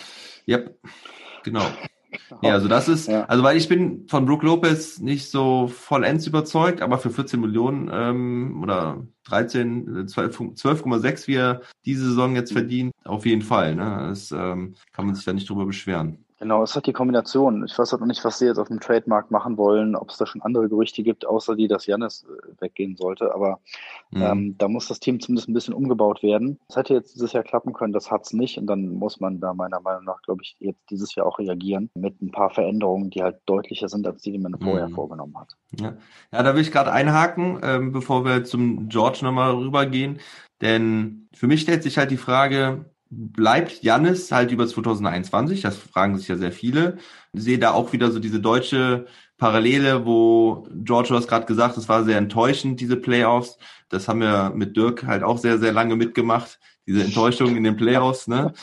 ja, 0.44 0.58
genau. 1.42 1.64
Ja, 2.42 2.52
also 2.54 2.68
das 2.68 2.88
ist, 2.88 3.08
Ja. 3.08 3.24
also 3.24 3.42
weil 3.42 3.56
ich 3.56 3.68
bin 3.68 4.06
von 4.08 4.26
Brook 4.26 4.42
Lopez 4.42 4.98
nicht 5.00 5.30
so 5.30 5.68
vollends 5.68 6.26
überzeugt, 6.26 6.82
aber 6.82 6.98
für 6.98 7.10
14 7.10 7.40
Millionen 7.40 7.90
ähm, 7.92 8.60
oder 8.62 9.06
13, 9.24 9.96
äh, 10.02 10.06
12 10.06 10.40
12,6, 10.54 11.26
wie 11.28 11.34
er 11.34 11.60
diese 11.84 12.04
Saison 12.06 12.34
jetzt 12.34 12.52
verdient, 12.52 12.92
auf 13.04 13.26
jeden 13.26 13.42
Fall. 13.42 13.74
Ne? 13.74 14.06
Das 14.08 14.32
ähm, 14.32 14.74
kann 14.92 15.06
man 15.06 15.14
sich 15.14 15.24
da 15.24 15.32
nicht 15.32 15.48
drüber 15.48 15.66
beschweren. 15.66 16.25
Genau, 16.38 16.62
es 16.62 16.76
hat 16.76 16.86
die 16.86 16.92
Kombination. 16.92 17.64
Ich 17.64 17.78
weiß 17.78 17.92
halt 17.92 18.00
noch 18.00 18.06
nicht, 18.06 18.22
was 18.24 18.38
sie 18.38 18.44
jetzt 18.46 18.58
auf 18.58 18.68
dem 18.68 18.78
Trademark 18.78 19.30
machen 19.30 19.56
wollen, 19.56 19.96
ob 19.96 20.10
es 20.10 20.18
da 20.18 20.26
schon 20.26 20.42
andere 20.42 20.68
Gerüchte 20.68 21.02
gibt, 21.02 21.26
außer 21.26 21.56
die, 21.56 21.66
dass 21.66 21.86
Janis 21.86 22.24
äh, 22.24 22.60
weggehen 22.60 22.96
sollte. 22.96 23.34
Aber 23.34 23.60
Mhm. 24.10 24.22
ähm, 24.22 24.54
da 24.58 24.68
muss 24.68 24.86
das 24.88 25.00
Team 25.00 25.18
zumindest 25.20 25.48
ein 25.48 25.54
bisschen 25.54 25.74
umgebaut 25.74 26.22
werden. 26.22 26.58
Das 26.68 26.76
hätte 26.76 26.94
jetzt 26.94 27.14
dieses 27.14 27.32
Jahr 27.32 27.42
klappen 27.42 27.72
können, 27.72 27.92
das 27.92 28.10
hat's 28.10 28.32
nicht. 28.32 28.58
Und 28.58 28.66
dann 28.66 28.88
muss 28.88 29.18
man 29.18 29.40
da 29.40 29.54
meiner 29.54 29.80
Meinung 29.80 30.04
nach, 30.04 30.20
glaube 30.22 30.42
ich, 30.42 30.56
jetzt 30.58 30.90
dieses 30.90 31.14
Jahr 31.14 31.26
auch 31.26 31.38
reagieren 31.38 31.90
mit 31.94 32.20
ein 32.20 32.30
paar 32.30 32.50
Veränderungen, 32.50 33.10
die 33.10 33.22
halt 33.22 33.38
deutlicher 33.46 33.88
sind, 33.88 34.06
als 34.06 34.22
die, 34.22 34.32
die 34.32 34.38
man 34.38 34.58
vorher 34.60 34.88
Mhm. 34.88 34.94
vorgenommen 34.94 35.38
hat. 35.38 35.56
Ja. 35.78 35.96
ja, 36.32 36.42
da 36.42 36.54
will 36.54 36.62
ich 36.62 36.70
gerade 36.72 36.92
einhaken, 36.92 37.60
ähm, 37.62 37.92
bevor 37.92 38.24
wir 38.24 38.44
zum 38.44 38.88
George 38.88 39.20
nochmal 39.22 39.54
rübergehen. 39.54 40.20
Denn 40.60 41.28
für 41.34 41.46
mich 41.46 41.62
stellt 41.62 41.82
sich 41.82 41.98
halt 41.98 42.10
die 42.10 42.16
Frage, 42.16 42.86
bleibt 43.10 43.82
Jannis 43.82 44.32
halt 44.32 44.50
über 44.50 44.66
2021? 44.66 45.62
Das 45.62 45.76
fragen 45.76 46.16
sich 46.18 46.28
ja 46.28 46.36
sehr 46.36 46.52
viele. 46.52 46.98
Ich 47.32 47.42
sehe 47.42 47.58
da 47.58 47.72
auch 47.72 47.92
wieder 47.92 48.10
so 48.10 48.18
diese 48.18 48.40
deutsche 48.40 49.06
Parallele, 49.38 50.06
wo 50.06 50.66
George, 50.72 51.10
hast 51.14 51.28
gerade 51.28 51.46
gesagt, 51.46 51.76
es 51.76 51.88
war 51.88 52.04
sehr 52.04 52.18
enttäuschend, 52.18 52.80
diese 52.80 52.96
Playoffs. 52.96 53.58
Das 53.88 54.08
haben 54.08 54.20
wir 54.20 54.52
mit 54.54 54.76
Dirk 54.76 55.06
halt 55.06 55.22
auch 55.22 55.38
sehr, 55.38 55.58
sehr 55.58 55.72
lange 55.72 55.96
mitgemacht. 55.96 56.58
Diese 56.86 57.02
Enttäuschung 57.02 57.56
in 57.56 57.64
den 57.64 57.76
Playoffs, 57.76 58.28
ne? 58.28 58.54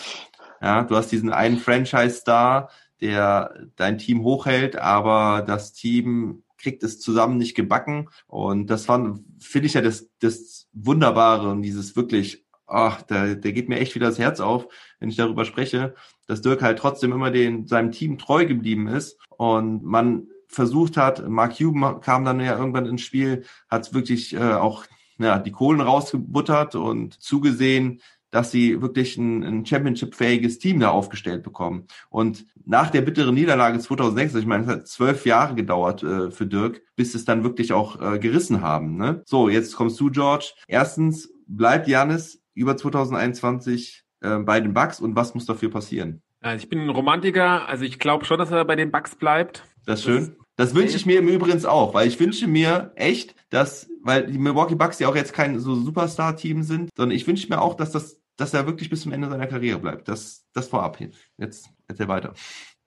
Ja, 0.62 0.84
du 0.84 0.96
hast 0.96 1.12
diesen 1.12 1.32
einen 1.32 1.58
Franchise-Star, 1.58 2.70
der 3.02 3.54
dein 3.76 3.98
Team 3.98 4.24
hochhält, 4.24 4.78
aber 4.78 5.44
das 5.46 5.74
Team 5.74 6.44
kriegt 6.58 6.84
es 6.84 7.02
zusammen 7.02 7.38
nicht 7.38 7.56
gebacken. 7.56 8.10
Und 8.28 8.68
das 8.68 8.88
war, 8.88 9.20
finde 9.40 9.68
ich 9.68 9.74
ja 9.74 9.82
das, 9.82 10.10
das 10.20 10.68
Wunderbare 10.72 11.50
und 11.50 11.62
dieses 11.62 11.96
wirklich, 11.98 12.43
ach, 12.68 13.02
da, 13.04 13.34
der 13.34 13.54
geht 13.54 13.70
mir 13.70 13.80
echt 13.80 13.96
wieder 13.96 14.08
das 14.08 14.20
Herz 14.20 14.40
auf, 14.40 14.68
wenn 15.00 15.10
ich 15.10 15.16
darüber 15.16 15.46
spreche, 15.46 15.96
dass 16.28 16.42
Dirk 16.42 16.62
halt 16.62 16.80
trotzdem 16.80 17.12
immer 17.12 17.32
den, 17.32 17.68
seinem 17.68 17.92
Team 17.92 18.18
treu 18.18 18.46
geblieben 18.46 18.88
ist 18.88 19.18
und 19.30 19.84
man 19.84 20.28
versucht 20.48 20.98
hat, 20.98 21.28
Mark 21.28 21.58
Cuban 21.58 22.00
kam 22.02 22.26
dann 22.26 22.40
ja 22.40 22.58
irgendwann 22.58 22.86
ins 22.86 23.02
Spiel, 23.02 23.44
hat 23.70 23.94
wirklich 23.94 24.34
äh, 24.34 24.54
auch 24.54 24.86
ja, 25.18 25.40
die 25.40 25.52
Kohlen 25.52 25.82
rausgebuttert 25.82 26.76
und 26.76 27.22
zugesehen, 27.22 28.02
dass 28.34 28.50
sie 28.50 28.82
wirklich 28.82 29.16
ein, 29.18 29.44
ein 29.44 29.66
Championship-fähiges 29.66 30.58
Team 30.58 30.80
da 30.80 30.90
aufgestellt 30.90 31.44
bekommen. 31.44 31.86
Und 32.10 32.48
nach 32.66 32.90
der 32.90 33.02
bitteren 33.02 33.36
Niederlage 33.36 33.78
2006, 33.78 34.36
ich 34.36 34.46
meine, 34.48 34.64
es 34.64 34.70
hat 34.70 34.88
zwölf 34.88 35.26
Jahre 35.28 35.54
gedauert 35.54 36.02
äh, 36.02 36.32
für 36.32 36.48
Dirk, 36.48 36.82
bis 36.96 37.14
es 37.14 37.26
dann 37.26 37.44
wirklich 37.44 37.74
auch 37.74 38.02
äh, 38.02 38.18
gerissen 38.18 38.62
haben. 38.62 38.98
Ne? 38.98 39.22
So, 39.26 39.50
jetzt 39.50 39.76
kommst 39.76 40.00
du, 40.00 40.10
George. 40.10 40.54
Erstens, 40.68 41.32
bleibt 41.46 41.88
Janis 41.88 42.43
über 42.54 42.78
2021 42.78 44.04
äh, 44.22 44.38
bei 44.40 44.60
den 44.60 44.74
Bucks 44.74 45.00
und 45.00 45.16
was 45.16 45.34
muss 45.34 45.46
dafür 45.46 45.70
passieren? 45.70 46.22
Also 46.42 46.64
ich 46.64 46.70
bin 46.70 46.80
ein 46.80 46.90
Romantiker, 46.90 47.68
also 47.68 47.86
ich 47.86 48.00
glaube 48.00 48.26
schon, 48.26 48.38
dass 48.38 48.52
er 48.52 48.66
bei 48.66 48.76
den 48.76 48.92
Bucks 48.92 49.16
bleibt. 49.16 49.64
Das 49.86 50.00
ist 50.00 50.06
schön. 50.06 50.36
Das 50.56 50.76
wünsche 50.76 50.98
ich 50.98 51.06
mir 51.06 51.20
im 51.20 51.28
Übrigen 51.28 51.66
auch, 51.66 51.94
weil 51.94 52.08
ich 52.08 52.20
wünsche 52.20 52.48
mir 52.48 52.92
echt, 52.96 53.36
dass, 53.50 53.90
weil 54.04 54.28
die 54.28 54.38
Milwaukee 54.38 54.76
Bucks 54.76 55.00
ja 55.00 55.08
auch 55.08 55.16
jetzt 55.16 55.34
kein 55.34 55.60
so 55.60 55.74
Superstar-Team 55.74 56.64
sind, 56.64 56.90
sondern 56.96 57.16
ich 57.16 57.26
wünsche 57.26 57.48
mir 57.50 57.62
auch, 57.62 57.76
dass 57.76 57.92
das, 57.92 58.22
dass 58.38 58.54
er 58.54 58.68
wirklich 58.68 58.90
bis 58.90 59.02
zum 59.02 59.14
Ende 59.14 59.30
seiner 59.30 59.48
Karriere 59.48 59.80
bleibt. 59.80 60.08
Das, 60.08 60.46
das 60.54 60.68
vorab. 60.68 61.00
Jetzt 61.38 61.70
erzähl 61.88 62.08
weiter. 62.08 62.34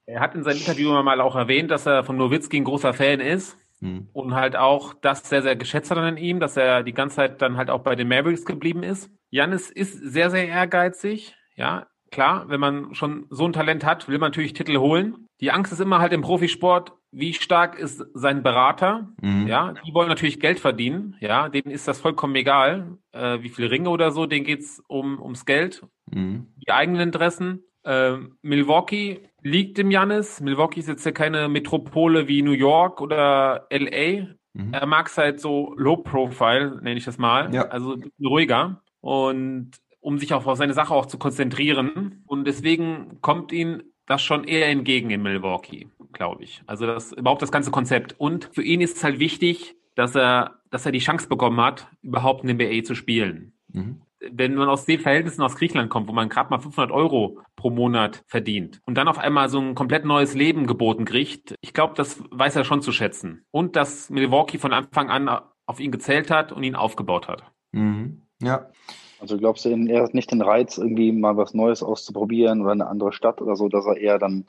Er 0.07 0.21
hat 0.21 0.37
in 0.37 0.45
seinem 0.45 0.59
Interview 0.59 0.91
mal 1.03 1.21
auch 1.21 1.35
erwähnt, 1.35 1.71
dass 1.71 1.87
er 1.87 2.05
von 2.05 2.17
Nowitzki 2.17 2.59
ein 2.59 2.65
großer 2.65 2.95
Fan 2.95 3.19
ist 3.19 3.57
Hm. 3.81 4.09
und 4.13 4.35
halt 4.35 4.57
auch 4.57 4.95
das 4.95 5.29
sehr, 5.29 5.43
sehr 5.43 5.57
geschätzt 5.57 5.91
hat 5.91 5.99
an 5.99 6.17
ihm, 6.17 6.41
dass 6.41 6.57
er 6.57 6.83
die 6.83 6.95
ganze 6.95 7.17
Zeit 7.17 7.43
dann 7.43 7.57
halt 7.57 7.69
auch 7.71 7.81
bei 7.83 7.95
den 7.95 8.09
Mavericks 8.09 8.45
geblieben 8.45 8.83
ist. 8.83 9.11
Janis 9.31 9.71
ist 9.71 9.93
sehr, 9.95 10.31
sehr 10.31 10.49
ehrgeizig. 10.49 11.35
Ja, 11.57 11.87
klar, 12.11 12.49
wenn 12.49 12.61
man 12.61 12.95
schon 12.95 13.27
so 13.31 13.45
ein 13.47 13.53
Talent 13.53 13.85
hat, 13.85 14.09
will 14.09 14.19
man 14.19 14.31
natürlich 14.31 14.55
Titel 14.55 14.79
holen. 14.79 15.27
Die 15.41 15.51
Angst 15.51 15.73
ist 15.73 15.81
immer 15.81 15.99
halt 15.99 16.13
im 16.15 16.23
Profisport, 16.23 16.93
wie 17.13 17.35
stark 17.35 17.79
ist 17.79 18.03
sein 18.15 18.43
Berater? 18.43 19.09
Mhm. 19.21 19.47
Ja, 19.47 19.75
die 19.87 19.93
wollen 19.95 20.09
natürlich 20.09 20.41
Geld 20.41 20.59
verdienen. 20.61 21.17
Ja, 21.21 21.49
denen 21.51 21.71
ist 21.71 21.87
das 21.89 22.01
vollkommen 22.01 22.35
egal, 22.37 22.99
äh, 23.13 23.41
wie 23.43 23.49
viele 23.51 23.71
Ringe 23.71 23.91
oder 23.91 24.11
so. 24.11 24.27
Denen 24.27 24.45
geht's 24.47 24.83
um 24.89 25.21
ums 25.21 25.45
Geld, 25.45 25.83
Mhm. 26.11 26.47
die 26.57 26.71
eigenen 26.73 27.01
Interessen. 27.03 27.63
Ähm, 27.87 28.37
Milwaukee 28.43 29.21
liegt 29.43 29.79
dem 29.79 29.91
Janis. 29.91 30.41
Milwaukee 30.41 30.81
ist 30.81 30.89
jetzt 30.89 31.07
ja 31.07 31.13
keine 31.13 31.49
Metropole 31.49 32.29
wie 32.29 32.43
New 32.43 32.51
York 32.51 33.01
oder 33.01 33.67
LA. 33.71 34.27
Mhm. 34.53 34.73
Er 34.73 34.87
mag 34.87 35.07
es 35.07 35.17
halt 35.17 35.41
so 35.41 35.73
Low 35.77 35.99
Profile, 35.99 36.81
nenne 36.83 36.99
ich 36.99 37.05
das 37.05 37.17
mal. 37.17 37.55
Ja. 37.55 37.69
Also 37.69 37.97
ruhiger. 38.21 38.83
Und 39.01 39.71
um 40.01 40.19
sich 40.19 40.35
auch 40.35 40.47
auf 40.47 40.59
seine 40.59 40.75
Sache 40.75 40.95
auch 40.95 41.07
zu 41.07 41.19
konzentrieren. 41.19 42.23
Und 42.27 42.47
deswegen 42.47 43.21
kommt 43.21 43.53
ihm 43.53 43.83
das 44.07 44.23
schon 44.23 44.45
eher 44.45 44.69
entgegen 44.69 45.11
in 45.11 45.23
Milwaukee, 45.23 45.89
glaube 46.13 46.45
ich. 46.45 46.63
Also 46.67 46.87
das 46.87 47.13
überhaupt 47.13 47.43
das 47.43 47.53
ganze 47.53 47.71
Konzept. 47.71 48.15
Und 48.19 48.51
für 48.53 48.63
ihn 48.63 48.81
ist 48.81 48.97
es 48.97 49.05
halt 49.05 49.19
wichtig, 49.19 49.77
dass 49.95 50.15
er, 50.15 50.61
dass 50.71 50.87
er 50.87 50.93
die 50.93 51.01
Chance 51.01 51.29
bekommen 51.29 51.61
hat, 51.61 51.89
überhaupt 52.03 52.45
in 52.45 52.57
der 52.57 52.69
NBA 52.69 52.85
zu 52.85 52.95
spielen. 52.95 53.53
Mhm. 53.73 54.03
Wenn 54.21 54.55
man 54.55 54.69
aus 54.69 54.87
den 54.87 55.01
Verhältnissen 55.01 55.43
aus 55.43 55.57
Griechenland 55.57 55.91
kommt, 55.91 56.09
wo 56.09 56.13
man 56.13 56.29
gerade 56.29 56.51
mal 56.51 56.59
500 56.59 56.91
Euro 56.91 57.39
pro 57.55 57.71
Monat 57.71 58.23
verdient 58.27 58.81
und 58.87 58.97
dann 58.97 59.09
auf 59.09 59.19
einmal 59.19 59.49
so 59.49 59.61
ein 59.61 59.75
komplett 59.75 60.05
neues 60.05 60.35
Leben 60.35 60.67
geboten 60.67 61.05
kriegt, 61.05 61.55
ich 61.61 61.75
glaube, 61.75 61.95
das 61.97 62.23
weiß 62.31 62.57
er 62.57 62.65
schon 62.65 62.83
zu 62.83 62.93
schätzen. 62.93 63.45
Und 63.51 63.77
dass 63.77 64.09
Milwaukee 64.11 64.59
von 64.59 64.73
Anfang 64.73 65.11
an 65.11 65.29
auf 65.67 65.81
ihn 65.81 65.91
gezählt 65.91 66.31
hat 66.31 66.53
und 66.53 66.63
ihn 66.63 66.77
aufgebaut 66.77 67.29
hat. 67.29 67.45
Mhm. 67.73 68.23
Ja. 68.41 68.71
Also 69.19 69.39
glaubst 69.39 69.65
du, 69.65 69.71
er 69.71 70.03
hat 70.03 70.15
nicht 70.15 70.31
den 70.31 70.43
Reiz, 70.43 70.77
irgendwie 70.77 71.11
mal 71.11 71.37
was 71.37 71.55
Neues 71.55 71.83
auszuprobieren 71.83 72.61
oder 72.61 72.73
eine 72.73 72.87
andere 72.87 73.13
Stadt 73.13 73.41
oder 73.41 73.57
so, 73.57 73.69
dass 73.69 73.87
er 73.87 73.97
eher 73.97 74.19
dann 74.19 74.45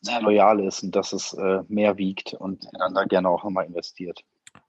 sehr 0.00 0.22
loyal 0.22 0.60
ist 0.60 0.82
und 0.82 0.96
dass 0.96 1.12
es 1.12 1.34
äh, 1.34 1.60
mehr 1.68 1.98
wiegt 1.98 2.32
und 2.34 2.64
er 2.72 2.78
dann 2.78 2.94
da 2.94 3.04
gerne 3.04 3.28
auch 3.28 3.44
nochmal 3.44 3.66
investiert? 3.66 4.24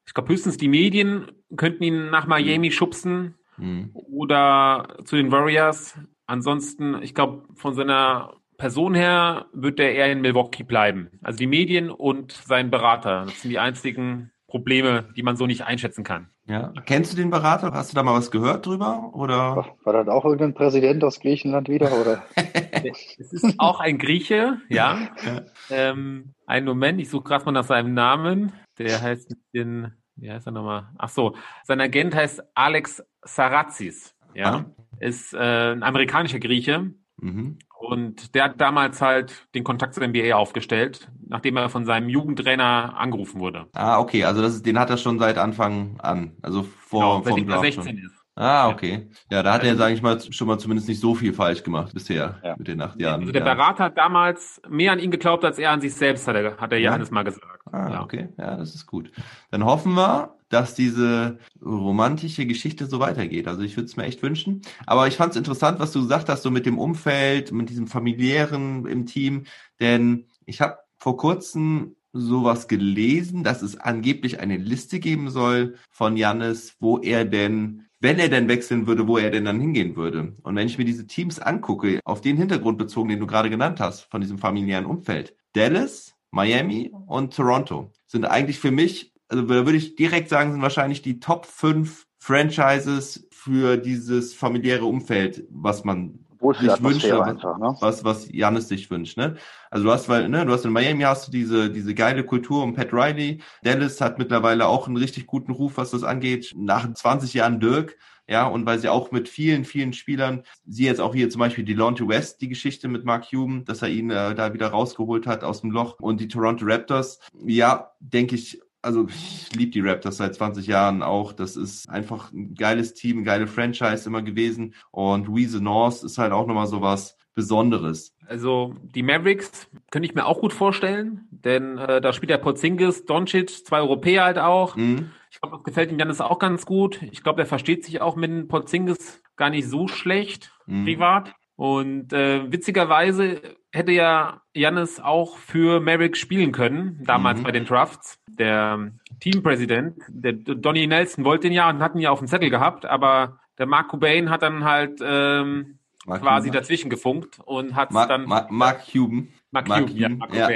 Ich 0.06 0.13
glaube, 0.13 0.30
höchstens 0.30 0.58
die 0.58 0.67
Medien 0.67 1.32
könnten 1.56 1.84
ihn 1.84 2.10
nach 2.10 2.28
Miami 2.28 2.71
schubsen 2.71 3.36
Mhm. 3.60 3.91
oder 3.93 4.98
zu 5.06 5.15
den 5.15 5.32
Warriors. 5.32 5.98
Ansonsten, 6.26 7.02
ich 7.02 7.15
glaube, 7.15 7.43
von 7.56 7.74
seiner 7.74 8.34
Person 8.58 8.93
her 8.93 9.48
wird 9.54 9.80
er 9.80 9.93
eher 9.93 10.12
in 10.12 10.22
Milwaukee 10.22 10.63
bleiben. 10.63 11.10
Also 11.24 11.38
die 11.38 11.48
Medien 11.48 11.89
und 11.89 12.32
sein 12.32 12.69
Berater, 12.69 13.26
das 13.26 13.41
sind 13.41 13.52
die 13.52 13.60
einzigen 13.60 14.32
Probleme, 14.48 15.08
die 15.15 15.24
man 15.24 15.38
so 15.38 15.48
nicht 15.48 15.63
einschätzen 15.63 16.04
kann. 16.04 16.30
Ja. 16.45 16.74
Kennst 16.86 17.13
du 17.13 17.17
den 17.17 17.30
Berater? 17.30 17.72
Hast 17.72 17.91
du 17.91 17.95
da 17.95 18.04
mal 18.04 18.15
was 18.15 18.32
gehört 18.32 18.65
drüber? 18.65 19.12
Oder? 19.13 19.76
War, 19.84 19.93
das 19.93 20.08
auch 20.08 20.26
irgendein 20.26 20.56
Präsident 20.56 21.04
aus 21.04 21.19
Griechenland 21.19 21.69
wieder? 21.69 21.91
Oder? 22.00 22.24
Es 22.82 23.34
ist 23.34 23.56
auch 23.58 23.82
ein 23.82 23.98
Grieche, 23.98 24.58
ja. 24.69 25.10
Ja. 25.26 25.41
Ähm, 25.69 26.34
einen 26.45 26.65
Moment, 26.65 27.02
ich 27.02 27.10
suche 27.10 27.26
gerade 27.26 27.43
mal 27.45 27.52
nach 27.52 27.65
seinem 27.65 27.93
Namen. 27.93 28.54
Der 28.78 29.02
heißt 29.02 29.32
ein 29.32 29.38
bisschen, 29.52 29.98
wie 30.21 30.32
heißt 30.32 30.47
er 30.47 30.51
nochmal? 30.51 30.89
Ach 30.97 31.10
so, 31.10 31.36
sein 31.63 31.82
Agent 31.82 32.15
heißt 32.15 32.41
Alex 32.55 33.03
Sarazis, 33.23 34.15
ja. 34.34 34.53
Ah. 34.55 34.65
Ist 34.99 35.34
äh, 35.34 35.71
ein 35.71 35.84
amerikanischer 35.84 36.39
Grieche. 36.39 36.91
Mhm. 37.21 37.58
Und 37.79 38.36
der 38.36 38.43
hat 38.45 38.60
damals 38.62 39.01
halt 39.01 39.47
den 39.55 39.63
Kontakt 39.63 39.93
zur 39.93 40.05
NBA 40.05 40.36
aufgestellt, 40.36 41.10
nachdem 41.27 41.55
er 41.58 41.69
von 41.69 41.86
seinem 41.86 42.10
Jugendtrainer 42.10 42.97
angerufen 42.97 43.39
wurde. 43.39 43.67
Ah, 43.73 43.99
okay. 43.99 44.25
Also 44.25 44.41
das 44.41 44.55
ist, 44.55 44.65
den 44.65 44.77
hat 44.77 44.89
er 44.89 44.97
schon 44.97 45.17
seit 45.19 45.38
Anfang 45.38 45.97
an. 46.01 46.36
Also 46.41 46.63
vor, 46.63 46.99
Genau, 47.01 47.13
vom 47.15 47.23
seitdem 47.23 47.49
er 47.49 47.55
Draft 47.55 47.73
16 47.73 47.84
schon. 47.97 48.05
ist. 48.05 48.18
Ah, 48.41 48.69
okay. 48.69 49.10
Ja, 49.30 49.43
da 49.43 49.54
hat 49.54 49.65
er, 49.65 49.75
sage 49.75 49.93
ich 49.93 50.02
mal, 50.02 50.17
schon 50.32 50.47
mal 50.47 50.58
zumindest 50.58 50.88
nicht 50.88 51.02
so 51.02 51.13
viel 51.13 51.34
falsch 51.34 51.62
gemacht 51.62 51.93
bisher 51.93 52.39
Ja. 52.41 52.56
mit 52.58 52.69
den 52.69 52.80
acht 52.82 52.97
Jahren. 52.99 53.19
Also 53.21 53.34
der. 53.34 53.41
Berater 53.41 53.84
hat 53.84 53.97
damals 53.97 54.62
mehr 54.69 54.93
an 54.93 54.99
ihn 54.99 55.12
geglaubt, 55.12 55.43
als 55.43 55.60
er 55.60 55.71
an 55.71 55.82
sich 55.82 55.93
selbst, 55.93 56.25
hat 56.25 56.38
er, 56.38 56.56
hat 56.58 56.71
der 56.71 56.80
Ja. 56.80 56.91
Johannes 56.91 57.12
mal 57.12 57.23
gesagt. 57.23 57.60
Ah, 57.71 57.89
Ja. 57.91 58.02
okay. 58.02 58.30
Ja, 58.38 58.56
das 58.56 58.75
ist 58.75 58.86
gut. 58.86 59.12
Dann 59.52 59.65
hoffen 59.65 59.93
wir, 59.93 60.36
dass 60.47 60.73
diese 60.73 61.38
romantische 61.62 62.45
Geschichte 62.45 62.86
so 62.86 62.99
weitergeht. 63.02 63.47
Also 63.47 63.62
ich 63.62 63.75
würde 63.75 63.88
es 63.88 63.97
mir 63.97 64.04
echt 64.06 64.23
wünschen. 64.23 64.62
Aber 64.86 65.08
ich 65.08 65.17
fand 65.17 65.32
es 65.32 65.38
interessant, 65.38 65.80
was 65.80 65.91
du 65.91 65.99
gesagt 66.02 66.30
hast, 66.30 66.43
so 66.43 66.49
mit 66.49 66.65
dem 66.65 66.80
Umfeld, 66.80 67.52
mit 67.52 67.69
diesem 67.69 67.88
familiären 67.88 68.86
im 68.88 69.06
Team. 69.06 69.43
Denn 69.82 70.28
ich 70.45 70.62
habe 70.62 70.78
vor 70.97 71.17
kurzem 71.17 71.95
sowas 72.13 72.67
gelesen, 72.67 73.43
dass 73.43 73.62
es 73.62 73.78
angeblich 73.78 74.39
eine 74.39 74.58
Liste 74.58 74.99
geben 74.99 75.30
soll 75.30 75.75
von 75.91 76.17
Jannis, 76.17 76.75
wo 76.80 76.97
er 76.99 77.25
denn, 77.25 77.86
wenn 77.99 78.19
er 78.19 78.29
denn 78.29 78.47
wechseln 78.47 78.88
würde, 78.88 79.07
wo 79.07 79.17
er 79.17 79.29
denn 79.29 79.45
dann 79.45 79.59
hingehen 79.59 79.95
würde. 79.95 80.33
Und 80.43 80.55
wenn 80.55 80.67
ich 80.67 80.77
mir 80.77 80.85
diese 80.85 81.07
Teams 81.07 81.39
angucke, 81.39 81.99
auf 82.05 82.21
den 82.21 82.38
Hintergrund 82.38 82.77
bezogen, 82.77 83.09
den 83.09 83.19
du 83.19 83.27
gerade 83.27 83.49
genannt 83.49 83.79
hast, 83.79 84.01
von 84.03 84.21
diesem 84.21 84.38
familiären 84.38 84.85
Umfeld, 84.85 85.35
Dallas, 85.53 86.15
Miami 86.31 86.91
und 87.07 87.35
Toronto 87.35 87.91
sind 88.05 88.25
eigentlich 88.25 88.59
für 88.59 88.71
mich, 88.71 89.13
also 89.27 89.43
da 89.43 89.65
würde 89.65 89.77
ich 89.77 89.95
direkt 89.95 90.29
sagen, 90.29 90.51
sind 90.51 90.62
wahrscheinlich 90.62 91.01
die 91.01 91.19
Top 91.19 91.45
5 91.45 92.05
Franchises 92.19 93.27
für 93.31 93.77
dieses 93.77 94.33
familiäre 94.33 94.85
Umfeld, 94.85 95.45
was 95.49 95.83
man 95.83 96.25
Wohlfühlatmosphäre 96.39 97.19
wünsche, 97.19 97.25
einfach, 97.25 97.58
ne? 97.58 97.75
was, 97.80 98.04
was 98.04 98.32
Janis 98.32 98.67
sich 98.67 98.89
wünscht, 98.89 99.17
ne? 99.17 99.36
Also 99.69 99.86
du 99.86 99.91
hast, 99.91 100.10
weil, 100.10 100.30
ne, 100.30 100.45
du 100.45 100.54
hast 100.54 100.65
in 100.65 100.71
Miami 100.71 101.04
hast 101.04 101.28
du 101.28 101.32
diese, 101.32 101.69
diese 101.69 101.93
geile 101.93 102.23
Kultur 102.23 102.63
um 102.63 102.73
Pat 102.73 102.93
Riley. 102.93 103.41
Dallas 103.63 104.02
hat 104.02 104.19
mittlerweile 104.19 104.67
auch 104.67 104.88
einen 104.88 104.97
richtig 104.97 105.28
guten 105.28 105.52
Ruf, 105.52 105.73
was 105.78 105.91
das 105.91 106.04
angeht. 106.04 106.54
Nach 106.56 106.91
20 106.91 107.34
Jahren 107.34 107.60
Dirk, 107.60 107.97
ja, 108.30 108.45
und 108.47 108.65
weil 108.67 108.78
sie 108.78 108.89
auch 108.89 109.12
mit 109.12 109.28
vielen, 109.28 109.65
vielen 109.65 109.91
Spielern, 109.91 110.43
sie 110.65 110.86
jetzt 110.86 111.02
auch 111.02 111.15
hier 111.15 111.32
zum 111.32 111.39
Beispiel 111.39 111.65
Delonte 111.65 112.08
West, 112.08 112.41
die 112.41 112.47
Geschichte 112.47 112.88
mit 112.88 113.04
Mark 113.04 113.30
Cuban, 113.30 113.65
dass 113.65 113.82
er 113.82 113.89
ihn 113.89 114.12
äh, 114.12 114.36
da 114.36 114.54
wieder 114.54 114.67
rausgeholt 114.67 115.25
hat 115.25 115.43
aus 115.43 115.62
dem 115.62 115.71
Loch 115.71 115.99
und 115.99 116.21
die 116.21 116.28
Toronto 116.28 116.63
Raptors, 116.65 117.19
ja, 117.43 117.91
denke 117.99 118.36
ich, 118.36 118.62
also 118.81 119.07
ich 119.09 119.53
liebe 119.55 119.71
die 119.71 119.81
Raptors 119.81 120.17
seit 120.17 120.35
20 120.35 120.67
Jahren 120.67 121.03
auch. 121.03 121.33
Das 121.33 121.55
ist 121.55 121.89
einfach 121.89 122.31
ein 122.31 122.55
geiles 122.55 122.93
Team, 122.93 123.17
eine 123.17 123.25
geile 123.25 123.47
Franchise 123.47 124.07
immer 124.07 124.21
gewesen. 124.21 124.73
Und 124.91 125.27
Louise 125.27 125.61
North 125.61 126.03
ist 126.03 126.17
halt 126.17 126.31
auch 126.31 126.47
nochmal 126.47 126.67
so 126.67 126.81
was 126.81 127.17
Besonderes. 127.35 128.15
Also 128.27 128.75
die 128.83 129.03
Mavericks 129.03 129.69
könnte 129.91 130.07
ich 130.07 130.13
mir 130.15 130.25
auch 130.25 130.41
gut 130.41 130.53
vorstellen, 130.53 131.27
denn 131.31 131.77
äh, 131.77 132.01
da 132.01 132.11
spielt 132.13 132.29
der 132.29 132.37
Porzingis, 132.37 133.05
Doncic, 133.05 133.65
zwei 133.65 133.79
Europäer 133.79 134.23
halt 134.25 134.37
auch. 134.37 134.75
Mhm. 134.75 135.11
Ich 135.31 135.39
glaube, 135.39 135.57
das 135.57 135.63
gefällt 135.63 135.91
ihm 135.91 135.99
Janis 135.99 136.21
auch 136.21 136.39
ganz 136.39 136.65
gut. 136.65 137.01
Ich 137.11 137.23
glaube, 137.23 137.37
der 137.37 137.45
versteht 137.45 137.85
sich 137.85 138.01
auch 138.01 138.15
mit 138.15 138.29
dem 138.29 138.47
Porzingis 138.47 139.21
gar 139.35 139.49
nicht 139.49 139.67
so 139.69 139.87
schlecht 139.87 140.51
Mhm. 140.65 140.85
privat. 140.85 141.33
Und 141.55 142.13
äh, 142.13 142.51
witzigerweise 142.51 143.41
hätte 143.71 143.91
ja 143.91 144.41
Jannis 144.53 144.99
auch 144.99 145.38
für 145.38 145.79
Merrick 145.79 146.17
spielen 146.17 146.51
können, 146.51 147.03
damals 147.05 147.39
Mhm. 147.39 147.43
bei 147.43 147.51
den 147.51 147.65
Drafts. 147.65 148.19
Der 148.27 148.91
Teampräsident, 149.19 150.01
der 150.08 150.34
Donny 150.34 150.88
Nelson, 150.88 151.25
wollte 151.25 151.47
ihn 151.47 151.53
ja 151.53 151.69
und 151.69 151.79
hat 151.79 151.93
ihn 151.95 152.01
ja 152.01 152.10
auf 152.12 152.19
dem 152.19 152.27
Zettel 152.27 152.49
gehabt, 152.49 152.86
aber 152.86 153.39
der 153.58 153.65
Mark 153.65 153.89
Cobain 153.89 154.29
hat 154.29 154.41
dann 154.41 154.63
halt 154.63 154.99
ähm, 155.03 155.79
Mark 156.05 156.21
quasi 156.21 156.47
Cuban. 156.49 156.62
dazwischen 156.62 156.89
gefunkt 156.89 157.39
und 157.45 157.75
hat 157.75 157.93
dann 157.93 158.25
Mark, 158.25 158.49
Mark 158.51 158.86
Cuban. 158.91 159.27
Mark 159.51 159.67
Mark 159.67 159.82
Cuban, 159.88 159.97
ja, 159.97 160.08
Cuban, 160.10 160.17
Mark 160.19 160.34
ja. 160.34 160.47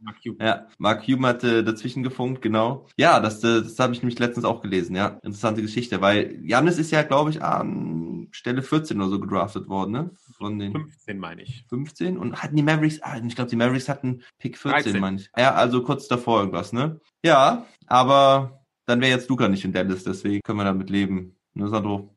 Mark 0.00 0.16
Cuban. 0.22 0.46
Ja, 0.46 0.66
Mark 0.78 1.04
Cuban 1.04 1.26
hat 1.26 1.44
äh, 1.44 1.62
dazwischen 1.62 2.02
gefunkt, 2.02 2.42
genau. 2.42 2.86
Ja, 2.96 3.20
das, 3.20 3.40
das 3.40 3.78
habe 3.78 3.92
ich 3.92 4.02
nämlich 4.02 4.18
letztens 4.18 4.44
auch 4.44 4.60
gelesen, 4.60 4.94
ja. 4.94 5.18
Interessante 5.22 5.62
Geschichte, 5.62 6.00
weil 6.00 6.38
Janis 6.42 6.78
ist 6.78 6.90
ja, 6.90 7.02
glaube 7.02 7.30
ich, 7.30 7.42
an 7.42 8.28
Stelle 8.30 8.62
14 8.62 9.00
oder 9.00 9.10
so 9.10 9.20
gedraftet 9.20 9.68
worden, 9.68 9.92
ne? 9.92 10.10
Von 10.36 10.58
den 10.58 10.72
15 10.72 11.18
meine 11.18 11.42
ich. 11.42 11.64
15 11.68 12.16
und 12.16 12.42
hatten 12.42 12.56
die 12.56 12.62
Mavericks, 12.62 13.00
ah, 13.02 13.18
ich 13.24 13.34
glaube, 13.34 13.50
die 13.50 13.56
Mavericks 13.56 13.88
hatten 13.88 14.22
Pick 14.38 14.56
14, 14.56 14.82
13. 14.82 15.00
meine 15.00 15.16
ich. 15.16 15.30
Ja, 15.36 15.54
also 15.54 15.82
kurz 15.82 16.08
davor 16.08 16.40
irgendwas, 16.40 16.72
ne? 16.72 17.00
Ja, 17.24 17.66
aber 17.86 18.64
dann 18.86 19.00
wäre 19.00 19.10
jetzt 19.10 19.28
Luca 19.28 19.48
nicht 19.48 19.64
in 19.64 19.72
Dallas, 19.72 20.04
deswegen 20.04 20.40
können 20.44 20.58
wir 20.58 20.64
damit 20.64 20.90
leben. 20.90 21.36
Ne, 21.54 21.68
Sandro? 21.68 22.14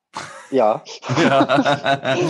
Ja. 0.51 0.83
ja. 1.21 2.17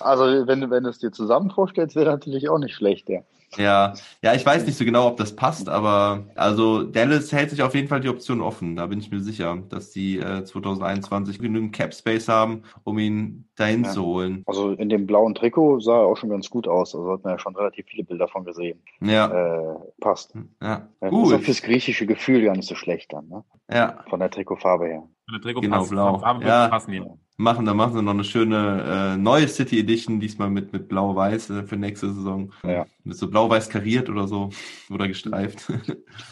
Also 0.00 0.46
wenn, 0.46 0.70
wenn 0.70 0.84
du 0.84 0.88
es 0.88 0.98
dir 0.98 1.12
zusammen 1.12 1.50
vorstellst, 1.50 1.94
wäre 1.94 2.10
natürlich 2.10 2.48
auch 2.48 2.58
nicht 2.58 2.74
schlecht, 2.74 3.10
ja. 3.10 3.20
Ja, 3.56 3.94
ja, 4.22 4.34
ich 4.34 4.46
weiß 4.46 4.64
nicht 4.66 4.78
so 4.78 4.84
genau, 4.84 5.08
ob 5.08 5.16
das 5.16 5.34
passt, 5.34 5.68
aber 5.68 6.24
also 6.36 6.84
Dallas 6.84 7.32
hält 7.32 7.50
sich 7.50 7.62
auf 7.62 7.74
jeden 7.74 7.88
Fall 7.88 8.00
die 8.00 8.08
Option 8.08 8.40
offen. 8.40 8.76
Da 8.76 8.86
bin 8.86 9.00
ich 9.00 9.10
mir 9.10 9.20
sicher, 9.20 9.56
dass 9.68 9.90
die 9.90 10.18
äh, 10.18 10.44
2021 10.44 11.38
genügend 11.38 11.74
Cap 11.74 11.92
Space 11.94 12.28
haben, 12.28 12.62
um 12.84 12.98
ihn 12.98 13.48
dahin 13.56 13.84
Ja. 13.84 13.90
zu 13.90 14.04
holen. 14.04 14.42
Also 14.46 14.70
in 14.72 14.88
dem 14.88 15.06
blauen 15.06 15.34
Trikot 15.34 15.80
sah 15.80 15.98
er 16.00 16.06
auch 16.06 16.16
schon 16.16 16.30
ganz 16.30 16.48
gut 16.50 16.68
aus. 16.68 16.94
Also 16.94 17.10
hat 17.12 17.24
man 17.24 17.32
ja 17.34 17.38
schon 17.38 17.56
relativ 17.56 17.86
viele 17.86 18.04
Bilder 18.04 18.28
von 18.28 18.44
gesehen. 18.44 18.80
Ja, 19.00 19.26
Äh, 19.26 19.74
passt. 20.00 20.32
ja, 20.62 20.88
Ist 21.00 21.02
auch 21.02 21.10
gut. 21.10 21.40
fürs 21.42 21.62
griechische 21.62 22.06
Gefühl 22.06 22.42
gar 22.44 22.54
nicht 22.56 22.68
so 22.68 22.74
schlecht 22.76 23.12
dann, 23.12 23.28
ne? 23.28 23.44
Ja, 23.72 24.04
Von 24.08 24.20
der 24.20 24.30
Trikotfarbe 24.30 24.86
her. 24.86 25.08
Der 25.32 25.40
Trikot 25.40 25.60
Genau, 25.60 25.78
passt, 25.78 25.90
blau. 25.90 26.18
Farbe 26.18 26.44
Ja. 26.44 26.68
passen 26.68 26.92
hier. 26.92 27.06
machen, 27.36 27.64
dann 27.66 27.76
machen 27.76 27.94
sie 27.94 28.02
noch 28.02 28.12
eine 28.12 28.24
schöne 28.24 29.14
äh, 29.14 29.16
neue 29.16 29.48
City 29.48 29.78
Edition, 29.80 30.20
diesmal 30.20 30.50
mit, 30.50 30.72
mit 30.72 30.88
Blau-Weiß 30.88 31.50
äh, 31.50 31.62
für 31.64 31.76
nächste 31.76 32.12
Saison. 32.12 32.52
Ja. 32.64 32.86
Mit 33.04 33.16
so 33.16 33.28
Blau-Weiß 33.30 33.68
kariert 33.70 34.08
oder 34.10 34.26
so. 34.28 34.50
Oder 34.90 35.08
gestreift. 35.08 35.72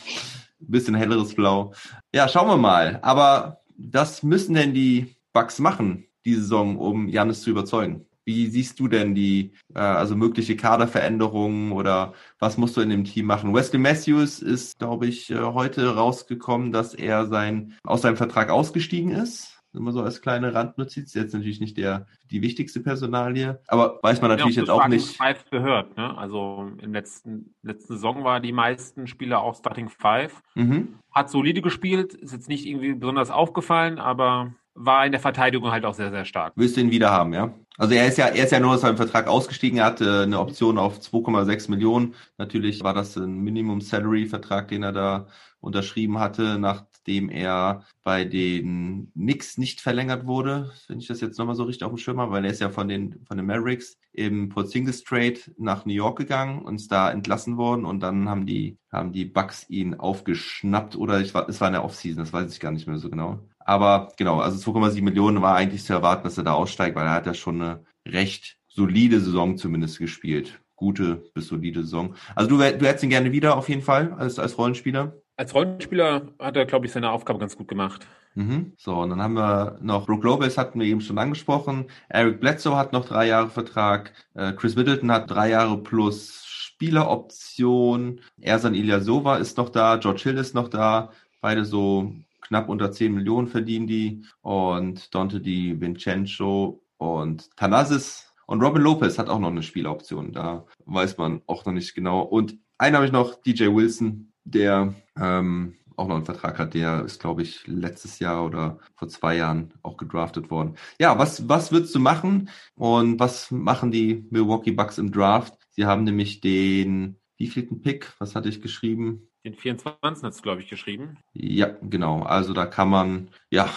Bisschen 0.60 0.94
helleres 0.96 1.34
Blau. 1.34 1.72
Ja, 2.14 2.28
schauen 2.28 2.48
wir 2.48 2.56
mal. 2.56 2.98
Aber 3.02 3.60
was 3.76 4.22
müssen 4.22 4.54
denn 4.54 4.74
die 4.74 5.14
Bucks 5.32 5.58
machen, 5.60 6.04
die 6.24 6.34
Saison, 6.34 6.76
um 6.76 7.08
Janis 7.08 7.42
zu 7.42 7.50
überzeugen? 7.50 8.04
Wie 8.28 8.46
siehst 8.48 8.78
du 8.78 8.88
denn 8.88 9.14
die, 9.14 9.52
äh, 9.74 9.78
also 9.78 10.14
mögliche 10.14 10.54
Kaderveränderungen 10.54 11.72
oder 11.72 12.12
was 12.38 12.58
musst 12.58 12.76
du 12.76 12.82
in 12.82 12.90
dem 12.90 13.04
Team 13.04 13.24
machen? 13.24 13.54
Wesley 13.54 13.78
Matthews 13.78 14.42
ist, 14.42 14.78
glaube 14.78 15.06
ich, 15.06 15.30
äh, 15.30 15.38
heute 15.38 15.94
rausgekommen, 15.94 16.70
dass 16.70 16.92
er 16.92 17.24
sein, 17.24 17.78
aus 17.84 18.02
seinem 18.02 18.18
Vertrag 18.18 18.50
ausgestiegen 18.50 19.12
ist. 19.12 19.62
Immer 19.72 19.92
so 19.92 20.02
als 20.02 20.20
kleine 20.20 20.52
Randnotiz. 20.52 21.14
Jetzt 21.14 21.32
natürlich 21.32 21.58
nicht 21.58 21.78
der, 21.78 22.06
die 22.30 22.42
wichtigste 22.42 22.80
Personalie. 22.80 23.62
Aber 23.66 23.98
weiß 24.02 24.20
man 24.20 24.30
natürlich 24.30 24.56
Ja, 24.56 24.62
jetzt 24.62 24.70
auch 24.70 24.88
nicht. 24.88 25.16
Five 25.16 25.48
gehört, 25.50 25.96
ne? 25.96 26.18
Also 26.18 26.70
in 26.82 26.92
letzten 26.92 27.54
letzten 27.62 27.94
Saison 27.94 28.24
war 28.24 28.40
die 28.40 28.52
meisten 28.52 29.06
Spieler 29.06 29.40
auch 29.40 29.56
Starting 29.56 29.88
Five. 29.88 30.42
Mhm. 30.54 30.98
Hat 31.12 31.30
solide 31.30 31.62
gespielt, 31.62 32.12
ist 32.12 32.32
jetzt 32.32 32.48
nicht 32.48 32.66
irgendwie 32.66 32.92
besonders 32.92 33.30
aufgefallen, 33.30 33.98
aber 33.98 34.52
war 34.74 35.04
in 35.04 35.12
der 35.12 35.20
Verteidigung 35.20 35.70
halt 35.70 35.84
auch 35.84 35.94
sehr, 35.94 36.10
sehr 36.10 36.24
stark. 36.24 36.52
Willst 36.56 36.76
du 36.76 36.82
ihn 36.82 36.90
wieder 36.90 37.10
haben, 37.10 37.32
ja? 37.32 37.52
Also 37.80 37.94
er 37.94 38.08
ist 38.08 38.18
ja, 38.18 38.26
er 38.26 38.44
ist 38.44 38.50
ja 38.50 38.58
nur 38.58 38.72
aus 38.72 38.80
seinem 38.80 38.96
Vertrag 38.96 39.28
ausgestiegen, 39.28 39.78
er 39.78 39.84
hatte 39.86 40.22
eine 40.22 40.40
Option 40.40 40.78
auf 40.78 40.98
2,6 40.98 41.70
Millionen. 41.70 42.14
Natürlich 42.36 42.82
war 42.82 42.92
das 42.92 43.16
ein 43.16 43.38
Minimum 43.38 43.80
Salary 43.80 44.26
Vertrag, 44.26 44.66
den 44.68 44.82
er 44.82 44.92
da 44.92 45.28
unterschrieben 45.60 46.18
hatte, 46.18 46.58
nachdem 46.58 47.30
er 47.30 47.84
bei 48.04 48.24
den 48.24 49.10
Knicks 49.14 49.58
nicht 49.58 49.80
verlängert 49.80 50.26
wurde, 50.26 50.72
wenn 50.88 50.98
ich 50.98 51.06
das 51.06 51.20
jetzt 51.20 51.38
nochmal 51.38 51.54
so 51.54 51.64
richtig 51.64 51.84
auf 51.84 51.92
dem 51.92 51.98
Schirm 51.98 52.20
habe, 52.20 52.32
weil 52.32 52.44
er 52.44 52.50
ist 52.50 52.60
ja 52.60 52.70
von 52.70 52.88
den, 52.88 53.24
von 53.26 53.36
den 53.36 53.46
Mavericks 53.46 53.98
im 54.12 54.48
Porzingis 54.48 55.04
Trade 55.04 55.38
nach 55.56 55.84
New 55.84 55.92
York 55.92 56.18
gegangen 56.18 56.62
und 56.62 56.76
ist 56.76 56.92
da 56.92 57.10
entlassen 57.10 57.56
worden 57.56 57.84
und 57.84 58.00
dann 58.00 58.28
haben 58.28 58.46
die, 58.46 58.78
haben 58.92 59.12
die 59.12 59.24
Bucks 59.24 59.68
ihn 59.68 59.94
aufgeschnappt 59.94 60.96
oder 60.96 61.20
ich 61.20 61.34
war, 61.34 61.48
es 61.48 61.60
war 61.60 61.68
in 61.68 61.74
der 61.74 61.84
Offseason, 61.84 62.22
das 62.22 62.32
weiß 62.32 62.52
ich 62.52 62.60
gar 62.60 62.72
nicht 62.72 62.86
mehr 62.86 62.98
so 62.98 63.10
genau. 63.10 63.40
Aber 63.58 64.12
genau, 64.16 64.40
also 64.40 64.72
2,7 64.72 65.02
Millionen 65.02 65.42
war 65.42 65.54
eigentlich 65.54 65.84
zu 65.84 65.92
erwarten, 65.92 66.24
dass 66.24 66.38
er 66.38 66.44
da 66.44 66.54
aussteigt, 66.54 66.96
weil 66.96 67.04
er 67.06 67.12
hat 67.12 67.26
ja 67.26 67.34
schon 67.34 67.60
eine 67.60 67.84
recht 68.06 68.58
solide 68.66 69.20
Saison 69.20 69.58
zumindest 69.58 69.98
gespielt. 69.98 70.60
Gute 70.74 71.24
bis 71.34 71.48
solide 71.48 71.82
Saison. 71.82 72.14
Also 72.34 72.48
du, 72.48 72.56
du 72.56 72.86
hättest 72.86 73.04
ihn 73.04 73.10
gerne 73.10 73.32
wieder 73.32 73.56
auf 73.56 73.68
jeden 73.68 73.82
Fall 73.82 74.14
als, 74.14 74.38
als 74.38 74.56
Rollenspieler. 74.56 75.20
Als 75.38 75.54
Rollenspieler 75.54 76.32
hat 76.40 76.56
er, 76.56 76.66
glaube 76.66 76.86
ich, 76.86 76.92
seine 76.92 77.12
Aufgabe 77.12 77.38
ganz 77.38 77.56
gut 77.56 77.68
gemacht. 77.68 78.08
Mhm. 78.34 78.72
So, 78.76 78.96
und 78.96 79.10
dann 79.10 79.22
haben 79.22 79.34
wir 79.34 79.78
noch 79.80 80.04
Brook 80.06 80.24
Lopez 80.24 80.58
hatten 80.58 80.80
wir 80.80 80.86
eben 80.88 81.00
schon 81.00 81.16
angesprochen. 81.16 81.86
Eric 82.08 82.40
Bledsoe 82.40 82.76
hat 82.76 82.92
noch 82.92 83.04
drei 83.06 83.28
Jahre 83.28 83.48
Vertrag. 83.48 84.12
Äh, 84.34 84.52
Chris 84.54 84.74
Middleton 84.74 85.12
hat 85.12 85.30
drei 85.30 85.50
Jahre 85.50 85.78
plus 85.78 86.44
Spieleroption. 86.44 88.20
Ersan 88.40 88.74
Ilyasova 88.74 89.36
ist 89.36 89.58
noch 89.58 89.68
da. 89.68 89.98
George 89.98 90.22
Hill 90.24 90.38
ist 90.38 90.56
noch 90.56 90.66
da. 90.66 91.12
Beide 91.40 91.64
so 91.64 92.12
knapp 92.40 92.68
unter 92.68 92.90
10 92.90 93.14
Millionen 93.14 93.46
verdienen 93.46 93.86
die. 93.86 94.24
Und 94.40 95.14
Dante 95.14 95.40
Di 95.40 95.80
Vincenzo 95.80 96.82
und 96.96 97.56
Thanasis 97.56 98.34
und 98.46 98.60
Robin 98.60 98.82
Lopez 98.82 99.20
hat 99.20 99.28
auch 99.28 99.38
noch 99.38 99.52
eine 99.52 99.62
Spieloption. 99.62 100.32
Da 100.32 100.66
weiß 100.84 101.16
man 101.16 101.42
auch 101.46 101.64
noch 101.64 101.72
nicht 101.72 101.94
genau. 101.94 102.22
Und 102.22 102.58
einen 102.76 102.96
habe 102.96 103.06
ich 103.06 103.12
noch, 103.12 103.40
DJ 103.40 103.66
Wilson, 103.66 104.32
der 104.50 104.94
ähm, 105.18 105.74
auch 105.96 106.06
noch 106.08 106.16
einen 106.16 106.24
Vertrag 106.24 106.58
hat. 106.58 106.74
Der 106.74 107.04
ist, 107.04 107.20
glaube 107.20 107.42
ich, 107.42 107.66
letztes 107.66 108.18
Jahr 108.20 108.44
oder 108.44 108.78
vor 108.94 109.08
zwei 109.08 109.36
Jahren 109.36 109.72
auch 109.82 109.96
gedraftet 109.96 110.50
worden. 110.50 110.76
Ja, 111.00 111.18
was, 111.18 111.48
was 111.48 111.72
würdest 111.72 111.94
du 111.94 111.98
machen? 111.98 112.50
Und 112.74 113.18
was 113.18 113.50
machen 113.50 113.90
die 113.90 114.26
Milwaukee 114.30 114.70
Bucks 114.72 114.98
im 114.98 115.10
Draft? 115.10 115.54
Sie 115.70 115.84
haben 115.86 116.04
nämlich 116.04 116.40
den, 116.40 117.16
wievielten 117.36 117.80
Pick? 117.80 118.12
Was 118.18 118.34
hatte 118.34 118.48
ich 118.48 118.60
geschrieben? 118.62 119.28
Den 119.44 119.54
24. 119.54 120.24
hat 120.24 120.32
es, 120.32 120.42
glaube 120.42 120.60
ich, 120.60 120.68
geschrieben. 120.68 121.16
Ja, 121.32 121.70
genau. 121.82 122.22
Also 122.22 122.52
da 122.52 122.66
kann 122.66 122.90
man, 122.90 123.30
ja, 123.50 123.68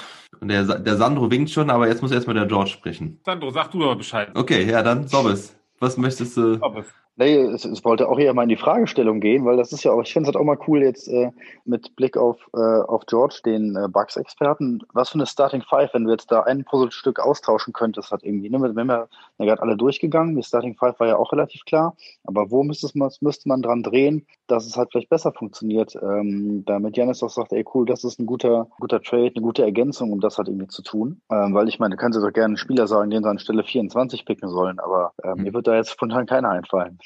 der, 0.41 0.63
der 0.79 0.97
Sandro 0.97 1.29
winkt 1.31 1.51
schon, 1.51 1.69
aber 1.69 1.87
jetzt 1.87 2.01
muss 2.01 2.11
erstmal 2.11 2.35
der 2.35 2.47
George 2.47 2.71
sprechen. 2.71 3.19
Sandro, 3.25 3.51
sag 3.51 3.71
du 3.71 3.79
doch 3.79 3.95
Bescheid. 3.95 4.31
Okay, 4.35 4.69
ja, 4.69 4.81
dann 4.83 5.07
Sobbes. 5.07 5.55
Was 5.79 5.97
möchtest 5.97 6.37
du? 6.37 6.57
Ob 6.61 6.77
es- 6.77 6.93
Nee, 7.21 7.35
es, 7.37 7.65
es 7.65 7.85
wollte 7.85 8.09
auch 8.09 8.17
eher 8.17 8.33
mal 8.33 8.41
in 8.43 8.49
die 8.49 8.55
Fragestellung 8.55 9.19
gehen, 9.19 9.45
weil 9.45 9.55
das 9.55 9.71
ist 9.71 9.83
ja 9.83 9.91
auch, 9.91 10.01
ich 10.01 10.11
finde 10.11 10.27
es 10.27 10.33
halt 10.33 10.41
auch 10.41 10.45
mal 10.45 10.57
cool 10.67 10.81
jetzt 10.81 11.07
äh, 11.07 11.29
mit 11.65 11.95
Blick 11.95 12.17
auf, 12.17 12.37
äh, 12.55 12.57
auf 12.59 13.05
George, 13.05 13.41
den 13.45 13.75
äh, 13.75 13.87
Bugs-Experten. 13.87 14.81
Was 14.93 15.09
für 15.09 15.15
eine 15.19 15.27
Starting 15.27 15.61
Five, 15.61 15.93
wenn 15.93 16.05
du 16.05 16.09
jetzt 16.11 16.31
da 16.31 16.41
ein 16.41 16.63
Puzzlestück 16.63 17.19
austauschen 17.19 17.73
könntest, 17.73 18.09
hat 18.11 18.23
irgendwie, 18.23 18.49
ne? 18.49 18.59
Wir 18.59 18.69
haben 18.69 18.89
ja, 18.89 19.07
ja 19.37 19.45
gerade 19.45 19.61
alle 19.61 19.77
durchgegangen, 19.77 20.35
die 20.35 20.41
Starting 20.41 20.75
Five 20.75 20.99
war 20.99 21.07
ja 21.07 21.17
auch 21.17 21.31
relativ 21.31 21.63
klar, 21.65 21.95
aber 22.23 22.49
wo 22.49 22.63
müsste, 22.63 22.87
es, 22.87 22.95
mal- 22.95 23.11
müsste 23.21 23.47
man 23.49 23.61
dran 23.61 23.83
drehen, 23.83 24.25
dass 24.47 24.65
es 24.65 24.75
halt 24.75 24.89
vielleicht 24.91 25.09
besser 25.09 25.31
funktioniert, 25.31 25.95
ähm, 26.01 26.63
damit 26.65 26.97
Janis 26.97 27.21
auch 27.21 27.29
sagt, 27.29 27.53
ey 27.53 27.63
cool, 27.75 27.85
das 27.85 28.03
ist 28.03 28.19
ein 28.19 28.25
guter, 28.25 28.67
guter 28.79 28.99
Trade, 28.99 29.31
eine 29.35 29.43
gute 29.43 29.61
Ergänzung, 29.63 30.11
um 30.11 30.21
das 30.21 30.39
halt 30.39 30.47
irgendwie 30.47 30.67
zu 30.69 30.81
tun. 30.81 31.21
Ähm, 31.29 31.53
weil 31.53 31.67
ich 31.69 31.77
meine, 31.77 31.97
können 31.97 32.13
sie 32.13 32.21
doch 32.21 32.33
gerne 32.33 32.45
einen 32.47 32.57
Spieler 32.57 32.87
sagen, 32.87 33.11
den 33.11 33.21
sie 33.21 33.29
an 33.29 33.37
Stelle 33.39 33.63
24 33.63 34.25
picken 34.25 34.49
sollen, 34.49 34.79
aber 34.79 35.13
ähm, 35.23 35.35
Mhm. 35.35 35.43
mir 35.43 35.53
wird 35.53 35.67
da 35.67 35.75
jetzt 35.75 35.91
spontan 35.91 36.25
keiner 36.25 36.49
einfallen. 36.49 36.97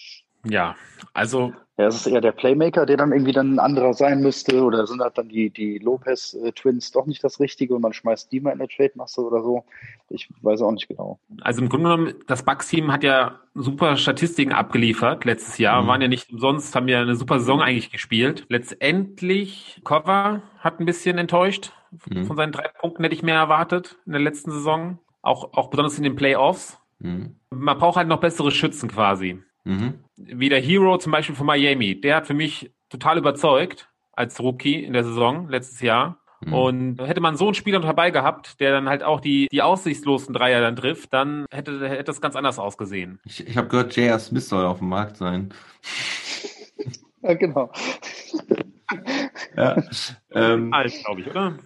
Ja, 0.50 0.76
also 1.14 1.54
Ja, 1.78 1.88
ist 1.88 1.96
es 1.96 2.08
eher 2.08 2.22
der 2.22 2.32
Playmaker, 2.32 2.86
der 2.86 2.96
dann 2.96 3.12
irgendwie 3.12 3.34
dann 3.34 3.56
ein 3.56 3.60
anderer 3.60 3.94
sein 3.94 4.22
müsste? 4.22 4.64
Oder 4.64 4.88
sind 4.88 5.02
halt 5.02 5.18
dann 5.18 5.28
die, 5.28 5.50
die 5.50 5.78
Lopez-Twins 5.80 6.92
doch 6.92 7.06
nicht 7.06 7.22
das 7.24 7.40
Richtige 7.42 7.76
und 7.76 7.82
man 7.82 7.92
schmeißt 7.92 8.32
die 8.32 8.40
mal 8.40 8.52
in 8.52 8.60
der 8.60 8.70
Trade-Masse 8.70 9.22
oder 9.22 9.44
so? 9.44 9.66
Ich 10.10 10.30
weiß 10.42 10.62
auch 10.62 10.72
nicht 10.72 10.88
genau. 10.88 11.20
Also 11.42 11.62
im 11.62 11.68
Grunde 11.70 11.90
genommen, 11.90 12.14
das 12.28 12.44
Bucks-Team 12.44 12.92
hat 12.94 13.04
ja 13.04 13.40
super 13.56 13.98
Statistiken 13.98 14.54
abgeliefert 14.54 15.26
letztes 15.26 15.58
Jahr, 15.58 15.82
Mhm. 15.84 15.88
waren 15.88 16.02
ja 16.02 16.08
nicht 16.08 16.32
umsonst, 16.32 16.74
haben 16.76 16.88
ja 16.88 17.02
eine 17.02 17.16
super 17.18 17.40
Saison 17.40 17.62
eigentlich 17.62 17.92
gespielt. 17.92 18.46
Letztendlich, 18.50 19.82
Cover 19.84 20.44
hat 20.60 20.80
ein 20.80 20.86
bisschen 20.86 21.18
enttäuscht. 21.18 21.74
Mhm. 22.10 22.26
Von 22.26 22.38
seinen 22.38 22.52
drei 22.52 22.68
Punkten 22.80 23.04
hätte 23.04 23.16
ich 23.16 23.24
mehr 23.24 23.36
erwartet 23.36 23.98
in 24.06 24.12
der 24.14 24.22
letzten 24.22 24.52
Saison. 24.52 25.00
Auch, 25.22 25.54
auch 25.54 25.70
besonders 25.70 25.98
in 25.98 26.04
den 26.04 26.16
Playoffs. 26.16 26.80
Mhm. 27.00 27.36
Man 27.50 27.78
braucht 27.78 27.98
halt 27.98 28.08
noch 28.08 28.20
bessere 28.20 28.52
Schützen 28.52 28.90
quasi. 28.90 29.42
Mhm. 29.66 29.96
Wie 30.16 30.50
der 30.50 30.62
Hero 30.62 30.98
zum 30.98 31.12
Beispiel 31.12 31.36
von 31.36 31.46
Miami. 31.46 32.00
Der 32.00 32.16
hat 32.16 32.28
für 32.28 32.34
mich 32.34 32.72
total 32.90 33.18
überzeugt 33.18 33.90
als 34.14 34.40
Rookie 34.40 34.84
in 34.84 34.94
der 34.94 35.04
Saison 35.04 35.50
letztes 35.50 35.82
Jahr. 35.82 36.20
Mhm. 36.42 36.54
Und 36.54 37.02
hätte 37.02 37.22
man 37.22 37.38
so 37.38 37.46
einen 37.46 37.56
Spieler 37.56 37.80
dabei 37.80 38.12
gehabt, 38.12 38.60
der 38.60 38.72
dann 38.72 38.88
halt 38.88 39.04
auch 39.04 39.20
die, 39.20 39.48
die 39.52 39.62
aussichtslosen 39.62 40.34
Dreier 40.34 40.62
dann 40.62 40.76
trifft, 40.76 41.14
dann 41.14 41.46
hätte, 41.52 41.88
hätte 41.90 42.04
das 42.06 42.22
ganz 42.22 42.36
anders 42.36 42.60
ausgesehen. 42.60 43.20
Ich, 43.26 43.46
ich 43.46 43.58
habe 43.58 43.68
gehört, 43.68 43.96
J.R. 43.96 44.20
Smith 44.20 44.48
soll 44.48 44.66
auf 44.66 44.80
dem 44.80 44.90
Markt 44.90 45.18
sein. 45.18 45.54
Ja, 47.22 47.34
genau. 47.34 47.72
Ja. 49.58 49.84
ähm, 50.32 50.74
Alt, 50.74 50.94
glaube 51.04 51.22
ich, 51.22 51.28
oder? 51.28 51.58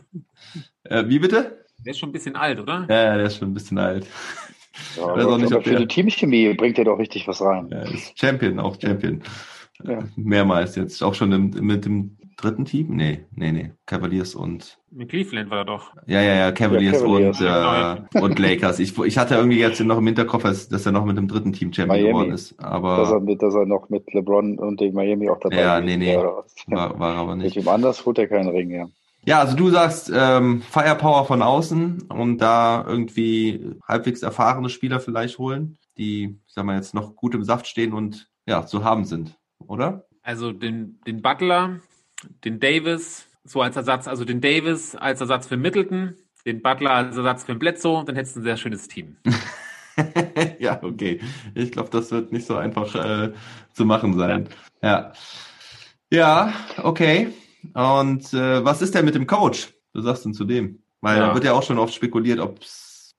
äh, 0.83 1.03
wie 1.07 1.19
bitte? 1.19 1.65
Der 1.85 1.91
ist 1.91 1.99
schon 1.99 2.09
ein 2.09 2.13
bisschen 2.13 2.35
alt, 2.35 2.59
oder? 2.59 2.85
Ja, 2.89 3.17
der 3.17 3.25
ist 3.25 3.37
schon 3.37 3.49
ein 3.49 3.53
bisschen 3.53 3.77
alt. 3.77 4.05
Ja, 4.95 5.15
weiß 5.15 5.25
auch 5.25 5.27
aber, 5.27 5.37
nicht, 5.37 5.47
aber 5.47 5.57
ob 5.57 5.63
für 5.63 5.71
der- 5.71 5.79
die 5.81 5.87
Teamchemie 5.87 6.53
bringt 6.53 6.77
er 6.77 6.85
doch 6.85 6.97
richtig 6.99 7.27
was 7.27 7.41
rein. 7.41 7.71
Er 7.71 7.83
ist 7.91 8.17
Champion, 8.19 8.59
auch 8.59 8.77
Champion. 8.79 9.21
Ja. 9.83 9.99
Mehrmals 10.15 10.75
jetzt. 10.75 11.01
Auch 11.03 11.13
schon 11.13 11.31
im, 11.31 11.49
mit 11.65 11.85
dem 11.85 12.17
dritten 12.35 12.65
Team? 12.65 12.95
Nee, 12.95 13.25
nee, 13.31 13.51
nee. 13.51 13.71
Cavaliers 13.85 14.35
und 14.35 14.77
Mit 14.91 15.09
Cleveland 15.09 15.49
war 15.49 15.59
er 15.59 15.65
doch. 15.65 15.93
ja, 16.07 16.21
ja, 16.21 16.35
ja, 16.35 16.51
Cavaliers, 16.51 17.01
Ja, 17.01 17.05
Cavaliers, 17.05 17.39
und, 17.41 18.15
äh, 18.15 18.21
und 18.21 18.39
Lakers. 18.39 18.79
Ich, 18.79 18.97
ich 18.97 19.17
hatte 19.17 19.35
irgendwie 19.35 19.59
jetzt 19.59 19.79
noch 19.81 19.97
im 19.97 20.05
Hinterkopf, 20.05 20.43
dass 20.43 20.67
dass 20.67 20.85
er 20.85 20.91
noch 20.91 21.05
mit 21.05 21.17
dem 21.17 21.27
dritten 21.29 21.53
Team 21.53 21.71
Champion 21.71 21.97
Miami. 21.97 22.09
geworden 22.11 22.31
ist. 22.33 22.51
Dass, 22.57 22.59
er 22.65 22.71
Aber 22.71 23.19
mit, 23.21 23.41
dass 23.41 23.53
er 23.55 23.65
noch 23.65 23.89
mit 23.89 24.13
LeBron 24.13 24.59
und 24.59 24.79
dem 24.81 24.93
Miami 24.95 25.29
auch 25.29 25.39
dabei 25.39 25.55
Ja, 25.61 25.77
ist, 25.79 25.85
nee, 25.85 25.97
nee. 25.97 26.17
was? 26.17 26.53
war, 26.67 26.99
war 26.99 27.15
aber 27.15 27.35
Mit 27.35 27.45
nicht. 27.45 27.55
dem 27.57 27.67
anders 27.69 28.05
holt 28.05 28.17
er 28.17 28.27
keinen 28.27 28.49
Ring, 28.49 28.71
ja. 28.71 28.87
Ja, 29.25 29.39
also 29.39 29.55
du 29.55 29.69
sagst 29.69 30.11
ähm, 30.13 30.61
Firepower 30.61 31.25
von 31.25 31.41
außen 31.41 32.03
und 32.03 32.37
da 32.39 32.85
irgendwie 32.87 33.75
halbwegs 33.87 34.23
erfahrene 34.23 34.69
Spieler 34.69 34.99
vielleicht 34.99 35.37
holen, 35.37 35.77
die, 35.97 36.39
ich 36.47 36.53
sag 36.53 36.65
mal, 36.65 36.77
jetzt 36.77 36.93
noch 36.93 37.15
gut 37.15 37.35
im 37.35 37.43
Saft 37.43 37.67
stehen 37.67 37.93
und 37.93 38.29
ja, 38.47 38.65
zu 38.65 38.83
haben 38.83 39.05
sind, 39.05 39.37
oder? 39.59 40.05
Also 40.23 40.51
den, 40.51 40.99
den 41.05 41.21
Butler, 41.21 41.79
den 42.43 42.59
Davis, 42.59 43.27
so 43.43 43.61
als 43.61 43.75
Ersatz, 43.75 44.07
also 44.07 44.25
den 44.25 44.41
Davis 44.41 44.95
als 44.95 45.21
Ersatz 45.21 45.47
für 45.47 45.57
Middleton, 45.57 46.15
den 46.45 46.61
Butler 46.61 46.91
als 46.91 47.17
Ersatz 47.17 47.43
für 47.43 47.55
Bledsoe, 47.55 48.05
dann 48.05 48.15
hättest 48.15 48.35
du 48.35 48.39
ein 48.39 48.43
sehr 48.43 48.57
schönes 48.57 48.87
Team. 48.87 49.17
ja, 50.59 50.81
okay. 50.81 51.19
Ich 51.55 51.71
glaube, 51.71 51.89
das 51.91 52.11
wird 52.11 52.31
nicht 52.31 52.47
so 52.47 52.55
einfach 52.55 52.95
äh, 52.95 53.33
zu 53.73 53.85
machen 53.85 54.17
sein. 54.17 54.49
Ja. 54.81 55.11
Ja, 56.11 56.53
okay. 56.81 57.33
Und 57.73 58.33
äh, 58.33 58.63
was 58.63 58.81
ist 58.81 58.95
denn 58.95 59.05
mit 59.05 59.15
dem 59.15 59.27
Coach? 59.27 59.73
Was 59.93 60.03
sagst 60.05 60.25
du 60.25 60.29
denn 60.29 60.33
zu 60.33 60.45
dem? 60.45 60.81
Weil 61.01 61.17
Ja. 61.17 61.27
da 61.27 61.33
wird 61.33 61.43
ja 61.45 61.53
auch 61.53 61.63
schon 61.63 61.79
oft 61.79 61.93
spekuliert, 61.93 62.39
ob 62.39 62.59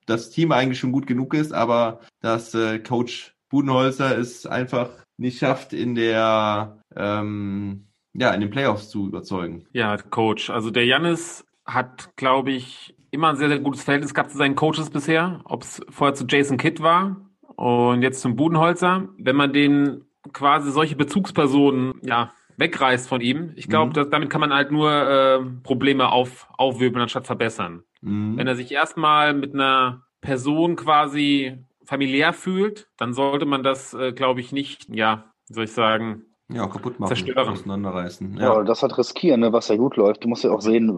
das 0.05 0.29
Team 0.29 0.51
eigentlich 0.51 0.79
schon 0.79 0.91
gut 0.91 1.07
genug 1.07 1.33
ist, 1.33 1.53
aber 1.53 1.99
dass 2.21 2.53
äh, 2.53 2.79
Coach 2.79 3.35
Budenholzer 3.49 4.17
es 4.17 4.45
einfach 4.45 4.89
nicht 5.17 5.39
schafft, 5.39 5.73
in 5.73 5.95
der 5.95 6.77
ähm, 6.95 7.87
ja, 8.13 8.31
in 8.31 8.41
den 8.41 8.49
Playoffs 8.49 8.89
zu 8.89 9.07
überzeugen. 9.07 9.65
Ja, 9.71 9.95
Coach. 9.97 10.49
Also 10.49 10.69
der 10.69 10.85
Jannis 10.85 11.45
hat, 11.65 12.15
glaube 12.17 12.51
ich, 12.51 12.93
immer 13.11 13.29
ein 13.29 13.35
sehr, 13.37 13.47
sehr 13.47 13.59
gutes 13.59 13.83
Verhältnis 13.83 14.13
gehabt 14.13 14.31
zu 14.31 14.37
seinen 14.37 14.55
Coaches 14.55 14.89
bisher. 14.89 15.41
Ob 15.45 15.63
es 15.63 15.81
vorher 15.89 16.13
zu 16.15 16.25
Jason 16.27 16.57
Kidd 16.57 16.81
war 16.81 17.17
und 17.55 18.01
jetzt 18.01 18.21
zum 18.21 18.35
Budenholzer. 18.35 19.07
Wenn 19.17 19.35
man 19.35 19.53
den 19.53 20.05
quasi 20.33 20.71
solche 20.71 20.95
Bezugspersonen, 20.95 21.93
ja, 22.03 22.31
wegreißt 22.61 23.09
von 23.09 23.19
ihm, 23.19 23.51
ich 23.57 23.67
glaube, 23.67 23.99
Mhm. 24.05 24.09
damit 24.09 24.29
kann 24.29 24.39
man 24.39 24.53
halt 24.53 24.71
nur 24.71 24.89
äh, 24.91 25.39
Probleme 25.63 26.09
auf, 26.11 26.47
aufwirbeln 26.57 27.01
anstatt 27.01 27.25
verbessern. 27.27 27.83
Mhm. 28.01 28.37
Wenn 28.37 28.47
er 28.47 28.55
sich 28.55 28.71
erstmal 28.71 29.33
mit 29.33 29.53
einer 29.53 30.03
Person 30.21 30.77
quasi 30.77 31.57
familiär 31.85 32.31
fühlt, 32.31 32.87
dann 32.97 33.13
sollte 33.13 33.45
man 33.45 33.63
das, 33.63 33.93
äh, 33.93 34.13
glaube 34.13 34.39
ich, 34.39 34.53
nicht, 34.53 34.87
ja, 34.87 35.25
wie 35.49 35.53
soll 35.55 35.63
ich 35.65 35.73
sagen, 35.73 36.23
ja, 36.53 36.67
kaputt 36.67 36.99
machen, 36.99 37.15
zerstören. 37.15 37.47
auseinanderreißen. 37.47 38.37
Ja, 38.37 38.57
Ja. 38.57 38.63
das 38.63 38.83
hat 38.83 38.97
riskieren, 38.97 39.39
ne, 39.39 39.53
was 39.53 39.69
ja 39.69 39.77
gut 39.77 39.95
läuft. 39.95 40.23
Du 40.23 40.27
musst 40.27 40.43
ja 40.43 40.51
auch 40.51 40.59
sehen, 40.61 40.89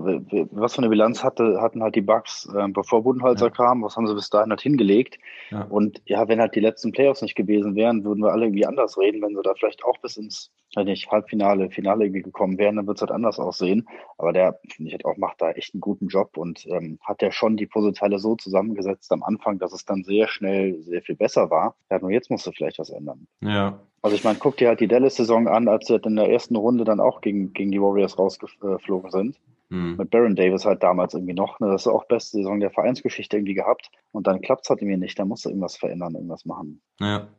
was 0.51 0.73
für 0.75 0.79
eine 0.79 0.89
Bilanz 0.89 1.23
hatte, 1.23 1.61
hatten 1.61 1.83
halt 1.83 1.93
die 1.95 2.01
Bucks, 2.01 2.49
äh, 2.55 2.67
bevor 2.69 3.03
Budenholzer 3.03 3.45
Ja. 3.47 3.51
kam, 3.51 3.83
was 3.83 3.95
haben 3.95 4.07
sie 4.07 4.15
bis 4.15 4.29
dahin 4.31 4.49
halt 4.49 4.61
hingelegt. 4.61 5.19
Ja. 5.51 5.61
Und 5.69 6.01
ja, 6.05 6.27
wenn 6.27 6.39
halt 6.39 6.55
die 6.55 6.59
letzten 6.59 6.91
Playoffs 6.91 7.21
nicht 7.21 7.35
gewesen 7.35 7.75
wären, 7.75 8.03
würden 8.03 8.23
wir 8.23 8.31
alle 8.31 8.45
irgendwie 8.45 8.65
anders 8.65 8.97
reden. 8.97 9.21
Wenn 9.21 9.35
sie 9.35 9.41
da 9.43 9.53
vielleicht 9.53 9.83
auch 9.85 9.97
bis 9.99 10.17
ins, 10.17 10.51
weiß 10.75 10.85
nicht, 10.85 11.11
Halbfinale, 11.11 11.69
Finale 11.69 12.05
irgendwie 12.05 12.21
gekommen 12.23 12.57
wären, 12.57 12.75
dann 12.77 12.87
wird 12.87 12.97
es 12.97 13.01
halt 13.01 13.11
anders 13.11 13.39
aussehen. 13.39 13.87
Aber 14.17 14.33
der, 14.33 14.59
finde 14.69 14.89
ich, 14.89 14.93
halt 14.93 15.05
auch 15.05 15.17
macht 15.17 15.41
da 15.41 15.51
echt 15.51 15.73
einen 15.73 15.81
guten 15.81 16.07
Job 16.07 16.37
und 16.37 16.65
ähm, 16.67 16.99
hat 17.03 17.21
ja 17.21 17.31
schon 17.31 17.57
die 17.57 17.65
Puzzleteile 17.67 18.19
so 18.19 18.35
zusammengesetzt 18.35 19.11
am 19.11 19.23
Anfang, 19.23 19.59
dass 19.59 19.73
es 19.73 19.85
dann 19.85 20.03
sehr 20.03 20.27
schnell 20.27 20.81
sehr 20.83 21.01
viel 21.01 21.15
besser 21.15 21.49
war. 21.49 21.75
Ja, 21.91 21.99
nur 21.99 22.11
jetzt 22.11 22.29
musst 22.31 22.45
du 22.47 22.51
vielleicht 22.51 22.79
was 22.79 22.89
ändern. 22.89 23.27
ja. 23.41 23.79
Also 24.05 24.17
ich 24.17 24.25
meine, 24.25 24.37
guck 24.37 24.57
dir 24.57 24.67
halt 24.67 24.81
die 24.81 24.89
Dallas-Saison 24.89 25.47
an, 25.47 25.69
als 25.69 25.87
sie 25.87 25.93
halt 25.93 26.05
in 26.05 26.17
der 26.17 26.29
ersten 26.29 26.57
Runde 26.57 26.83
dann 26.83 26.99
auch 26.99 27.21
gegen, 27.21 27.53
gegen 27.53 27.71
die 27.71 27.81
Warriors 27.81 28.19
rausgeflogen 28.19 29.11
sind. 29.11 29.39
Hm. 29.69 29.95
Mit 29.95 30.09
Baron 30.09 30.35
Davis 30.35 30.65
halt 30.65 30.83
damals 30.83 31.13
irgendwie 31.13 31.33
noch. 31.33 31.61
Ne? 31.61 31.67
Das 31.71 31.83
ist 31.83 31.87
auch 31.87 32.03
beste 32.03 32.35
Saison 32.35 32.59
der 32.59 32.69
Vereinsgeschichte 32.69 33.37
irgendwie 33.37 33.53
gehabt. 33.53 33.89
Und 34.11 34.27
dann 34.27 34.41
klappt's 34.41 34.69
halt 34.69 34.81
irgendwie 34.81 34.97
nicht. 34.99 35.17
Da 35.17 35.23
musst 35.23 35.45
du 35.45 35.49
irgendwas 35.49 35.77
verändern, 35.77 36.15
irgendwas 36.15 36.43
machen. 36.43 36.81
ja. 36.99 37.29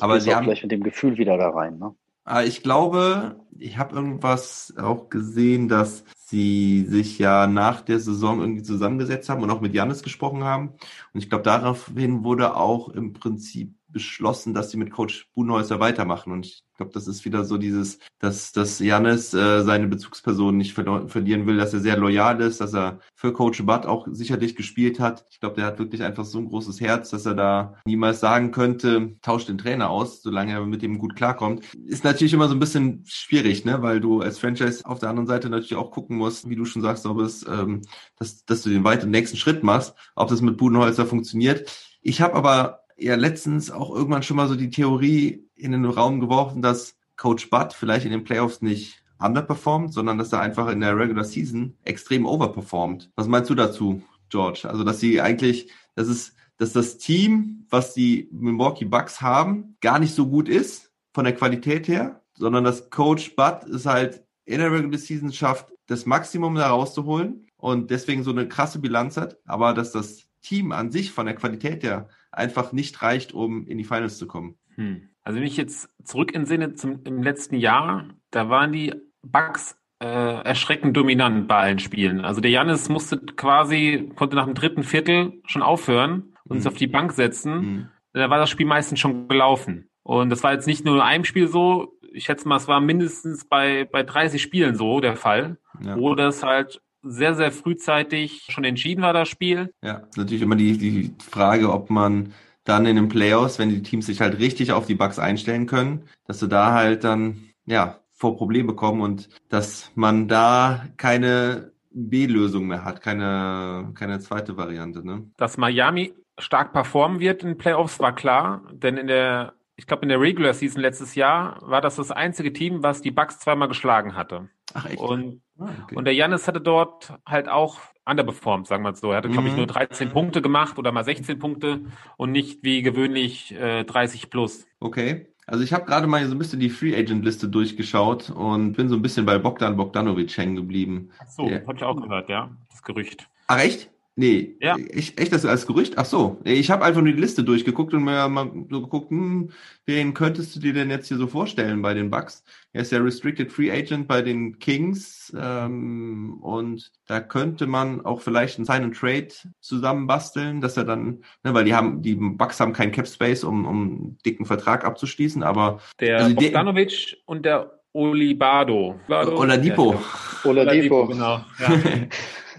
Aber 0.00 0.18
sie 0.18 0.34
haben- 0.34 0.46
gleich 0.46 0.62
mit 0.62 0.72
dem 0.72 0.82
Gefühl 0.82 1.18
wieder 1.18 1.36
da 1.36 1.50
rein. 1.50 1.78
Ne? 1.78 1.94
Ah, 2.28 2.42
Ich 2.42 2.62
glaube, 2.62 3.40
ich 3.58 3.78
habe 3.78 3.94
irgendwas 3.94 4.74
auch 4.78 5.08
gesehen, 5.10 5.68
dass 5.68 6.04
sie 6.26 6.84
sich 6.86 7.18
ja 7.20 7.46
nach 7.46 7.82
der 7.82 8.00
Saison 8.00 8.40
irgendwie 8.40 8.62
zusammengesetzt 8.64 9.28
haben 9.28 9.42
und 9.44 9.50
auch 9.50 9.60
mit 9.60 9.74
Janis 9.74 10.02
gesprochen 10.02 10.42
haben. 10.42 10.70
Und 11.12 11.20
ich 11.22 11.28
glaube, 11.30 11.44
daraufhin 11.44 12.24
wurde 12.24 12.56
auch 12.56 12.88
im 12.88 13.12
Prinzip 13.12 13.74
beschlossen, 13.96 14.52
dass 14.52 14.70
sie 14.70 14.76
mit 14.76 14.90
Coach 14.90 15.30
Budenholzer 15.34 15.80
weitermachen. 15.80 16.30
Und 16.30 16.44
ich 16.44 16.62
glaube, 16.76 16.92
das 16.92 17.08
ist 17.08 17.24
wieder 17.24 17.44
so 17.44 17.56
dieses, 17.56 17.98
dass, 18.18 18.52
dass 18.52 18.78
Janis 18.78 19.32
äh, 19.32 19.62
seine 19.62 19.86
Bezugsperson 19.86 20.58
nicht 20.58 20.76
verlo- 20.76 21.08
verlieren 21.08 21.46
will, 21.46 21.56
dass 21.56 21.72
er 21.72 21.80
sehr 21.80 21.96
loyal 21.96 22.42
ist, 22.42 22.60
dass 22.60 22.74
er 22.74 23.00
für 23.14 23.32
Coach 23.32 23.64
Butt 23.64 23.86
auch 23.86 24.06
sicherlich 24.10 24.54
gespielt 24.54 25.00
hat. 25.00 25.24
Ich 25.30 25.40
glaube, 25.40 25.56
der 25.56 25.64
hat 25.64 25.78
wirklich 25.78 26.02
einfach 26.02 26.26
so 26.26 26.38
ein 26.38 26.48
großes 26.48 26.82
Herz, 26.82 27.08
dass 27.08 27.24
er 27.24 27.34
da 27.34 27.76
niemals 27.86 28.20
sagen 28.20 28.50
könnte, 28.50 29.16
tauscht 29.22 29.48
den 29.48 29.56
Trainer 29.56 29.88
aus, 29.88 30.20
solange 30.20 30.52
er 30.52 30.66
mit 30.66 30.82
dem 30.82 30.98
gut 30.98 31.16
klarkommt. 31.16 31.64
Ist 31.86 32.04
natürlich 32.04 32.34
immer 32.34 32.48
so 32.48 32.54
ein 32.54 32.60
bisschen 32.60 33.02
schwierig, 33.06 33.64
ne, 33.64 33.80
weil 33.80 34.00
du 34.00 34.20
als 34.20 34.38
Franchise 34.38 34.84
auf 34.84 34.98
der 34.98 35.08
anderen 35.08 35.26
Seite 35.26 35.48
natürlich 35.48 35.76
auch 35.76 35.90
gucken 35.90 36.18
musst, 36.18 36.50
wie 36.50 36.56
du 36.56 36.66
schon 36.66 36.82
sagst, 36.82 37.06
ob 37.06 37.20
es, 37.20 37.46
ähm, 37.48 37.80
dass, 38.18 38.44
dass 38.44 38.62
du 38.62 38.68
den 38.68 38.84
weiteren 38.84 39.10
nächsten 39.10 39.38
Schritt 39.38 39.62
machst, 39.62 39.94
ob 40.14 40.28
das 40.28 40.42
mit 40.42 40.58
Budenholzer 40.58 41.06
funktioniert. 41.06 41.72
Ich 42.02 42.20
habe 42.20 42.34
aber 42.34 42.80
ja 42.96 43.14
letztens 43.14 43.70
auch 43.70 43.94
irgendwann 43.94 44.22
schon 44.22 44.36
mal 44.36 44.48
so 44.48 44.56
die 44.56 44.70
Theorie 44.70 45.46
in 45.54 45.72
den 45.72 45.84
Raum 45.84 46.20
geworfen, 46.20 46.62
dass 46.62 46.96
Coach 47.16 47.50
Butt 47.50 47.72
vielleicht 47.72 48.04
in 48.04 48.12
den 48.12 48.24
Playoffs 48.24 48.62
nicht 48.62 49.02
underperformt, 49.18 49.92
sondern 49.92 50.18
dass 50.18 50.32
er 50.32 50.40
einfach 50.40 50.68
in 50.68 50.80
der 50.80 50.98
Regular 50.98 51.24
Season 51.24 51.74
extrem 51.84 52.26
overperformt. 52.26 53.10
Was 53.16 53.28
meinst 53.28 53.50
du 53.50 53.54
dazu, 53.54 54.02
George? 54.28 54.68
Also, 54.68 54.84
dass 54.84 55.00
sie 55.00 55.20
eigentlich, 55.20 55.70
dass 55.94 56.08
es, 56.08 56.34
dass 56.58 56.72
das 56.72 56.98
Team, 56.98 57.66
was 57.70 57.94
die 57.94 58.28
Milwaukee 58.32 58.84
Bucks 58.84 59.20
haben, 59.20 59.76
gar 59.80 59.98
nicht 59.98 60.14
so 60.14 60.26
gut 60.26 60.48
ist 60.48 60.92
von 61.14 61.24
der 61.24 61.34
Qualität 61.34 61.88
her, 61.88 62.22
sondern 62.34 62.64
dass 62.64 62.90
Coach 62.90 63.34
Butt 63.36 63.64
es 63.64 63.86
halt 63.86 64.22
in 64.44 64.58
der 64.58 64.70
Regular 64.70 64.98
Season 64.98 65.32
schafft, 65.32 65.72
das 65.86 66.06
Maximum 66.06 66.54
da 66.54 66.68
rauszuholen 66.68 67.46
und 67.56 67.90
deswegen 67.90 68.22
so 68.22 68.30
eine 68.30 68.48
krasse 68.48 68.78
Bilanz 68.78 69.16
hat, 69.16 69.38
aber 69.46 69.72
dass 69.72 69.92
das 69.92 70.26
Team 70.42 70.72
an 70.72 70.92
sich 70.92 71.10
von 71.10 71.26
der 71.26 71.34
Qualität 71.34 71.82
her 71.82 72.08
einfach 72.36 72.72
nicht 72.72 73.02
reicht, 73.02 73.32
um 73.34 73.66
in 73.66 73.78
die 73.78 73.84
Finals 73.84 74.18
zu 74.18 74.26
kommen. 74.26 74.56
Hm. 74.76 75.08
Also 75.22 75.38
wenn 75.40 75.46
ich 75.46 75.56
jetzt 75.56 75.88
zurück 76.04 76.34
entsinne 76.34 76.74
zum 76.74 77.00
im 77.04 77.22
letzten 77.22 77.56
Jahr, 77.56 78.04
da 78.30 78.48
waren 78.48 78.72
die 78.72 78.94
Bucks 79.22 79.76
äh, 80.00 80.06
erschreckend 80.06 80.96
dominant 80.96 81.48
bei 81.48 81.56
allen 81.56 81.78
Spielen. 81.78 82.20
Also 82.20 82.40
der 82.40 82.50
Janis 82.50 82.88
musste 82.88 83.18
quasi, 83.18 84.10
konnte 84.14 84.36
nach 84.36 84.44
dem 84.44 84.54
dritten 84.54 84.82
Viertel 84.84 85.40
schon 85.46 85.62
aufhören 85.62 86.34
und 86.44 86.56
Mhm. 86.56 86.60
sich 86.60 86.68
auf 86.68 86.76
die 86.78 86.86
Bank 86.86 87.12
setzen. 87.12 87.54
Mhm. 87.60 87.88
Da 88.12 88.30
war 88.30 88.38
das 88.38 88.50
Spiel 88.50 88.66
meistens 88.66 89.00
schon 89.00 89.26
gelaufen. 89.28 89.88
Und 90.02 90.30
das 90.30 90.42
war 90.42 90.52
jetzt 90.52 90.66
nicht 90.66 90.84
nur 90.84 90.94
in 90.96 91.00
einem 91.00 91.24
Spiel 91.24 91.48
so, 91.48 91.94
ich 92.12 92.24
schätze 92.24 92.46
mal, 92.48 92.56
es 92.56 92.68
war 92.68 92.80
mindestens 92.80 93.46
bei, 93.48 93.88
bei 93.90 94.02
30 94.04 94.40
Spielen 94.40 94.76
so 94.76 95.00
der 95.00 95.16
Fall, 95.16 95.58
Ja. 95.82 95.96
wo 95.96 96.14
das 96.14 96.42
halt 96.42 96.80
sehr, 97.08 97.34
sehr 97.34 97.52
frühzeitig 97.52 98.46
schon 98.48 98.64
entschieden 98.64 99.02
war, 99.02 99.12
das 99.12 99.28
Spiel. 99.28 99.72
Ja, 99.82 99.98
ist 100.08 100.16
natürlich 100.16 100.42
immer 100.42 100.56
die, 100.56 100.76
die 100.78 101.14
Frage, 101.22 101.72
ob 101.72 101.90
man 101.90 102.32
dann 102.64 102.86
in 102.86 102.96
den 102.96 103.08
Playoffs, 103.08 103.58
wenn 103.58 103.70
die 103.70 103.82
Teams 103.82 104.06
sich 104.06 104.20
halt 104.20 104.38
richtig 104.38 104.72
auf 104.72 104.86
die 104.86 104.94
Bugs 104.94 105.18
einstellen 105.18 105.66
können, 105.66 106.08
dass 106.26 106.40
du 106.40 106.46
da 106.46 106.72
halt 106.72 107.04
dann, 107.04 107.50
ja, 107.64 108.00
vor 108.12 108.36
Probleme 108.36 108.74
kommen 108.74 109.02
und 109.02 109.28
dass 109.48 109.92
man 109.94 110.26
da 110.26 110.86
keine 110.96 111.72
B-Lösung 111.90 112.66
mehr 112.66 112.84
hat, 112.84 113.02
keine, 113.02 113.92
keine 113.94 114.20
zweite 114.20 114.56
Variante, 114.56 115.06
ne? 115.06 115.30
Dass 115.36 115.56
Miami 115.58 116.14
stark 116.38 116.72
performen 116.72 117.20
wird 117.20 117.42
in 117.42 117.50
den 117.50 117.58
Playoffs 117.58 118.00
war 118.00 118.14
klar, 118.14 118.62
denn 118.72 118.96
in 118.96 119.06
der, 119.06 119.54
ich 119.76 119.86
glaube 119.86 120.02
in 120.02 120.08
der 120.08 120.20
Regular 120.20 120.52
Season 120.54 120.80
letztes 120.80 121.14
Jahr 121.14 121.58
war 121.62 121.80
das 121.80 121.96
das 121.96 122.10
einzige 122.10 122.52
Team, 122.52 122.82
was 122.82 123.00
die 123.00 123.10
Bucks 123.10 123.38
zweimal 123.38 123.68
geschlagen 123.68 124.16
hatte. 124.16 124.48
Ach 124.74 124.86
echt? 124.86 124.98
Und, 124.98 125.42
okay. 125.58 125.94
und 125.96 126.04
der 126.04 126.14
Janis 126.14 126.46
hatte 126.48 126.60
dort 126.60 127.12
halt 127.26 127.48
auch 127.48 127.78
underperformed, 128.04 128.66
sagen 128.66 128.84
wir 128.84 128.90
es 128.90 129.00
so. 129.00 129.10
Er 129.10 129.18
hatte, 129.18 129.28
glaube 129.30 129.48
ich, 129.48 129.52
Mhm. 129.52 129.58
nur 129.58 129.66
13 129.66 130.10
Punkte 130.10 130.40
gemacht 130.42 130.78
oder 130.78 130.92
mal 130.92 131.04
16 131.04 131.38
Punkte 131.38 131.80
und 132.16 132.30
nicht 132.32 132.62
wie 132.62 132.82
gewöhnlich 132.82 133.52
äh, 133.54 133.84
30 133.84 134.30
plus. 134.30 134.66
Okay. 134.80 135.26
Also 135.48 135.62
ich 135.62 135.72
habe 135.72 135.84
gerade 135.86 136.06
mal 136.08 136.24
so 136.26 136.34
ein 136.34 136.38
bisschen 136.38 136.58
die 136.60 136.70
Free 136.70 136.96
Agent 136.96 137.24
Liste 137.24 137.48
durchgeschaut 137.48 138.30
und 138.30 138.72
bin 138.72 138.88
so 138.88 138.96
ein 138.96 139.02
bisschen 139.02 139.26
bei 139.26 139.38
Bogdan 139.38 139.76
Bogdanovic 139.76 140.36
hängen 140.36 140.56
geblieben. 140.56 141.10
Ach 141.20 141.28
so, 141.28 141.48
Ja. 141.48 141.60
habe 141.66 141.74
ich 141.76 141.84
auch 141.84 142.00
gehört, 142.00 142.28
ja, 142.28 142.50
das 142.70 142.82
Gerücht. 142.82 143.28
Ach 143.46 143.58
echt? 143.60 143.90
Nee, 144.18 144.56
Ja. 144.62 144.76
ich, 144.78 145.20
echt 145.20 145.32
das 145.32 145.44
als 145.44 145.66
Gerücht? 145.66 145.98
Ach 145.98 146.06
so, 146.06 146.40
ich 146.42 146.70
habe 146.70 146.84
einfach 146.86 147.02
nur 147.02 147.12
die 147.12 147.20
Liste 147.20 147.44
durchgeguckt 147.44 147.92
und 147.92 148.02
mir 148.02 148.26
mal 148.30 148.50
so 148.70 148.80
geguckt, 148.80 149.10
hm, 149.10 149.50
wen 149.84 150.14
könntest 150.14 150.56
du 150.56 150.60
dir 150.60 150.72
denn 150.72 150.88
jetzt 150.88 151.08
hier 151.08 151.18
so 151.18 151.26
vorstellen 151.26 151.82
bei 151.82 151.92
den 151.92 152.08
Bucks? 152.08 152.42
Er 152.72 152.80
ist 152.80 152.92
ja 152.92 152.98
Restricted 152.98 153.52
Free 153.52 153.70
Agent 153.70 154.08
bei 154.08 154.22
den 154.22 154.58
Kings 154.58 155.34
ähm, 155.38 156.38
und 156.40 156.90
da 157.06 157.20
könnte 157.20 157.66
man 157.66 158.06
auch 158.06 158.22
vielleicht 158.22 158.56
einen 158.56 158.64
Sign 158.64 158.84
and 158.84 158.96
Trade 158.96 159.28
zusammenbasteln, 159.60 160.62
dass 160.62 160.78
er 160.78 160.84
dann, 160.84 161.22
ne, 161.44 161.52
weil 161.52 161.64
die 161.64 161.74
haben, 161.74 162.00
die 162.00 162.14
Bucks 162.14 162.58
haben 162.58 162.72
keinen 162.72 162.92
Cap 162.92 163.06
Space, 163.08 163.44
um, 163.44 163.66
um 163.66 163.82
einen 163.82 164.18
dicken 164.24 164.46
Vertrag 164.46 164.86
abzuschließen, 164.86 165.42
aber 165.42 165.78
Der 166.00 166.16
Also 166.18 166.34
Bogdanovic 166.36 167.18
und 167.26 167.44
der 167.44 167.70
Olibado. 167.92 168.98
Oladipo. 169.08 170.02
Oladipo. 170.44 171.06
genau. 171.06 171.44
Ja. 171.58 171.68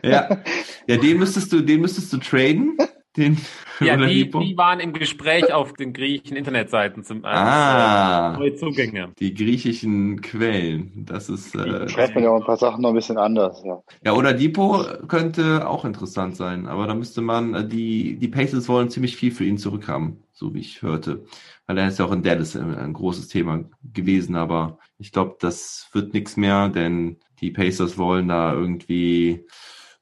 Ja, 0.04 0.42
ja, 0.88 0.98
den 0.98 1.18
müsstest 1.20 1.52
du, 1.52 1.62
den 1.62 1.82
müsstest 1.82 2.12
du 2.14 2.18
traden, 2.18 2.78
den 3.16 3.38
Ja, 3.80 3.96
die, 3.96 4.30
die 4.30 4.58
waren 4.58 4.80
im 4.80 4.92
Gespräch 4.92 5.54
auf 5.54 5.74
den 5.74 5.94
griechischen 5.94 6.36
Internetseiten 6.36 7.04
zum 7.04 7.24
als, 7.24 7.38
Ah. 7.38 8.34
äh, 8.34 8.40
neue 8.40 8.56
Zugänge. 8.56 9.12
Die 9.20 9.36
griechischen 9.36 10.22
Quellen, 10.22 11.06
das 11.06 11.30
ist 11.30 11.54
äh, 11.56 11.88
Schreibt 11.88 12.16
man 12.16 12.24
ja 12.24 12.32
auch 12.32 12.38
ein 12.38 12.46
paar 12.46 12.58
Sachen 12.58 12.82
noch 12.82 12.90
ein 12.90 12.96
bisschen 12.96 13.20
anders, 13.20 13.62
ja. 13.64 13.82
ja 14.04 14.14
oder 14.14 14.34
Depot 14.34 15.08
könnte 15.08 15.68
auch 15.68 15.86
interessant 15.86 16.36
sein, 16.36 16.66
aber 16.66 16.88
da 16.88 16.96
müsste 16.96 17.22
man 17.22 17.54
äh, 17.54 17.68
die 17.68 18.16
die 18.18 18.28
Pacers 18.30 18.68
wollen 18.68 18.90
ziemlich 18.90 19.16
viel 19.16 19.32
für 19.32 19.46
ihn 19.46 19.60
zurückhaben, 19.60 20.24
so 20.32 20.56
wie 20.56 20.60
ich 20.62 20.82
hörte, 20.82 21.24
weil 21.68 21.78
er 21.78 21.88
ist 21.90 22.00
ja 22.00 22.06
auch 22.06 22.12
in 22.12 22.24
Dallas 22.24 22.56
äh, 22.56 22.60
ein 22.62 22.94
großes 22.94 23.28
Thema 23.28 23.64
gewesen, 23.94 24.36
aber 24.36 24.80
ich 24.98 25.12
glaube, 25.12 25.36
das 25.40 25.88
wird 25.94 26.16
nichts 26.16 26.36
mehr, 26.36 26.70
denn 26.70 27.18
die 27.42 27.52
Pacers 27.52 28.00
wollen 28.00 28.30
da 28.30 28.54
irgendwie 28.54 29.46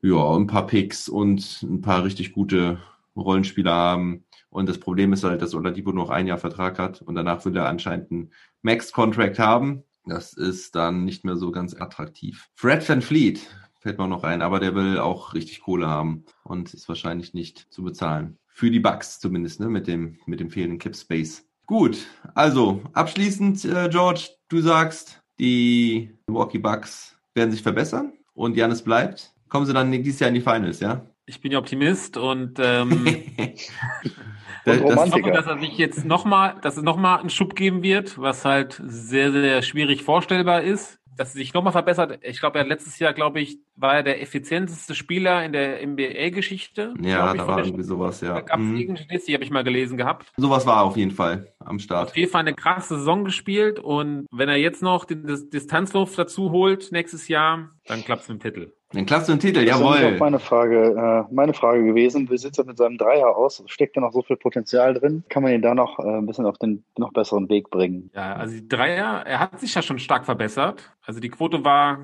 ja 0.10 0.36
ein 0.36 0.48
paar 0.48 0.68
Picks 0.68 1.10
und 1.10 1.64
ein 1.64 1.82
paar 1.82 2.04
richtig 2.04 2.34
gute 2.34 2.80
Rollenspieler 3.16 3.74
haben. 3.74 4.26
Und 4.50 4.70
das 4.70 4.80
Problem 4.80 5.14
ist 5.14 5.24
halt, 5.24 5.42
dass 5.42 5.54
Oladipo 5.54 5.92
noch 5.92 6.10
ein 6.10 6.28
Jahr 6.28 6.38
Vertrag 6.38 6.80
hat 6.80 7.02
und 7.02 7.16
danach 7.16 7.44
will 7.46 7.56
er 7.56 7.68
anscheinend 7.68 8.12
einen 8.12 8.32
Max-Contract 8.62 9.40
haben. 9.40 9.84
Das 10.06 10.34
ist 10.34 10.76
dann 10.76 11.04
nicht 11.04 11.26
mehr 11.26 11.36
so 11.36 11.52
ganz 11.52 11.76
attraktiv. 11.76 12.50
Fred 12.54 12.88
Van 12.88 13.02
Fleet 13.02 13.42
fällt 13.80 13.98
mir 13.98 14.08
noch 14.08 14.24
ein, 14.24 14.42
aber 14.42 14.60
der 14.60 14.76
will 14.76 15.00
auch 15.00 15.34
richtig 15.34 15.62
Kohle 15.62 15.88
haben 15.88 16.26
und 16.44 16.74
ist 16.74 16.88
wahrscheinlich 16.88 17.34
nicht 17.34 17.68
zu 17.72 17.84
bezahlen. 17.84 18.38
Für 18.48 18.72
die 18.72 18.80
Bucks 18.80 19.20
zumindest, 19.20 19.60
ne, 19.60 19.68
mit 19.68 19.88
dem, 19.88 20.18
mit 20.26 20.40
dem 20.40 20.50
fehlenden 20.50 20.80
Cap 20.80 20.96
Space. 20.96 21.46
Gut, 21.66 22.08
also 22.36 22.82
abschließend, 22.94 23.66
äh, 23.66 23.90
George, 23.90 24.30
du 24.50 24.62
sagst, 24.62 25.22
die 25.40 26.16
Milwaukee 26.28 26.60
Bucks 26.60 27.18
werden 27.34 27.52
sich 27.52 27.62
verbessern 27.62 28.14
und 28.34 28.56
Janis 28.56 28.84
bleibt. 28.84 29.35
Kommen 29.50 29.66
sie 29.66 29.74
dann 29.74 29.92
dieses 29.92 30.20
Jahr 30.20 30.30
in 30.30 30.36
die 30.36 30.42
Finals, 30.42 30.80
ja? 30.80 31.06
Ich 31.28 31.42
bin 31.42 31.52
ja 31.52 31.60
Optimist 31.60 32.18
und 32.18 32.60
ähm, 32.60 33.06
Das- 34.66 34.82
Und 34.82 34.90
ich 35.08 35.14
hoffe, 35.14 35.32
dass 35.32 35.46
er 35.46 35.60
sich 35.60 35.78
jetzt 35.78 36.06
nochmal, 36.06 36.56
dass 36.62 36.76
es 36.78 36.84
nochmal 36.84 37.20
einen 37.20 37.30
Schub 37.30 37.56
geben 37.56 37.84
wird, 37.84 38.18
was 38.20 38.46
halt 38.46 38.82
sehr, 38.84 39.32
sehr 39.32 39.62
schwierig 39.62 40.04
vorstellbar 40.04 40.62
ist. 40.64 41.00
Dass 41.18 41.30
er 41.30 41.38
sich 41.38 41.54
nochmal 41.54 41.72
verbessert. 41.72 42.20
Ich 42.24 42.40
glaube, 42.40 42.58
er 42.58 42.62
hat 42.62 42.70
letztes 42.70 42.98
Jahr, 43.00 43.14
glaube 43.14 43.40
ich, 43.40 43.60
war 43.78 43.96
er 43.96 44.04
der 44.04 44.22
effizienteste 44.22 44.96
Spieler 44.96 45.44
in 45.44 45.52
der 45.54 45.86
NBA-Geschichte. 45.86 46.94
Ja, 47.02 47.32
ich, 47.34 47.40
da 47.42 47.48
war 47.48 47.60
irgendwie 47.64 47.84
sowas, 47.84 48.20
Da 48.22 48.28
ja. 48.28 48.40
gab 48.42 48.60
es 48.60 48.66
Mhm. 48.66 48.76
irgendeine 48.78 49.06
Statistik, 49.06 49.34
habe 49.36 49.44
ich 49.44 49.52
mal 49.52 49.64
gelesen 49.64 49.98
gehabt. 49.98 50.32
Sowas 50.38 50.66
war 50.66 50.84
auf 50.84 50.98
jeden 50.98 51.12
Fall 51.12 51.54
am 51.60 51.80
Start. 51.80 52.10
Auf 52.10 52.18
jeden 52.18 52.32
Fall 52.32 52.42
eine 52.42 52.54
krasse 52.54 52.98
Saison 52.98 53.24
gespielt 53.26 53.80
und 53.80 54.28
wenn 54.32 54.50
er 54.50 54.56
jetzt 54.58 54.82
noch 54.82 55.06
den 55.06 55.26
Dis- 55.26 55.50
Distanzwurf 55.50 56.16
dazu 56.16 56.52
holt 56.52 56.92
nächstes 56.92 57.28
Jahr, 57.28 57.70
dann 57.88 58.04
klappt's 58.04 58.30
mit 58.30 58.42
dem 58.44 58.54
Titel. 58.54 58.74
Dann 58.94 59.06
klappst 59.06 59.28
du 59.28 59.34
den 59.34 59.40
Titel, 59.42 59.66
Das 59.66 59.76
ist 59.76 59.82
jawohl. 59.82 60.16
auch 60.16 60.20
meine 60.20 60.40
Frage, 60.40 61.26
äh, 61.30 61.34
meine 61.34 61.54
Frage 61.54 61.84
gewesen. 61.84 62.30
Wie 62.30 62.38
sieht 62.38 62.58
es 62.58 62.66
mit 62.66 62.78
seinem 62.78 62.98
Dreier 62.98 63.36
aus? 63.36 63.62
Steckt 63.68 63.98
da 63.98 64.02
noch 64.02 64.14
so 64.14 64.22
viel 64.22 64.38
Potenzial 64.38 64.94
drin? 64.94 65.24
Kann 65.28 65.44
man 65.44 65.52
ihn 65.52 65.62
da 65.62 65.76
noch 65.76 66.00
äh, 66.00 66.04
ein 66.04 66.26
bisschen 66.26 66.46
auf 66.46 66.58
den 66.60 66.86
noch 66.98 67.12
besseren 67.12 67.50
Weg 67.50 67.70
bringen? 67.70 68.10
Ja, 68.16 68.34
also 68.36 68.56
die 68.56 68.68
Dreier, 68.70 69.24
er 69.26 69.40
hat 69.40 69.60
sich 69.60 69.76
ja 69.76 69.82
schon 69.82 70.00
stark 70.00 70.24
verbessert. 70.24 70.94
Also 71.06 71.20
die 71.20 71.30
Quote 71.30 71.66
war, 71.66 72.00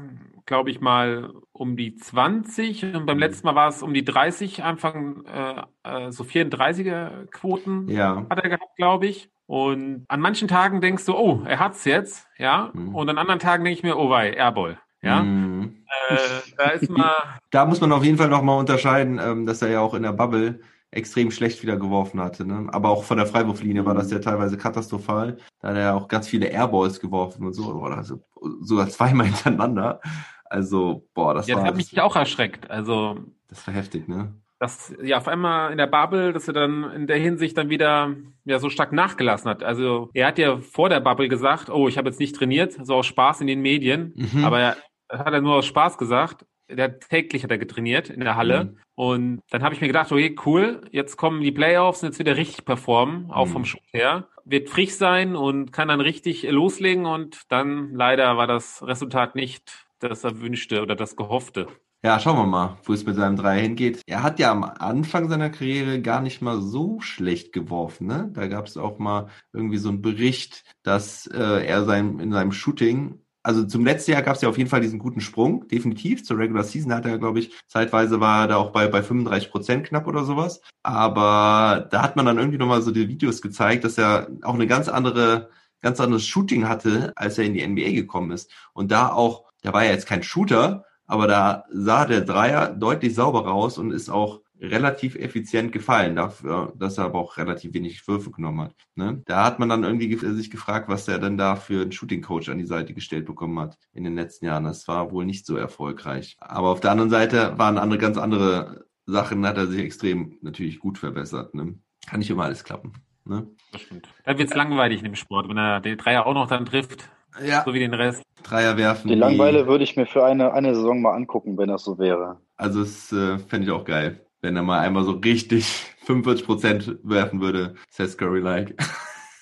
glaube 0.46 0.70
ich 0.70 0.82
mal, 0.82 1.32
um 1.52 1.76
die 1.76 1.96
20 1.96 2.96
und 2.96 3.06
beim 3.06 3.20
letzten 3.20 3.48
Mal 3.48 3.56
war 3.56 3.70
es 3.70 3.82
um 3.84 3.94
die 3.94 4.04
30, 4.06 4.64
Anfang 4.64 5.26
äh, 5.26 5.62
äh, 5.84 6.12
so 6.12 6.24
34er 6.24 7.28
Quoten 7.32 7.88
Ja. 7.89 8.26
hat 8.30 8.39
er 8.39 8.50
gehabt, 8.50 8.76
glaube 8.78 9.08
ich. 9.08 9.30
Und 9.48 10.06
an 10.08 10.22
manchen 10.22 10.48
Tagen 10.48 10.80
denkst 10.82 11.06
du, 11.06 11.16
oh, 11.16 11.44
er 11.46 11.60
hat's 11.60 11.86
jetzt, 11.86 12.28
ja. 12.38 12.72
Mhm. 12.74 12.96
Und 12.96 13.10
an 13.10 13.18
anderen 13.18 13.39
Tagen 13.39 13.64
denke 13.64 13.78
ich 13.78 13.84
mir, 13.84 13.98
oh 13.98 14.10
wei, 14.10 14.32
Airball, 14.34 14.80
ja. 15.02 15.24
Mhm. 15.24 15.84
Äh, 16.10 16.16
da 16.58 16.70
ist 16.70 16.89
mal 16.89 17.14
Da 17.52 17.66
muss 17.66 17.82
man 17.82 17.92
auf 17.92 18.04
jeden 18.04 18.18
Fall 18.18 18.30
nochmal 18.30 18.58
unterscheiden, 18.60 19.20
ähm, 19.22 19.46
dass 19.46 19.62
er 19.62 19.70
ja 19.70 19.82
auch 19.82 19.94
in 19.94 20.04
der 20.04 20.14
Bubble 20.14 20.62
extrem 20.92 21.32
schlecht 21.32 21.62
wieder 21.64 21.78
geworfen 21.78 22.22
hatte. 22.22 22.46
Ne? 22.46 22.68
Aber 22.72 22.89
auch 22.89 23.04
von 23.04 23.18
der 23.18 23.26
Freiwurflinie 23.26 23.86
war 23.86 23.94
das 23.96 24.12
ja 24.12 24.20
teilweise 24.20 24.58
katastrophal. 24.58 25.38
Da 25.62 25.70
hat 25.70 25.76
er 25.76 25.82
ja 25.82 25.94
auch 25.94 26.08
ganz 26.08 26.28
viele 26.28 26.48
Airballs 26.48 27.00
geworfen 27.00 27.46
und 27.46 27.54
so, 27.54 27.74
oder 27.74 28.04
so, 28.04 28.22
sogar 28.62 28.89
zweimal 28.89 29.26
hintereinander. 29.28 30.02
Also, 30.46 31.08
boah, 31.14 31.34
das 31.34 31.48
Ja, 31.48 31.56
das 31.56 31.64
war 31.64 31.70
hat 31.70 31.78
mich 31.78 32.00
auch 32.02 32.16
erschreckt. 32.16 32.70
Also, 32.70 33.18
das 33.48 33.66
war 33.66 33.74
heftig, 33.74 34.08
ne? 34.08 34.34
dass 34.60 34.94
ja 35.02 35.18
auf 35.18 35.28
einmal 35.28 35.72
in 35.72 35.80
der 35.80 35.88
Bubble, 35.88 36.34
dass 36.34 36.48
er 36.48 36.54
dann 36.54 36.84
in 36.92 37.08
der 37.08 37.18
Hinsicht 37.18 37.58
dann 37.58 37.72
wieder 37.72 38.16
ja 38.46 38.60
so 38.60 38.70
stark 38.70 38.92
nachgelassen 38.94 39.50
hat. 39.50 39.64
Also 39.64 40.12
er 40.14 40.28
hat 40.28 40.38
ja 40.38 40.60
vor 40.60 40.88
der 40.88 41.00
Bubble 41.00 41.30
gesagt, 41.30 41.72
oh, 41.72 41.88
ich 41.88 41.98
habe 41.98 42.10
jetzt 42.10 42.20
nicht 42.20 42.36
trainiert, 42.36 42.78
so 42.86 42.94
aus 42.98 43.08
Spaß 43.08 43.42
in 43.42 43.48
den 43.48 43.62
Medien, 43.64 44.14
Mhm. 44.16 44.46
aber 44.46 44.60
er, 44.60 44.78
das 45.08 45.22
hat 45.22 45.34
er 45.34 45.42
nur 45.42 45.56
aus 45.56 45.66
Spaß 45.66 45.98
gesagt. 45.98 46.46
Der 46.76 46.86
hat 46.86 47.09
täglich 47.09 47.43
hat 47.43 47.51
er 47.51 47.57
getrainiert 47.57 48.09
in 48.09 48.19
der 48.22 48.36
Halle 48.36 48.63
Mhm. 48.65 48.78
und 48.95 49.41
dann 49.49 49.63
habe 49.63 49.74
ich 49.76 49.82
mir 49.82 49.88
gedacht, 49.88 50.11
okay, 50.11 50.36
cool, 50.45 50.82
jetzt 50.91 51.17
kommen 51.17 51.41
die 51.41 51.51
Playoffs 51.51 52.01
und 52.03 52.09
jetzt 52.09 52.19
wieder 52.19 52.38
richtig 52.38 52.65
performen, 52.65 53.30
auch 53.32 53.47
Mhm. 53.47 53.51
vom 53.51 53.65
Shoot 53.65 53.82
her, 53.91 54.28
wird 54.45 54.69
frisch 54.69 54.93
sein 54.95 55.36
und 55.36 55.72
kann 55.72 55.88
dann 55.89 56.01
richtig 56.01 56.43
loslegen 56.49 57.05
und 57.05 57.41
dann 57.49 57.93
leider 57.93 58.38
war 58.38 58.47
das 58.47 58.82
Resultat 58.86 59.36
nicht 59.36 59.86
das 59.99 60.24
erwünschte 60.24 60.82
oder 60.82 60.95
das 60.95 61.15
gehoffte. 61.15 61.67
Ja, 62.03 62.19
schauen 62.19 62.38
wir 62.38 62.47
mal, 62.47 62.80
wo 62.86 62.93
es 62.93 63.05
mit 63.05 63.15
seinem 63.15 63.36
Dreier 63.36 63.61
hingeht. 63.61 64.01
Er 64.07 64.24
hat 64.24 64.39
ja 64.39 64.51
am 64.51 64.63
Anfang 64.63 65.30
seiner 65.30 65.51
Karriere 65.51 66.01
gar 66.01 66.19
nicht 66.19 66.41
mal 66.41 66.59
so 66.59 66.99
schlecht 66.99 67.53
geworfen. 67.53 68.07
Ne? 68.07 68.32
Da 68.34 68.47
gab 68.47 68.65
es 68.65 68.76
auch 68.76 68.97
mal 68.97 69.28
irgendwie 69.53 69.78
so 69.78 69.89
einen 69.89 70.01
Bericht, 70.01 70.63
dass 70.82 71.28
äh, 71.28 71.63
er 71.63 71.86
sein, 71.86 72.19
in 72.19 72.32
seinem 72.32 72.53
Shooting, 72.53 73.20
also 73.44 73.64
zum 73.66 73.86
letzten 73.86 74.12
Jahr 74.12 74.22
gab 74.22 74.36
es 74.36 74.42
ja 74.42 74.50
auf 74.50 74.58
jeden 74.58 74.70
Fall 74.70 74.82
diesen 74.82 75.00
guten 75.00 75.22
Sprung, 75.22 75.68
definitiv. 75.68 76.24
Zur 76.24 76.38
Regular 76.38 76.64
Season 76.64 76.94
hat 76.94 77.06
er, 77.06 77.18
glaube 77.18 77.39
ich, 77.39 77.52
zeitweise 77.68 78.20
war 78.20 78.44
er 78.44 78.48
da 78.50 78.56
auch 78.58 78.72
bei, 78.72 78.88
bei 78.88 79.02
35 79.02 79.50
Prozent 79.50 79.88
knapp 79.88 80.08
oder 80.08 80.26
sowas. 80.26 80.62
Aber 80.84 81.88
da 81.89 82.04
hat 82.04 82.16
man 82.16 82.26
dann 82.26 82.38
irgendwie 82.38 82.60
nochmal 82.60 82.82
so 82.82 82.92
die 82.92 83.08
Videos 83.08 83.42
gezeigt, 83.42 83.84
dass 83.84 83.98
er 83.98 84.28
auch 84.44 84.54
eine 84.54 84.68
ganz 84.68 84.89
andere, 84.89 85.50
ganz 85.82 86.00
anderes 86.00 86.26
Shooting 86.26 86.68
hatte, 86.68 87.14
als 87.16 87.38
er 87.38 87.46
in 87.46 87.54
die 87.56 87.66
NBA 87.66 87.92
gekommen 87.92 88.32
ist. 88.32 88.52
Und 88.74 88.92
da 88.92 89.12
auch, 89.12 89.46
da 89.64 89.74
war 89.74 89.84
er 89.84 89.92
jetzt 89.92 90.08
kein 90.08 90.24
Shooter, 90.24 90.86
aber 91.08 91.28
da 91.28 91.66
sah 91.72 92.06
der 92.06 92.22
Dreier 92.22 92.70
deutlich 92.70 93.16
sauberer 93.16 93.54
aus 93.54 93.78
und 93.78 93.92
ist 93.92 94.10
auch 94.10 94.42
relativ 94.62 95.16
effizient 95.16 95.72
gefallen 95.72 96.16
dafür, 96.16 96.74
dass 96.78 96.97
er 96.97 97.05
aber 97.05 97.20
auch 97.20 97.38
relativ 97.38 97.74
wenig 97.74 98.07
Würfe 98.07 98.32
genommen 98.32 98.62
hat. 98.62 98.76
Ne? 98.95 99.22
Da 99.26 99.43
hat 99.43 99.59
man 99.59 99.70
dann 99.70 99.84
irgendwie 99.84 100.07
ge 100.07 100.20
sich 100.34 100.51
gefragt, 100.51 100.88
was 100.88 101.07
er 101.07 101.18
denn 101.18 101.38
da 101.38 101.55
für 101.55 101.82
einen 101.82 101.91
Shooting 101.91 102.22
Coach 102.22 102.49
an 102.49 102.59
die 102.59 102.66
Seite 102.66 102.93
gestellt 102.93 103.26
bekommen 103.26 103.59
hat 103.59 103.78
in 103.93 104.03
den 104.03 104.16
letzten 104.16 104.45
Jahren. 104.45 104.66
Das 104.66 104.88
war 104.88 105.12
wohl 105.12 105.26
nicht 105.26 105.45
so 105.45 105.55
erfolgreich. 105.57 106.38
Aber 106.39 106.70
auf 106.70 106.80
der 106.80 106.91
anderen 106.91 107.09
Seite 107.09 107.57
waren 107.57 107.78
andere 107.78 107.99
ganz 107.99 108.18
andere 108.18 108.86
Sachen, 109.07 109.45
hat 109.45 109.57
er 109.57 109.68
sich 109.68 109.82
extrem 109.82 110.38
natürlich 110.41 110.80
gut 110.80 110.99
verbessert. 110.99 111.55
Ne? 111.55 111.76
Kann 112.07 112.20
nicht 112.20 112.30
immer 112.30 112.43
alles 112.43 112.64
klappen. 112.64 112.93
Ne? 113.26 113.47
Das 113.72 113.82
stimmt. 113.82 114.07
Dann 114.26 114.38
wird's 114.38 114.53
langweilig 114.53 114.99
in 114.99 115.05
dem 115.05 115.16
Sport, 115.16 115.49
wenn 115.49 115.57
er 115.57 115.80
den 115.80 115.97
Dreier 115.97 116.26
auch 116.28 116.34
noch 116.34 116.47
dann 116.47 116.66
trifft, 116.66 117.09
Ja, 117.43 117.64
so 117.66 117.74
wie 117.74 117.80
den 117.80 117.93
Rest. 117.93 118.22
Dreier 118.43 118.78
werfen. 118.78 119.07
Die 119.07 119.16
Langweile 119.16 119.68
würde 119.68 119.84
ich 119.84 119.95
mir 119.95 120.05
für 120.05 120.24
eine, 120.24 120.53
eine 120.53 120.76
Saison 120.76 121.01
mal 121.01 121.16
angucken, 121.16 121.57
wenn 121.57 121.70
das 121.70 121.84
so 121.84 121.97
wäre. 121.97 122.39
Also 122.57 122.82
das 122.82 123.12
äh, 123.12 123.38
fände 123.39 123.68
ich 123.68 123.72
auch 123.72 123.86
geil. 123.86 124.26
Wenn 124.42 124.56
er 124.56 124.64
mal 124.64 124.80
einmal 124.80 125.04
so 125.04 125.12
richtig 125.12 125.66
45% 126.06 127.00
werfen 127.04 127.42
würde, 127.42 127.76
Seth 127.89 128.18
Curry-like. 128.18 128.76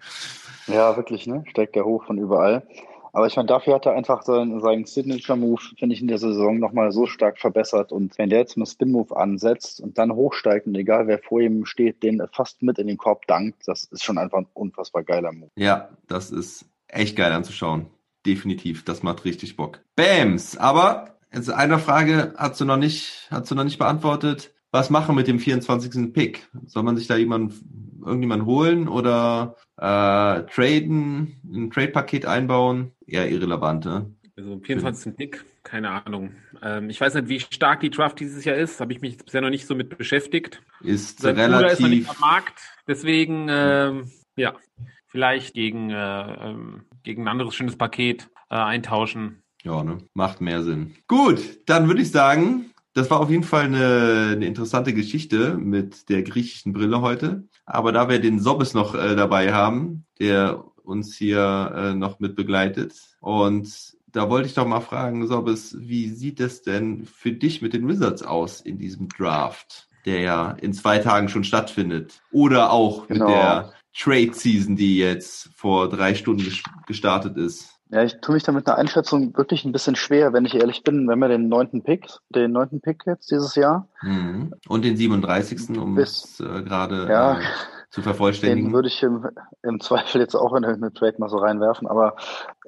Ja, 0.69 0.97
wirklich, 0.97 1.27
ne? 1.27 1.45
Steigt 1.49 1.77
er 1.77 1.85
hoch 1.85 2.05
von 2.05 2.19
überall. 2.19 2.67
Aber 3.13 3.27
ich 3.27 3.37
meine, 3.37 3.49
dafür 3.49 3.75
hat 3.75 3.85
er 3.85 3.93
einfach 3.93 4.23
seinen, 4.23 4.61
seinen 4.61 4.87
Signature-Move, 4.87 5.61
finde 5.79 5.95
ich, 5.95 6.01
in 6.01 6.09
der 6.09 6.19
Saison 6.19 6.59
nochmal 6.59 6.93
so 6.93 7.07
stark 7.07 7.39
verbessert. 7.39 7.93
Und 7.93 8.17
wenn 8.17 8.31
der 8.31 8.39
jetzt 8.39 8.57
einen 8.57 8.65
Spin-Move 8.65 9.15
ansetzt 9.15 9.81
und 9.81 9.99
dann 9.99 10.15
hochsteigt 10.15 10.67
und 10.67 10.75
egal 10.75 11.09
wer 11.09 11.19
vor 11.19 11.41
ihm 11.41 11.67
steht, 11.67 12.03
den 12.03 12.23
fast 12.33 12.63
mit 12.63 12.79
in 12.79 12.87
den 12.87 12.97
Korb 12.97 13.27
dankt, 13.27 13.69
das 13.69 13.85
ist 13.85 14.03
schon 14.03 14.17
einfach 14.17 14.39
ein 14.39 14.47
unfassbar 14.55 15.03
geiler 15.03 15.33
Move. 15.33 15.51
Ja, 15.57 15.91
das 16.09 16.31
ist 16.31 16.65
echt 16.89 17.17
geil 17.17 17.33
anzuschauen. 17.33 17.87
Definitiv. 18.25 18.85
Das 18.85 19.03
macht 19.03 19.25
richtig 19.27 19.57
Bock. 19.57 19.81
Bams! 19.95 20.57
Aber 20.57 21.12
jetzt 21.33 21.51
eine 21.51 21.79
Frage 21.79 22.35
hast 22.37 22.61
du 22.61 22.65
noch 22.65 22.77
nicht, 22.77 23.29
hast 23.31 23.51
du 23.51 23.55
noch 23.55 23.65
nicht 23.65 23.79
beantwortet. 23.79 24.53
Was 24.71 24.89
machen 24.89 25.15
mit 25.15 25.29
dem 25.29 25.39
24. 25.39 26.15
Pick? 26.15 26.49
Soll 26.65 26.83
man 26.83 26.97
sich 26.97 27.07
da 27.07 27.17
jemand, 27.17 27.55
irgendjemand 28.05 28.47
holen 28.47 28.89
oder 28.89 29.57
äh, 29.77 30.43
traden, 30.45 31.41
ein 31.45 31.71
Trade-Paket 31.71 32.25
einbauen? 32.25 32.93
Eher 33.07 33.31
irrelevant, 33.31 33.85
ne? 33.85 34.15
Also 34.35 34.59
24. 34.61 35.15
Pick, 35.15 35.45
keine 35.63 35.91
Ahnung. 35.91 36.35
Ähm, 36.63 36.89
ich 36.89 36.99
weiß 36.99 37.15
nicht, 37.15 37.29
wie 37.29 37.41
stark 37.41 37.81
die 37.81 37.91
Draft 37.91 38.19
dieses 38.19 38.47
Jahr 38.47 38.57
ist. 38.57 38.81
Habe 38.81 38.95
ich 38.95 39.03
mich 39.03 39.19
bisher 39.19 39.43
noch 39.43 39.51
nicht 39.51 39.67
so 39.67 39.75
mit 39.75 39.99
beschäftigt. 39.99 40.63
Ist 40.81 41.21
Sein 41.21 41.35
Bruder 41.35 41.71
ist 41.71 41.81
noch 41.81 41.89
nicht 41.89 42.09
relativ. 42.09 42.23
am 42.23 42.29
Markt. 42.31 42.61
Deswegen, 42.89 43.49
ähm, 43.51 44.11
ja, 44.37 44.55
vielleicht 45.07 45.53
gegen, 45.53 45.91
äh, 45.91 45.95
ähm, 45.95 46.87
gegen 47.03 47.25
ein 47.25 47.29
anderes 47.29 47.55
schönes 47.55 47.77
Paket 47.77 48.31
äh, 48.49 48.55
eintauschen. 48.55 49.42
Ja, 49.63 49.83
ne? 49.85 49.99
Macht 50.15 50.41
mehr 50.41 50.63
Sinn. 50.63 50.95
Gut, 51.09 51.61
dann 51.67 51.89
würde 51.89 52.03
ich 52.03 52.11
sagen, 52.11 52.67
das 52.95 53.11
war 53.11 53.21
auf 53.21 53.31
jeden 53.31 53.45
Fall 53.45 53.65
eine, 53.65 54.31
eine 54.33 54.47
interessante 54.47 54.93
Geschichte 54.93 55.57
mit 55.57 56.09
der 56.09 56.23
griechischen 56.23 56.73
Brille 56.73 57.01
heute. 57.01 57.45
Aber 57.65 57.93
da 57.93 58.09
wir 58.09 58.21
den 58.21 58.41
Sobbes 58.41 58.75
noch 58.75 58.95
äh, 58.95 59.15
dabei 59.17 59.53
haben, 59.53 60.05
der 60.21 60.65
uns 60.85 61.17
hier 61.17 61.73
äh, 61.75 61.95
noch 61.95 62.19
mit 62.19 62.35
begleitet. 62.35 62.95
Und 63.21 63.95
da 64.11 64.29
wollte 64.29 64.49
ich 64.49 64.55
doch 64.55 64.67
mal 64.67 64.81
fragen, 64.81 65.27
Sobbes, 65.27 65.77
wie 65.79 66.09
sieht 66.09 66.41
es 66.41 66.63
denn 66.63 67.07
für 67.07 67.33
dich 67.33 67.63
mit 67.63 67.73
den 67.73 67.89
Wizards 67.89 68.23
aus 68.23 68.61
in 68.61 68.79
diesem 68.79 69.09
Draft, 69.09 69.89
der 70.05 70.21
ja 70.21 70.51
in 70.51 70.73
zwei 70.75 70.99
Tagen 70.99 71.29
schon 71.29 71.45
stattfindet? 71.45 72.21
Oder 72.33 72.73
auch 72.73 73.07
Genau. 73.07 73.27
mit 73.27 73.35
der 73.35 73.73
Trade 73.97 74.33
Season, 74.35 74.75
die 74.77 74.99
jetzt 74.99 75.51
vor 75.55 75.89
drei 75.89 76.15
Stunden 76.15 76.43
ges- 76.43 76.65
gestartet 76.87 77.37
ist. 77.37 77.72
Ja, 77.93 78.03
ich 78.03 78.21
tue 78.23 78.33
mich 78.35 78.43
da 78.43 78.53
mit 78.53 78.67
einer 78.67 78.79
Einschätzung 78.79 79.37
wirklich 79.37 79.65
ein 79.67 79.73
bisschen 79.73 79.97
schwer, 79.97 80.33
wenn 80.33 80.47
ich 80.47 80.55
ehrlich 80.55 80.83
bin. 80.83 81.05
Wir 81.05 81.13
haben 81.13 81.21
ja 81.23 81.29
den 81.29 81.49
neunten 81.49 81.83
Pick, 81.83 82.07
den 82.31 82.51
neunten 82.53 82.81
Pick 82.81 83.03
jetzt 83.07 83.31
dieses 83.31 83.55
Jahr. 83.55 83.87
Mhm. 84.01 84.55
Und 84.67 84.85
den 84.85 84.97
37. 84.97 85.77
um 85.79 85.95
Bis- 85.95 86.25
es 86.25 86.41
äh, 86.41 86.63
gerade 86.63 87.07
Ja. 87.11 87.35
äh, 87.39 87.43
zu 87.91 88.01
Den 88.01 88.05
vervollständigen. 88.05 88.73
würde 88.73 88.89
ich 88.89 89.03
im, 89.03 89.29
im 89.63 89.79
Zweifel 89.81 90.23
jetzt 90.23 90.35
auch 90.35 90.55
in 90.55 90.63
irgendeine 90.65 90.95
Trade 90.95 91.17
mal 91.19 91.29
so 91.29 91.37
reinwerfen. 91.37 91.87
Aber 91.87 92.17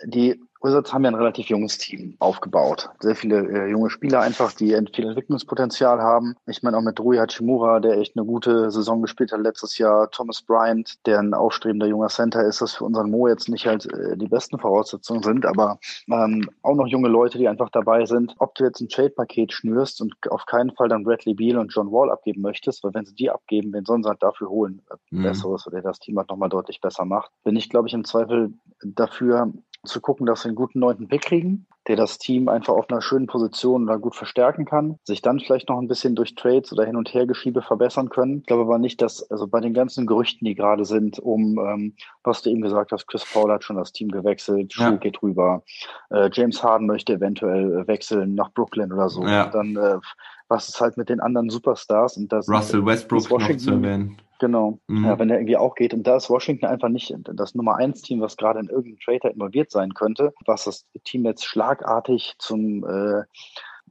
die 0.05 0.43
Wizards 0.65 0.93
haben 0.93 1.05
ja 1.05 1.11
ein 1.11 1.15
relativ 1.15 1.47
junges 1.47 1.79
Team 1.79 2.17
aufgebaut. 2.19 2.89
Sehr 3.01 3.15
viele 3.15 3.47
äh, 3.49 3.71
junge 3.71 3.91
Spieler 3.91 4.21
einfach, 4.21 4.53
die 4.53 4.71
viel 4.95 5.07
Entwicklungspotenzial 5.07 6.01
haben. 6.01 6.35
Ich 6.47 6.63
meine 6.63 6.79
auch 6.79 6.83
mit 6.83 6.99
Rui 6.99 7.19
Hachimura, 7.19 7.81
der 7.81 7.99
echt 7.99 8.17
eine 8.17 8.25
gute 8.25 8.71
Saison 8.71 9.03
gespielt 9.03 9.31
hat 9.33 9.41
letztes 9.41 9.77
Jahr. 9.79 10.11
Thomas 10.11 10.41
Bryant, 10.43 11.07
der 11.07 11.19
ein 11.19 11.35
aufstrebender 11.35 11.87
junger 11.87 12.09
Center 12.09 12.45
ist, 12.45 12.63
das 12.63 12.75
für 12.75 12.85
unseren 12.85 13.11
Mo 13.11 13.29
jetzt 13.29 13.49
nicht 13.49 13.67
halt 13.67 13.93
äh, 13.93 14.17
die 14.17 14.29
besten 14.29 14.59
Voraussetzungen 14.59 15.23
sind, 15.23 15.45
aber 15.47 15.79
ähm, 16.11 16.49
auch 16.63 16.75
noch 16.75 16.87
junge 16.87 17.09
Leute, 17.09 17.39
die 17.39 17.49
einfach 17.49 17.71
dabei 17.71 18.07
sind. 18.07 18.35
Ob 18.39 18.55
du 18.55 18.65
jetzt 18.65 18.81
ein 18.81 18.89
Trade-Paket 18.89 19.53
schnürst 19.53 20.01
und 20.01 20.15
auf 20.31 20.47
keinen 20.47 20.73
Fall 20.73 20.89
dann 20.89 21.05
Bradley 21.05 21.35
Beal 21.35 21.59
und 21.59 21.73
John 21.75 21.93
Wall 21.93 22.11
abgeben 22.11 22.41
möchtest, 22.41 22.83
weil 22.83 22.95
wenn 22.95 23.05
sie 23.05 23.15
die 23.15 23.31
abgeben, 23.31 23.73
wen 23.73 23.85
sollen 23.85 24.03
sie 24.03 24.09
halt 24.09 24.23
dafür 24.23 24.49
holen? 24.49 24.83
Mhm. 25.11 25.23
Besseres 25.23 25.67
oder 25.67 25.83
das 25.83 25.99
Team 25.99 26.19
halt 26.19 26.31
nochmal 26.31 26.49
deutlich 26.49 26.81
besser 26.81 27.05
macht. 27.05 27.31
Bin 27.45 27.57
ich, 27.57 27.69
glaube 27.69 27.89
ich, 27.89 27.95
im 27.95 28.05
Zweifel 28.05 28.53
dafür 28.83 29.53
zu 29.85 30.01
gucken, 30.01 30.27
dass 30.27 30.45
wir 30.45 30.49
einen 30.49 30.57
guten 30.57 30.79
neunten 30.81 31.09
Pick 31.09 31.23
kriegen, 31.23 31.67
der 31.87 31.97
das 31.97 32.19
Team 32.19 32.49
einfach 32.49 32.75
auf 32.75 32.89
einer 32.89 33.03
schönen 33.03 33.27
Position 33.27 33.85
oder 33.85 33.99
gut 33.99 34.17
verstärken 34.17 34.65
kann, 34.65 34.99
sich 35.05 35.23
dann 35.23 35.41
vielleicht 35.41 35.69
noch 35.69 35.79
ein 35.79 35.89
bisschen 35.89 36.15
durch 36.15 36.35
Trades 36.35 36.73
oder 36.73 36.85
Hin- 36.85 36.97
und 36.97 37.13
Hergeschiebe 37.13 37.63
verbessern 37.63 38.09
können. 38.09 38.39
Ich 38.39 38.47
glaube 38.47 38.63
aber 38.63 38.79
nicht, 38.79 39.03
dass, 39.03 39.31
also 39.31 39.47
bei 39.47 39.61
den 39.61 39.75
ganzen 39.75 40.07
Gerüchten, 40.07 40.45
die 40.47 40.55
gerade 40.55 40.85
sind, 40.85 41.19
um, 41.19 41.59
ähm, 41.59 41.95
was 42.23 42.43
du 42.43 42.51
eben 42.51 42.63
gesagt 42.63 42.93
hast, 42.93 43.07
Chris 43.07 43.25
Paul 43.31 43.53
hat 43.53 43.65
schon 43.65 43.77
das 43.77 43.93
Team 43.93 44.09
gewechselt, 44.09 44.73
Schuh 44.73 44.83
Ja. 44.83 44.91
geht 44.93 45.23
rüber, 45.23 45.63
äh, 46.11 46.31
James 46.33 46.63
Harden 46.63 46.87
möchte 46.87 47.15
eventuell 47.15 47.81
äh, 47.81 47.87
wechseln 47.87 48.35
nach 48.35 48.53
Brooklyn 48.53 48.93
oder 48.93 49.09
so. 49.09 49.27
Ja. 49.27 49.47
Dann, 49.47 49.77
äh, 49.77 49.99
was 50.55 50.69
ist 50.69 50.81
halt 50.81 50.97
mit 50.97 51.09
den 51.09 51.21
anderen 51.21 51.51
Superstars 51.51 52.17
und 52.17 52.33
das 52.33 52.49
Russell 52.49 52.87
Westbrook 52.87 53.19
ist 53.19 53.31
noch 53.31 53.39
zu 53.39 53.45
Washington- 53.45 53.85
erwähnen. 53.85 54.17
Genau. 54.39 54.79
Mhm. 54.89 55.05
Ja, 55.05 55.19
wenn 55.19 55.29
der 55.29 55.39
irgendwie 55.39 55.57
auch 55.57 55.75
geht. 55.75 55.95
Und 55.95 56.07
da 56.07 56.17
ist 56.17 56.29
Washington 56.29 56.67
einfach 56.67 56.89
nicht 56.89 57.13
das 57.33 57.55
Nummer 57.55 57.77
eins 57.77 58.03
Team, 58.03 58.21
was 58.21 58.37
gerade 58.37 58.61
in 58.61 58.69
irgendeinem 58.69 58.99
Trader 59.01 59.31
involviert 59.33 59.71
sein 59.71 59.95
könnte, 59.95 60.33
was 60.45 60.65
das 60.65 60.87
Team 61.05 61.25
jetzt 61.25 61.45
schlagartig 61.45 62.35
zum 62.39 62.85
äh, 62.85 63.23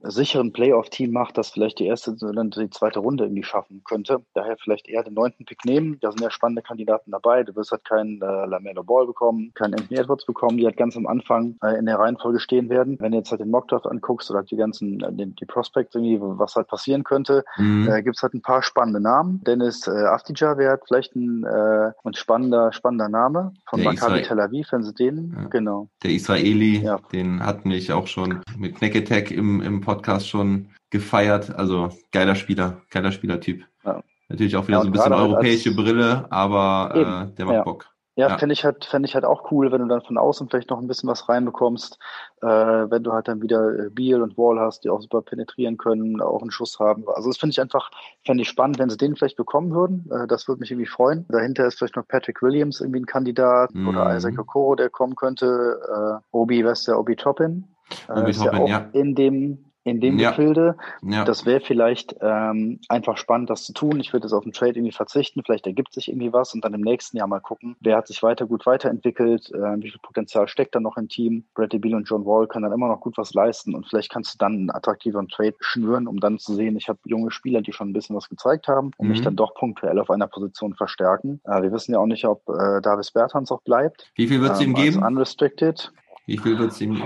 sicheren 0.03 0.51
Playoff-Team 0.53 1.11
macht, 1.11 1.37
das 1.37 1.51
vielleicht 1.51 1.79
die 1.79 1.85
erste 1.85 2.11
oder 2.25 2.43
die 2.43 2.69
zweite 2.69 2.99
Runde 2.99 3.23
irgendwie 3.25 3.43
schaffen 3.43 3.81
könnte. 3.85 4.19
Daher 4.33 4.57
vielleicht 4.57 4.87
eher 4.89 5.03
den 5.03 5.13
neunten 5.13 5.45
Pick 5.45 5.63
nehmen. 5.65 5.97
Da 6.01 6.11
sind 6.11 6.21
ja 6.21 6.29
spannende 6.29 6.61
Kandidaten 6.61 7.11
dabei. 7.11 7.43
Du 7.43 7.55
wirst 7.55 7.71
halt 7.71 7.85
keinen 7.85 8.21
äh, 8.21 8.45
Lamelo 8.45 8.83
Ball 8.83 9.05
bekommen, 9.07 9.51
keinen 9.55 9.75
Anthony 9.75 9.99
Edwards 9.99 10.25
bekommen, 10.25 10.57
die 10.57 10.65
halt 10.65 10.75
ganz 10.77 10.97
am 10.97 11.07
Anfang 11.07 11.55
äh, 11.63 11.77
in 11.79 11.85
der 11.85 11.97
Reihenfolge 11.99 12.39
stehen 12.39 12.69
werden. 12.69 12.97
Wenn 12.99 13.13
du 13.13 13.17
jetzt 13.19 13.31
halt 13.31 13.39
den 13.41 13.49
Mockdraft 13.49 13.87
anguckst 13.87 14.29
oder 14.29 14.43
die 14.43 14.57
ganzen, 14.57 14.99
äh, 15.01 15.13
die, 15.13 15.33
die 15.35 15.45
Prospects 15.45 15.95
irgendwie, 15.95 16.19
was 16.21 16.55
halt 16.55 16.67
passieren 16.67 17.03
könnte, 17.05 17.45
Mhm. 17.57 17.87
äh, 17.89 18.03
gibt 18.03 18.17
es 18.17 18.23
halt 18.23 18.33
ein 18.33 18.41
paar 18.41 18.61
spannende 18.61 18.99
Namen. 18.99 19.41
Dennis 19.45 19.87
äh, 19.87 19.91
Aftija 19.91 20.57
wäre 20.57 20.71
halt 20.71 20.81
vielleicht 20.87 21.15
ein, 21.15 21.43
äh, 21.45 21.91
ein 22.03 22.13
spannender, 22.13 22.73
spannender 22.73 23.07
Name 23.09 23.53
von 23.69 23.79
Der 23.81 23.91
Maccabi 23.93 24.19
Israel- 24.19 24.23
Tel 24.23 24.39
Aviv, 24.41 24.67
wenn 24.71 24.83
sie 24.83 24.93
den, 24.93 25.33
Ja. 25.37 25.47
genau. 25.47 25.87
Der 26.03 26.11
Israeli, 26.11 26.79
Ja. 26.83 26.99
den 27.13 27.41
hatten 27.45 27.69
wir 27.69 27.95
auch 27.97 28.07
schon 28.07 28.41
mit 28.57 28.75
Knack 28.75 28.95
Attack 28.95 29.31
im, 29.31 29.61
im 29.61 29.79
Podcast 29.81 29.92
schon 30.25 30.69
gefeiert. 30.89 31.53
Also 31.55 31.89
geiler 32.11 32.35
Spieler, 32.35 32.81
geiler 32.89 33.11
Spielertyp. 33.11 33.65
Ja. 33.83 34.01
Natürlich 34.29 34.55
auch 34.55 34.67
wieder 34.67 34.77
Ja, 34.77 34.81
so 34.83 34.87
ein 34.89 34.93
bisschen 34.93 35.13
europäische 35.13 35.69
als- 35.69 35.75
Brille, 35.77 36.25
aber 36.31 37.27
äh, 37.31 37.35
der 37.35 37.45
macht 37.45 37.55
ja. 37.55 37.63
Bock. 37.63 37.87
Ja, 38.15 38.29
Ja. 38.29 38.37
fände 38.37 38.53
ich 38.53 38.63
halt, 38.63 38.85
fände 38.85 39.07
ich 39.07 39.15
halt 39.15 39.25
auch 39.25 39.51
cool, 39.51 39.71
wenn 39.71 39.81
du 39.81 39.87
dann 39.87 40.01
von 40.03 40.19
außen 40.19 40.47
vielleicht 40.47 40.69
noch 40.69 40.79
ein 40.79 40.85
bisschen 40.87 41.09
was 41.09 41.27
reinbekommst, 41.29 41.97
äh, 42.43 42.45
wenn 42.47 43.01
du 43.01 43.11
halt 43.11 43.27
dann 43.27 43.41
wieder 43.41 43.85
äh, 43.87 43.89
Beal 43.89 44.21
und 44.21 44.37
Wall 44.37 44.59
hast, 44.59 44.83
die 44.83 44.89
auch 44.91 45.01
super 45.01 45.23
penetrieren 45.23 45.77
können, 45.77 46.21
auch 46.21 46.41
einen 46.41 46.51
Schuss 46.51 46.79
haben. 46.79 47.05
Also 47.09 47.29
das 47.29 47.37
finde 47.39 47.53
ich 47.53 47.59
einfach, 47.61 47.89
fände 48.23 48.43
ich 48.43 48.49
spannend, 48.49 48.77
wenn 48.77 48.91
sie 48.91 48.97
den 48.97 49.15
vielleicht 49.15 49.35
bekommen 49.35 49.71
würden. 49.73 50.07
Äh, 50.11 50.27
das 50.27 50.47
würde 50.47 50.59
mich 50.59 50.69
irgendwie 50.69 50.85
freuen. 50.89 51.25
Dahinter 51.29 51.65
ist 51.65 51.79
vielleicht 51.79 51.95
noch 51.95 52.07
Patrick 52.07 52.43
Williams 52.43 52.81
irgendwie 52.81 52.99
ein 52.99 53.07
Kandidat 53.07 53.73
Mhm. 53.73 53.87
oder 53.87 54.15
Isaac 54.15 54.37
Okoro, 54.37 54.75
der 54.75 54.91
kommen 54.91 55.15
könnte. 55.15 55.79
Äh, 56.21 56.23
Obi, 56.31 56.61
der 56.61 56.99
Obi 56.99 57.15
Toppin? 57.15 57.65
Äh, 58.09 58.19
Obi 58.21 58.29
ist 58.29 58.43
Toppin, 58.43 58.57
ja 58.59 58.63
auch 58.63 58.69
ja. 58.69 58.89
in 58.93 59.15
dem 59.15 59.65
in 59.83 59.99
dem 59.99 60.17
Ja. 60.17 60.29
Gefilde. 60.29 60.77
Ja. 61.01 61.25
Das 61.25 61.45
wäre 61.45 61.59
vielleicht 61.61 62.15
ähm, 62.21 62.79
einfach 62.89 63.17
spannend, 63.17 63.49
das 63.49 63.63
zu 63.65 63.73
tun. 63.73 63.99
Ich 63.99 64.13
würde 64.13 64.25
jetzt 64.27 64.33
auf 64.33 64.43
den 64.43 64.53
Trade 64.53 64.71
irgendwie 64.73 64.91
verzichten. 64.93 65.41
Vielleicht 65.45 65.67
ergibt 65.67 65.93
sich 65.93 66.07
irgendwie 66.09 66.31
was 66.31 66.53
und 66.53 66.63
dann 66.63 66.73
im 66.73 66.81
nächsten 66.81 67.17
Jahr 67.17 67.27
mal 67.27 67.39
gucken, 67.39 67.75
wer 67.81 67.97
hat 67.97 68.07
sich 68.07 68.23
weiter 68.23 68.45
gut 68.45 68.65
weiterentwickelt, 68.65 69.51
äh, 69.53 69.75
wie 69.81 69.89
viel 69.91 69.99
Potenzial 70.01 70.47
steckt 70.47 70.75
da 70.75 70.79
noch 70.79 70.97
im 70.97 71.09
Team. 71.09 71.43
Bradley 71.53 71.79
Beal 71.79 71.95
und 71.95 72.07
John 72.09 72.25
Wall 72.25 72.47
können 72.47 72.63
dann 72.63 72.71
immer 72.73 72.87
noch 72.87 73.01
gut 73.01 73.17
was 73.17 73.33
leisten 73.33 73.75
und 73.75 73.87
vielleicht 73.87 74.11
kannst 74.11 74.33
du 74.33 74.37
dann 74.37 74.53
einen 74.53 74.69
attraktiveren 74.71 75.27
Trade 75.27 75.55
schnüren, 75.59 76.07
um 76.07 76.19
dann 76.19 76.39
zu 76.39 76.53
sehen, 76.53 76.77
ich 76.77 76.87
habe 76.89 76.99
junge 77.05 77.31
Spieler, 77.31 77.61
die 77.61 77.73
schon 77.73 77.89
ein 77.89 77.93
bisschen 77.93 78.15
was 78.15 78.29
gezeigt 78.29 78.67
haben 78.67 78.91
und 78.97 79.07
Mhm. 79.07 79.11
mich 79.11 79.21
dann 79.21 79.35
doch 79.35 79.53
punktuell 79.55 79.99
auf 79.99 80.09
einer 80.09 80.27
Position 80.27 80.73
verstärken. 80.75 81.41
Äh, 81.45 81.61
wir 81.61 81.71
wissen 81.71 81.91
ja 81.93 81.99
auch 81.99 82.05
nicht, 82.05 82.25
ob 82.25 82.47
äh, 82.49 82.81
Davis 82.81 83.11
Bertans 83.11 83.51
auch 83.51 83.61
bleibt. 83.61 84.11
Wie 84.15 84.27
viel 84.27 84.41
wird 84.41 84.53
es 84.53 84.61
ihm 84.61 84.69
ähm, 84.69 84.75
als 84.75 84.83
geben? 84.83 85.03
Unrestricted. 85.05 85.91
Wie 86.25 86.37
viel 86.37 86.57
wird 86.57 86.71
es 86.71 86.79
ihm 86.79 87.03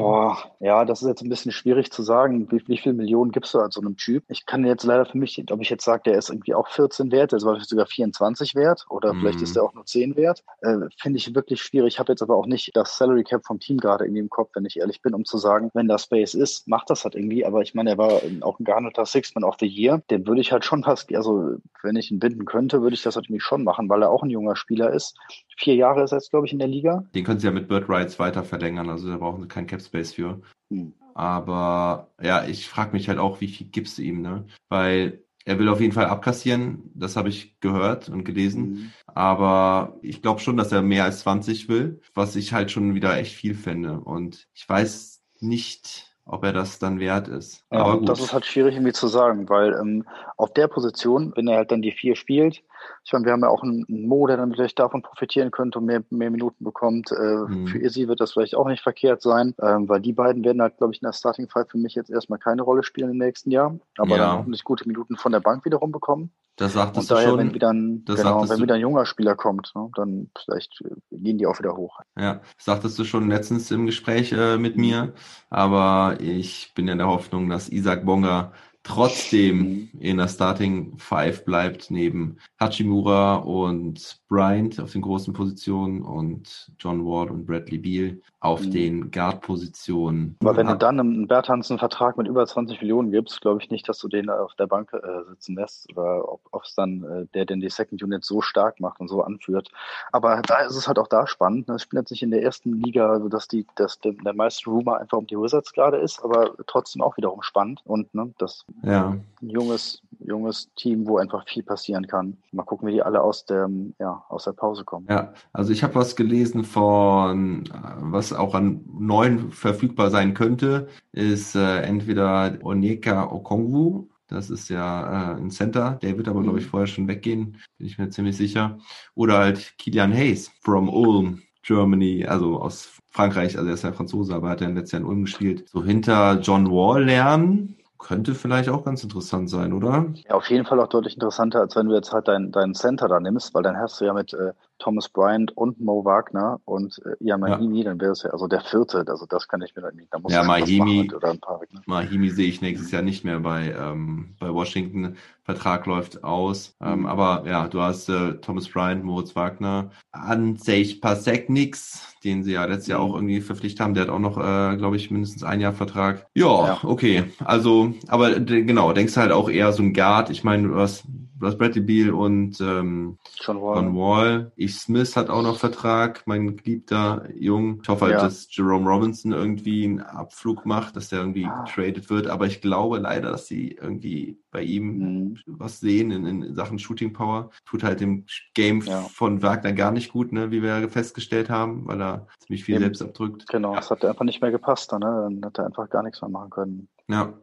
ja, 0.60 0.86
das 0.86 1.02
ist 1.02 1.08
jetzt 1.08 1.24
ein 1.24 1.30
bisschen 1.30 1.52
schwierig 1.52 1.92
zu 1.92 2.04
sagen. 2.04 2.52
Wie, 2.52 2.62
wie 2.68 2.78
viel 2.78 2.94
Millionen 2.94 3.32
gibst 3.32 3.54
du 3.54 3.60
an 3.60 3.72
so 3.72 3.82
einem 3.82 3.98
Typ? 3.98 4.24
Ich 4.28 4.46
kann 4.46 4.64
jetzt 4.66 4.84
leider 4.84 5.06
für 5.06 5.18
mich, 5.18 5.44
ob 5.52 5.62
ich 5.62 5.70
jetzt 5.70 5.86
sage, 5.86 6.04
der 6.06 6.18
ist 6.18 6.30
irgendwie 6.30 6.54
auch 6.54 6.68
14 6.68 7.12
wert, 7.12 7.32
der 7.32 7.38
ist 7.38 7.44
vielleicht 7.44 7.70
sogar 7.70 7.88
24 7.88 8.54
wert 8.56 8.86
oder 8.90 9.14
Mhm. 9.14 9.20
vielleicht 9.20 9.42
ist 9.42 9.56
der 9.56 9.64
auch 9.64 9.74
nur 9.74 9.86
10 9.86 10.16
wert. 10.16 10.44
Äh, 10.62 10.78
Finde 11.00 11.18
ich 11.18 11.34
wirklich 11.34 11.62
schwierig. 11.62 11.96
Ich 11.96 12.00
habe 12.00 12.12
jetzt 12.12 12.22
aber 12.22 12.36
auch 12.36 12.46
nicht 12.46 12.76
das 12.76 12.98
Salary 12.98 13.24
Cap 13.24 13.44
vom 13.46 13.60
Team 13.60 13.78
gerade 13.78 14.06
irgendwie 14.06 14.20
im 14.22 14.30
Kopf, 14.30 14.52
wenn 14.54 14.66
ich 14.66 14.78
ehrlich 14.78 15.02
bin, 15.02 15.16
um 15.16 15.26
zu 15.26 15.38
sagen, 15.38 15.72
wenn 15.74 15.88
da 15.88 15.98
Space 15.98 16.36
ist, 16.36 16.68
macht 16.68 16.90
das 16.90 17.04
halt 17.04 17.16
irgendwie. 17.16 17.46
Aber 17.46 17.62
ich 17.62 17.74
meine, 17.74 17.92
er 17.92 17.98
war 17.98 18.22
auch 18.42 18.60
ein 18.60 18.66
gehandelter 18.66 19.06
Sixman 19.06 19.44
of 19.44 19.56
the 19.60 19.68
Year. 19.68 20.02
Den 20.12 20.28
würde 20.28 20.42
ich 20.42 20.52
halt 20.52 20.64
schon 20.64 20.84
fast, 20.84 21.14
also 21.16 21.56
wenn 21.82 21.96
ich 21.96 22.12
ihn 22.12 22.20
binden 22.20 22.46
könnte, 22.46 22.82
würde 22.82 22.94
ich 22.94 23.02
das 23.02 23.16
halt 23.16 23.26
irgendwie 23.26 23.40
schon 23.42 23.64
machen, 23.64 23.90
weil 23.90 24.04
er 24.04 24.12
auch 24.12 24.22
ein 24.24 24.30
junger 24.30 24.56
Spieler 24.56 24.92
ist. 24.92 25.16
Vier 25.58 25.76
Jahre 25.76 26.04
ist 26.04 26.12
er 26.12 26.20
jetzt, 26.20 26.30
glaube 26.30 26.46
ich, 26.46 26.54
in 26.54 26.60
der 26.60 26.68
Liga. 26.68 27.04
Den 27.16 27.24
können 27.24 27.40
sie 27.40 27.48
ja 27.48 27.52
mit 27.54 27.68
Bird 27.68 27.90
Rights 27.90 28.20
weiter 28.20 28.44
verlängern, 28.44 28.90
also 28.90 29.07
da 29.10 29.18
brauchen 29.18 29.42
sie 29.42 29.48
kein 29.48 29.68
Cap 29.68 29.82
Space 29.82 30.14
für. 30.14 30.42
Hm. 30.70 30.94
Aber 31.14 32.12
ja, 32.22 32.46
ich 32.46 32.68
frage 32.68 32.92
mich 32.92 33.10
halt 33.10 33.18
auch, 33.18 33.42
wie 33.42 33.48
viel 33.48 33.68
gibst 33.68 33.98
du 33.98 34.04
ihm, 34.04 34.22
ne? 34.22 34.46
Weil 34.70 35.24
er 35.46 35.58
will 35.60 35.70
auf 35.70 35.80
jeden 35.80 35.94
Fall 35.94 36.08
abkassieren, 36.08 36.92
das 36.94 37.16
habe 37.16 37.30
ich 37.30 37.60
gehört 37.62 38.10
und 38.10 38.26
gelesen. 38.26 38.70
Mhm. 38.70 38.92
Aber 39.08 39.98
ich 40.02 40.22
glaube 40.22 40.42
schon, 40.42 40.58
dass 40.58 40.74
er 40.74 40.82
mehr 40.82 41.06
als 41.06 41.22
20 41.22 41.70
will, 41.70 42.02
was 42.14 42.36
ich 42.36 42.52
halt 42.52 42.70
schon 42.70 42.96
wieder 42.96 43.18
echt 43.18 43.34
viel 43.34 43.56
fände. 43.56 44.00
Und 44.02 44.48
ich 44.54 44.68
weiß 44.68 45.24
nicht, 45.40 46.14
ob 46.26 46.44
er 46.44 46.52
das 46.52 46.80
dann 46.80 47.00
wert 47.00 47.30
ist. 47.30 47.66
Ja, 47.72 47.80
Aber 47.80 48.00
gut. 48.00 48.10
das 48.10 48.20
ist 48.20 48.34
halt 48.34 48.46
schwierig 48.46 48.76
irgendwie 48.76 48.92
zu 48.92 49.08
sagen, 49.08 49.48
weil 49.48 49.74
ähm, 49.74 50.06
auf 50.36 50.52
der 50.54 50.68
Position, 50.68 51.32
wenn 51.36 51.48
er 51.48 51.58
halt 51.58 51.72
dann 51.72 51.82
die 51.82 51.94
vier 51.94 52.18
spielt, 52.18 52.62
ich 53.04 53.14
meine, 53.14 53.26
wir 53.26 53.32
haben 53.34 53.42
ja 53.42 53.50
auch 53.50 53.64
einen 53.64 53.86
Mo, 53.88 54.28
der 54.28 54.38
dann 54.38 54.54
vielleicht 54.54 54.80
davon 54.80 55.02
profitieren 55.02 55.52
könnte 55.52 55.80
und 55.80 55.86
mehr, 55.86 56.04
mehr 56.10 56.32
Minuten 56.32 56.64
bekommt. 56.64 57.12
Äh, 57.12 57.16
Mhm. 57.48 57.68
Für 57.68 57.80
Izzy 57.80 58.08
wird 58.08 58.20
das 58.20 58.34
vielleicht 58.34 58.56
auch 58.56 58.68
nicht 58.68 58.84
verkehrt 58.84 59.22
sein, 59.22 59.54
ähm, 59.62 59.88
weil 59.88 60.02
die 60.02 60.14
beiden 60.14 60.44
werden 60.44 60.62
halt, 60.62 60.78
glaube 60.78 60.94
ich, 60.94 61.02
in 61.02 61.06
der 61.06 61.14
Starting 61.14 61.48
Five 61.50 61.68
für 61.70 61.78
mich 61.78 61.96
jetzt 61.96 62.10
erstmal 62.10 62.40
keine 62.40 62.62
Rolle 62.64 62.84
spielen 62.84 63.12
im 63.12 63.18
nächsten 63.18 63.52
Jahr, 63.52 63.78
aber 63.98 64.18
Ja. 64.18 64.18
dann 64.30 64.38
hoffentlich 64.40 64.64
gute 64.64 64.88
Minuten 64.88 65.16
von 65.18 65.32
der 65.32 65.40
Bank 65.40 65.66
wiederum 65.66 65.92
bekommen. 65.92 66.32
das 66.58 66.74
sagtest 66.74 67.12
Und 67.12 67.18
du 67.18 67.22
schon. 67.22 67.38
wenn 67.38 67.54
wieder 67.54 67.72
ein, 67.72 68.04
genau, 68.06 68.50
wenn 68.50 68.62
wieder 68.62 68.74
ein 68.76 68.82
junger 68.82 69.06
Spieler 69.06 69.36
kommt, 69.36 69.72
ne, 69.76 69.90
dann 69.96 70.32
vielleicht 70.44 70.84
gehen 71.12 71.38
die 71.38 71.46
auch 71.46 71.60
wieder 71.60 71.78
hoch. 71.78 72.00
Ja, 72.18 72.42
das 72.56 72.66
sagtest 72.66 72.98
du 72.98 73.04
schon 73.04 73.30
letztens 73.30 73.70
im 73.70 73.86
Gespräch 73.86 74.32
äh, 74.32 74.58
mit 74.58 74.76
mir. 74.76 75.14
Aber 75.52 76.18
ich 76.20 76.74
bin 76.76 76.88
in 76.88 76.98
der 76.98 77.08
Hoffnung, 77.08 77.48
dass 77.50 77.70
Isaac 77.70 78.06
Bonga 78.06 78.54
trotzdem 78.88 79.90
in 80.00 80.18
der 80.18 80.28
Starting 80.28 80.98
Five 80.98 81.46
bleibt, 81.46 81.92
neben 81.92 82.38
Hachimura 82.60 83.36
und 83.36 84.20
Bryant 84.30 84.80
auf 84.80 84.92
den 84.92 85.02
großen 85.02 85.34
Positionen 85.34 86.02
und 86.02 86.72
John 86.80 87.06
Ward 87.06 87.30
und 87.32 87.46
Bradley 87.46 87.78
Beal 87.78 88.22
auf 88.40 88.62
Mhm. 88.62 88.72
den 88.72 89.12
Guard-Positionen. 89.12 90.38
Aber 90.42 90.56
wenn 90.56 90.68
du 90.68 90.76
dann 90.76 91.00
einen 91.00 91.28
Bertans 91.28 91.70
einen 91.72 91.80
Vertrag 91.80 92.18
mit 92.18 92.28
über 92.28 92.46
20 92.46 92.82
Millionen 92.82 93.12
gibst, 93.12 93.42
glaube 93.42 93.62
ich 93.62 93.70
nicht, 93.70 93.90
dass 93.90 94.00
du 94.00 94.08
den 94.08 94.30
auf 94.30 94.54
der 94.56 94.68
Bank 94.68 94.94
äh, 94.94 95.30
sitzen 95.30 95.56
lässt 95.56 95.90
oder 95.92 96.24
ob 96.28 96.64
es 96.64 96.76
dann 96.76 97.04
äh, 97.04 97.26
der 97.34 97.46
denn 97.46 97.60
die 97.60 97.70
Second 97.70 98.02
Unit 98.04 98.24
so 98.24 98.42
stark 98.42 98.80
macht 98.80 99.00
und 99.00 99.08
so 99.08 99.22
anführt. 99.22 99.70
Aber 100.12 100.42
da 100.46 100.60
ist 100.60 100.76
es 100.76 100.88
halt 100.88 101.00
auch 101.00 101.08
da 101.08 101.28
spannend. 101.28 101.68
Ne? 101.68 101.76
Es 101.76 101.84
spielt 101.84 102.04
jetzt 102.04 102.12
nicht 102.12 102.24
in 102.24 102.32
der 102.32 102.44
ersten 102.44 102.74
Liga, 102.82 103.10
also 103.10 103.28
dass 103.28 103.48
die, 103.48 103.66
dass 103.76 104.00
der, 104.00 104.14
der 104.14 104.34
meiste 104.34 104.70
Rumor 104.70 105.00
einfach 105.00 105.18
um 105.18 105.28
die 105.28 105.38
Wizards 105.38 105.74
gerade 105.74 105.98
ist, 105.98 106.24
aber 106.24 106.56
trotzdem 106.68 107.02
auch 107.02 107.18
wiederum 107.18 107.42
spannend 107.42 107.82
und 107.86 108.14
ne, 108.14 108.34
das 108.38 108.66
ja, 108.84 109.18
ein 109.42 109.50
junges, 109.50 110.02
junges 110.20 110.70
Team, 110.76 111.08
wo 111.08 111.18
einfach 111.18 111.48
viel 111.48 111.64
passieren 111.64 112.08
kann. 112.08 112.38
Mal 112.52 112.64
gucken, 112.64 112.88
wie 112.88 112.94
die 112.94 113.04
alle 113.04 113.22
aus 113.22 113.46
dem, 113.46 113.94
ja, 114.00 114.24
aus 114.30 114.46
der 114.46 114.54
Pause 114.54 114.84
kommen. 114.84 115.08
Ja, 115.10 115.34
also 115.54 115.72
ich 115.72 115.84
habe 115.84 115.96
was 115.96 116.16
gelesen 116.16 116.64
von, 116.64 117.66
äh, 117.66 117.70
was 117.98 118.34
auch 118.34 118.56
an 118.56 118.82
neuen 119.00 119.52
verfügbar 119.52 120.10
sein 120.10 120.34
könnte, 120.34 120.88
ist 121.12 121.56
äh, 121.56 121.82
entweder 121.82 122.58
Onyeka 122.64 123.32
Okongwu, 123.32 124.08
das 124.28 124.50
ist 124.50 124.70
ja 124.70 125.36
äh, 125.36 125.36
ein 125.38 125.52
Center, 125.52 126.00
der 126.02 126.18
wird 126.18 126.28
aber, 126.28 126.44
glaube 126.44 126.60
ich, 126.60 126.66
vorher 126.66 126.88
schon 126.88 127.08
weggehen, 127.08 127.58
bin 127.78 127.88
ich 127.88 127.98
mir 127.98 128.10
ziemlich 128.10 128.38
sicher. 128.38 128.78
Oder 129.16 129.38
halt 129.40 129.78
Kilian 129.78 130.14
Hayes 130.14 130.52
from 130.62 130.90
Ulm, 130.90 131.42
Germany, 131.64 132.26
also 132.26 132.60
aus 132.60 132.98
Frankreich, 133.10 133.58
also 133.58 133.70
er 133.70 133.74
ist 133.74 133.84
ja 133.84 133.94
Franzose, 133.94 134.36
aber 134.36 134.50
hat 134.50 134.62
ja 134.62 134.68
letztes 134.68 134.92
Jahr 134.92 135.02
in 135.02 135.08
Ulm 135.08 135.24
gespielt. 135.24 135.68
So 135.70 135.84
hinter 135.84 136.40
John 136.42 136.70
Wall 136.70 137.06
lernen, 137.06 137.77
könnte 137.98 138.36
vielleicht 138.36 138.70
auch 138.70 138.84
ganz 138.84 139.04
interessant 139.04 139.50
sein, 139.50 139.74
oder? 139.74 140.08
Ja, 140.28 140.36
auf 140.36 140.50
jeden 140.50 140.66
Fall 140.66 140.80
auch 140.80 140.88
deutlich 140.88 141.16
interessanter, 141.16 141.62
als 141.62 141.76
wenn 141.76 141.88
du 141.88 141.96
jetzt 141.96 142.12
halt 142.14 142.28
deinen 142.28 142.52
deinen 142.52 142.74
Center 142.74 143.08
da 143.08 143.20
nimmst, 143.20 143.54
weil 143.54 143.64
dann 143.64 143.78
hast 143.78 144.00
du 144.00 144.06
ja 144.06 144.14
mit 144.14 144.34
äh, 144.34 144.54
Thomas 144.80 145.10
Bryant 145.10 145.56
und 145.56 145.80
Mo 145.80 146.06
Wagner 146.06 146.60
und 146.66 147.00
äh, 147.06 147.16
ja, 147.20 147.38
Mahimi, 147.38 147.84
dann 147.84 148.00
wäre 148.00 148.12
es 148.12 148.24
ja, 148.24 148.30
also 148.32 148.48
der 148.48 148.62
vierte, 148.62 149.04
also 149.08 149.26
das 149.26 149.48
kann 149.48 149.62
ich 149.62 149.76
mir 149.76 149.82
dann 149.82 149.96
nicht, 149.96 150.14
da 150.14 150.20
muss 150.20 150.34
Ja, 150.34 150.44
Mahimi- 150.44 151.14
oder 151.14 151.30
ein 151.32 151.40
paar, 151.40 151.60
ne? 151.72 151.82
Mahimi 151.86 152.30
sehe 152.30 152.48
ich 152.48 152.62
nächstes 152.62 152.92
Jahr 152.92 153.02
nicht 153.02 153.24
mehr 153.24 153.40
bei, 153.40 153.74
ähm, 153.78 154.36
bei 154.40 154.54
Washington. 154.54 155.16
Vertrag 155.44 155.86
läuft 155.86 156.26
aus. 156.26 156.76
Ähm, 156.82 157.06
aber 157.06 157.44
ja, 157.48 157.70
du 157.70 157.82
hast 157.82 158.10
äh, 158.10 158.34
Thomas 158.42 158.68
Bryant, 158.68 159.06
Moritz 159.06 159.34
Wagner, 159.34 159.92
Andrzej 160.12 160.96
Pasekniks, 161.00 162.18
den 162.24 162.44
sie 162.44 162.52
ja 162.52 162.66
letztes 162.66 162.88
Jahr 162.88 163.00
auch 163.00 163.16
irgendwie 163.16 163.40
verpflichtet 163.40 163.80
haben. 163.80 163.94
Der 163.94 164.04
hat 164.04 164.10
auch 164.10 164.20
noch, 164.20 164.38
äh, 164.38 164.76
glaube 164.76 164.98
ich, 164.98 165.10
mindestens 165.10 165.44
ein 165.44 165.62
Jahr 165.62 165.72
Vertrag. 165.74 166.28
Ja, 166.36 166.68
Ja. 166.68 166.80
okay. 166.84 167.32
Also, 167.46 167.94
aber 168.10 168.40
genau, 168.42 168.92
denkst 168.92 169.14
du 169.14 169.22
halt 169.22 169.32
auch 169.32 169.50
eher 169.50 169.72
so 169.72 169.84
ein 169.84 169.94
Guard. 169.94 170.30
Ich 170.30 170.44
meine, 170.44 170.68
du 170.68 170.76
hast, 170.76 171.06
du 171.40 171.46
hast 171.48 171.58
Bradley 171.58 171.82
Beal 171.82 172.10
und 172.12 172.60
ähm, 172.62 173.18
Schon 173.40 173.60
wohl. 173.60 173.76
Von 173.76 173.96
Wall. 173.96 174.52
Ich 174.56 174.76
Smith 174.76 175.16
hat 175.16 175.30
auch 175.30 175.44
noch 175.44 175.58
Vertrag, 175.60 176.24
mein 176.26 176.56
geliebter 176.58 177.28
Jung. 177.36 177.80
Ich 177.84 177.90
hoffe 177.90 178.06
halt, 178.06 178.14
Ja. 178.16 178.22
dass 178.24 178.48
Jerome 178.56 178.90
Robinson 178.90 179.32
irgendwie 179.32 179.84
einen 179.86 180.00
Abflug 180.02 180.66
macht, 180.66 180.96
dass 180.96 181.10
der 181.10 181.20
irgendwie 181.20 181.44
getradet 181.66 182.10
wird. 182.10 182.28
Aber 182.28 182.46
ich 182.48 182.62
glaube 182.62 182.98
leider, 183.00 183.32
dass 183.32 183.48
sie 183.48 183.72
irgendwie 183.72 184.40
bei 184.52 184.62
ihm 184.64 184.98
Mhm. 184.98 185.40
was 185.46 185.80
sehen 185.80 186.12
in, 186.12 186.26
in 186.26 186.56
Sachen 186.56 186.80
Shooting 186.80 187.14
Power. 187.14 187.52
Tut 187.66 187.84
halt 187.84 188.00
dem 188.00 188.26
Game 188.54 188.82
Ja. 188.82 189.02
von 189.02 189.42
Wagner 189.44 189.74
gar 189.74 189.92
nicht 189.92 190.12
gut, 190.12 190.32
ne, 190.32 190.52
wie 190.52 190.64
wir 190.64 190.90
festgestellt 190.90 191.50
haben, 191.50 191.86
weil 191.88 192.02
er 192.02 192.28
ziemlich 192.40 192.64
viel 192.64 192.76
Eben. 192.76 192.84
selbst 192.86 193.02
abdrückt. 193.02 193.48
Genau, 193.50 193.76
es 193.78 193.92
hat 193.92 194.04
einfach 194.06 194.26
nicht 194.26 194.42
mehr 194.42 194.52
gepasst, 194.52 194.92
ne? 194.94 195.00
dann 195.00 195.42
hat 195.46 195.60
er 195.60 195.66
einfach 195.68 195.90
gar 195.90 196.02
nichts 196.04 196.22
mehr 196.22 196.30
machen 196.32 196.50
können. 196.50 196.88
Ja, 197.10 197.34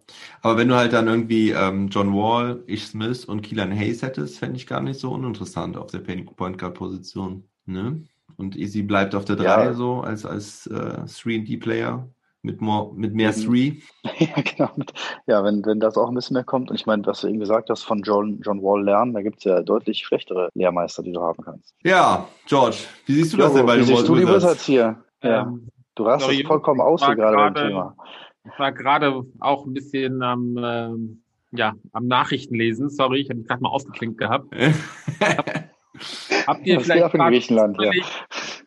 aber 0.43 0.59
wenn 0.59 0.69
du 0.69 0.77
halt 0.77 0.93
dann 0.93 1.09
irgendwie 1.09 1.51
ähm, 1.51 1.89
John 1.89 2.12
Wall, 2.15 2.62
Ich 2.67 2.87
Smith 2.87 3.25
und 3.25 3.41
Keelan 3.43 3.73
Hayes 3.73 4.03
hättest, 4.03 4.39
fände 4.39 4.57
ich 4.57 4.67
gar 4.67 4.83
nicht 4.83 5.01
so 5.01 5.11
uninteressant 5.12 5.77
auf 5.79 5.91
der 5.91 6.01
Point 6.01 6.59
Guard 6.59 6.75
Position. 6.75 7.49
Ne? 7.65 8.05
Und 8.37 8.57
Easy 8.57 8.83
bleibt 8.83 9.15
auf 9.15 9.25
der 9.25 9.37
3 9.37 9.45
Ja. 9.45 9.73
so 9.75 10.01
als 10.03 10.27
als 10.27 10.67
äh, 10.67 11.05
3D 11.07 11.59
Player 11.61 12.07
mit 12.43 12.61
more, 12.61 12.93
mit 12.95 13.15
mehr 13.15 13.33
Mhm. 13.35 13.47
3. 13.47 13.77
ja, 14.19 14.43
genau. 14.43 14.71
Ja, 15.27 15.43
wenn, 15.45 15.65
wenn 15.65 15.81
das 15.81 15.97
auch 15.97 16.09
ein 16.09 16.15
bisschen 16.15 16.35
mehr 16.35 16.45
kommt, 16.45 16.69
und 16.69 16.77
ich 16.77 16.85
meine, 16.85 17.07
was 17.07 17.23
du 17.23 17.29
eben 17.29 17.41
gesagt 17.41 17.71
hast, 17.71 17.85
von 17.85 18.03
John, 18.03 18.41
John 18.45 18.61
Wall 18.62 18.85
lernen, 18.85 19.15
da 19.15 19.23
gibt's 19.23 19.45
ja 19.45 19.62
deutlich 19.62 20.05
schlechtere 20.05 20.51
Lehrmeister, 20.53 21.03
die 21.03 21.12
du 21.12 21.23
haben 21.23 21.43
kannst. 21.43 21.75
Ja, 21.85 22.29
George, 22.47 22.77
wie 23.07 23.15
siehst 23.15 23.33
du 23.33 23.39
das 23.39 23.53
Jo, 23.53 23.57
denn 23.59 23.67
bei 23.67 23.77
wie 23.77 23.87
den 23.87 23.87
siehst 23.97 24.09
du 24.09 24.15
die 24.15 24.23
Wizards? 24.25 24.43
Wizards 24.45 24.65
hier? 24.67 25.03
Ja. 25.23 25.43
Ähm, 25.45 25.69
Du 25.97 26.03
rastest 26.03 26.45
vollkommen 26.49 26.81
aus 26.81 27.07
hier 27.07 27.15
gerade 27.15 27.37
beim 27.37 27.55
Thema. 27.55 27.97
Ich 28.47 28.59
war 28.59 28.73
gerade 28.73 29.25
auch 29.41 29.67
ein 29.67 29.73
bisschen 29.75 30.23
am, 30.23 30.57
ähm, 30.63 31.23
ja, 31.53 31.75
am 31.93 32.07
Nachrichtenlesen. 32.07 32.91
Sorry, 32.91 33.21
ich 33.21 33.29
habe 33.31 33.39
mich 33.39 33.49
gerade 33.49 33.63
mal 33.63 33.71
ausgeklinkt 33.71 34.19
gehabt. 34.19 34.47
Habt 36.47 36.67
ihr 36.67 36.77
geht 36.77 36.85
vielleicht 36.85 37.05
in 37.15 37.19
gerade 37.19 37.31
Griechenland, 37.31 37.77
ja. 37.81 37.91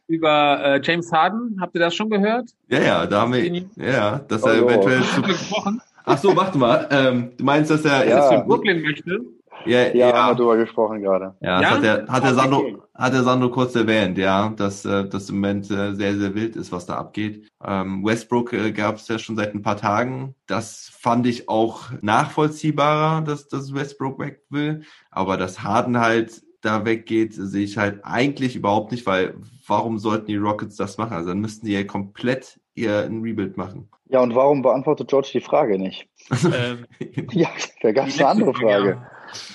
über 0.08 0.60
äh, 0.64 0.82
James 0.82 1.12
Harden? 1.12 1.58
Habt 1.60 1.76
ihr 1.76 1.82
das 1.82 1.94
schon 1.94 2.10
gehört? 2.10 2.50
ja, 2.70 2.82
ja, 2.82 3.06
da 3.06 3.22
haben 3.22 3.34
wir, 3.34 3.46
ja, 3.76 4.20
dass 4.20 4.44
er 4.44 4.54
Oh, 4.54 4.56
jo. 4.56 4.68
eventuell 4.70 5.04
zu, 5.04 5.22
gesprochen? 5.22 5.82
ach 6.06 6.18
so, 6.18 6.36
warte 6.36 6.58
mal, 6.58 6.88
ähm, 6.90 7.32
du 7.38 7.44
meinst, 7.44 7.70
dass 7.70 7.84
er, 7.86 8.08
Ja. 8.08 8.40
Brooklyn 8.42 8.82
möchte? 8.82 9.20
Ja, 9.68 9.94
Ja, 9.96 10.14
haben 10.14 10.32
wir 10.32 10.36
drüber 10.36 10.58
gesprochen 10.58 11.02
gerade. 11.02 11.36
Ja, 11.42 11.62
das 11.62 11.70
Ja? 11.70 11.76
hat 11.76 11.84
der, 11.84 12.08
hat 12.08 12.24
der 12.24 12.34
Sandro, 12.34 12.84
hat 12.94 13.14
der 13.14 13.24
Sandro 13.24 13.50
kurz 13.50 13.76
erwähnt, 13.76 14.18
ja, 14.18 14.50
dass 14.50 14.86
äh, 14.86 15.08
das 15.08 15.30
im 15.30 15.36
Moment 15.36 15.70
äh, 15.72 15.94
sehr, 15.94 16.16
sehr 16.18 16.34
wild 16.36 16.56
ist, 16.56 16.72
was 16.72 16.86
da 16.86 16.96
abgeht. 16.96 17.48
Ähm, 17.64 18.04
Westbrook 18.06 18.54
äh, 18.54 18.72
gab 18.72 18.96
es 18.96 19.08
ja 19.08 19.20
schon 19.20 19.36
seit 19.36 19.54
ein 19.54 19.62
paar 19.62 19.78
Tagen. 19.78 20.36
Das 20.48 20.92
fand 21.00 21.26
ich 21.28 21.50
auch 21.50 21.84
nachvollziehbarer, 22.02 23.22
dass, 23.22 23.48
dass 23.48 23.74
Westbrook 23.74 24.20
weg 24.20 24.42
will. 24.50 24.84
Aber 25.12 25.38
dass 25.38 25.64
Harden 25.64 26.00
halt 26.00 26.42
da 26.62 26.86
weggeht, 26.86 27.34
sehe 27.34 27.64
ich 27.64 27.78
halt 27.78 28.00
eigentlich 28.04 28.56
überhaupt 28.56 28.92
nicht, 28.92 29.06
weil 29.06 29.36
warum 29.68 30.00
sollten 30.00 30.28
die 30.28 30.38
Rockets 30.38 30.76
das 30.76 30.98
machen? 30.98 31.14
Also 31.14 31.30
dann 31.30 31.40
müssten 31.40 31.66
die 31.66 31.74
ja 31.74 31.84
komplett 31.84 32.60
ihr 32.74 33.06
ein 33.06 33.22
Rebuild 33.22 33.58
machen. 33.58 33.90
Ja, 34.10 34.22
und 34.22 34.36
warum 34.36 34.62
beantwortet 34.62 35.10
George 35.10 35.30
die 35.34 35.42
Frage 35.42 35.78
nicht? 35.78 36.08
Ähm, 36.54 36.86
Ja, 37.32 37.50
da 37.82 37.92
gab 37.92 38.08
es 38.08 38.20
eine 38.20 38.28
andere 38.30 38.54
Frage. 38.54 39.02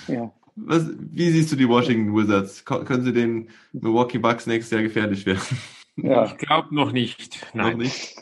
Ja. 0.08 0.32
Was, 0.56 0.90
wie 0.98 1.30
siehst 1.30 1.50
du 1.52 1.56
die 1.56 1.68
Washington 1.68 2.14
Wizards? 2.14 2.64
Ko- 2.64 2.84
können 2.84 3.02
sie 3.04 3.12
den 3.12 3.48
Milwaukee 3.72 4.18
Bucks 4.18 4.46
nächstes 4.46 4.70
Jahr 4.72 4.82
gefährlich 4.82 5.24
werden? 5.26 5.40
Ja. 5.96 6.24
Ich 6.26 6.36
glaube 6.36 6.74
noch 6.74 6.92
nicht. 6.92 7.40
Noch 7.54 7.64
Nein. 7.66 7.78
nicht. 7.78 8.16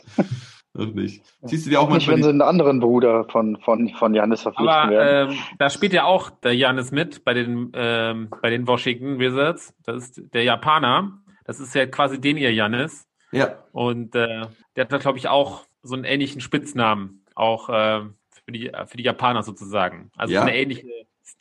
Noch 0.73 0.93
nicht. 0.93 1.23
Siehst 1.43 1.65
du 1.65 1.69
dir 1.69 1.81
auch 1.81 1.87
Nicht, 1.87 2.07
manchmal 2.07 2.15
wenn 2.17 2.23
sie 2.23 2.27
die, 2.29 2.33
einen 2.33 2.41
anderen 2.41 2.79
Bruder 2.79 3.25
von, 3.29 3.57
von, 3.59 3.89
von 3.89 4.13
Janis 4.13 4.41
verpflichten 4.43 4.69
Aber 4.73 4.91
werden. 4.91 5.31
ähm, 5.33 5.37
da 5.59 5.69
spielt 5.69 5.91
ja 5.93 6.05
auch 6.05 6.29
der 6.29 6.55
Janis 6.55 6.91
mit 6.91 7.25
bei 7.25 7.33
den, 7.33 7.71
ähm, 7.73 8.29
bei 8.41 8.49
den 8.49 8.65
Washington 8.67 9.19
Wizards. 9.19 9.73
Das 9.83 10.03
ist 10.03 10.21
der 10.33 10.43
Japaner. 10.43 11.19
Das 11.43 11.59
ist 11.59 11.75
ja 11.75 11.85
quasi 11.85 12.21
den 12.21 12.37
ihr 12.37 12.53
Janis. 12.53 13.05
ja, 13.33 13.55
Und 13.73 14.15
äh, 14.15 14.45
der 14.75 14.83
hat 14.85 14.91
da, 14.93 14.97
glaube 14.99 15.17
ich, 15.17 15.27
auch 15.27 15.65
so 15.83 15.95
einen 15.95 16.05
ähnlichen 16.05 16.39
Spitznamen. 16.39 17.25
Auch 17.35 17.67
äh, 17.69 18.01
für, 18.45 18.51
die, 18.53 18.71
für 18.85 18.95
die 18.97 19.03
Japaner 19.03 19.43
sozusagen. 19.43 20.11
Also 20.15 20.33
Ja. 20.33 20.43
eine 20.43 20.55
ähnliche 20.55 20.87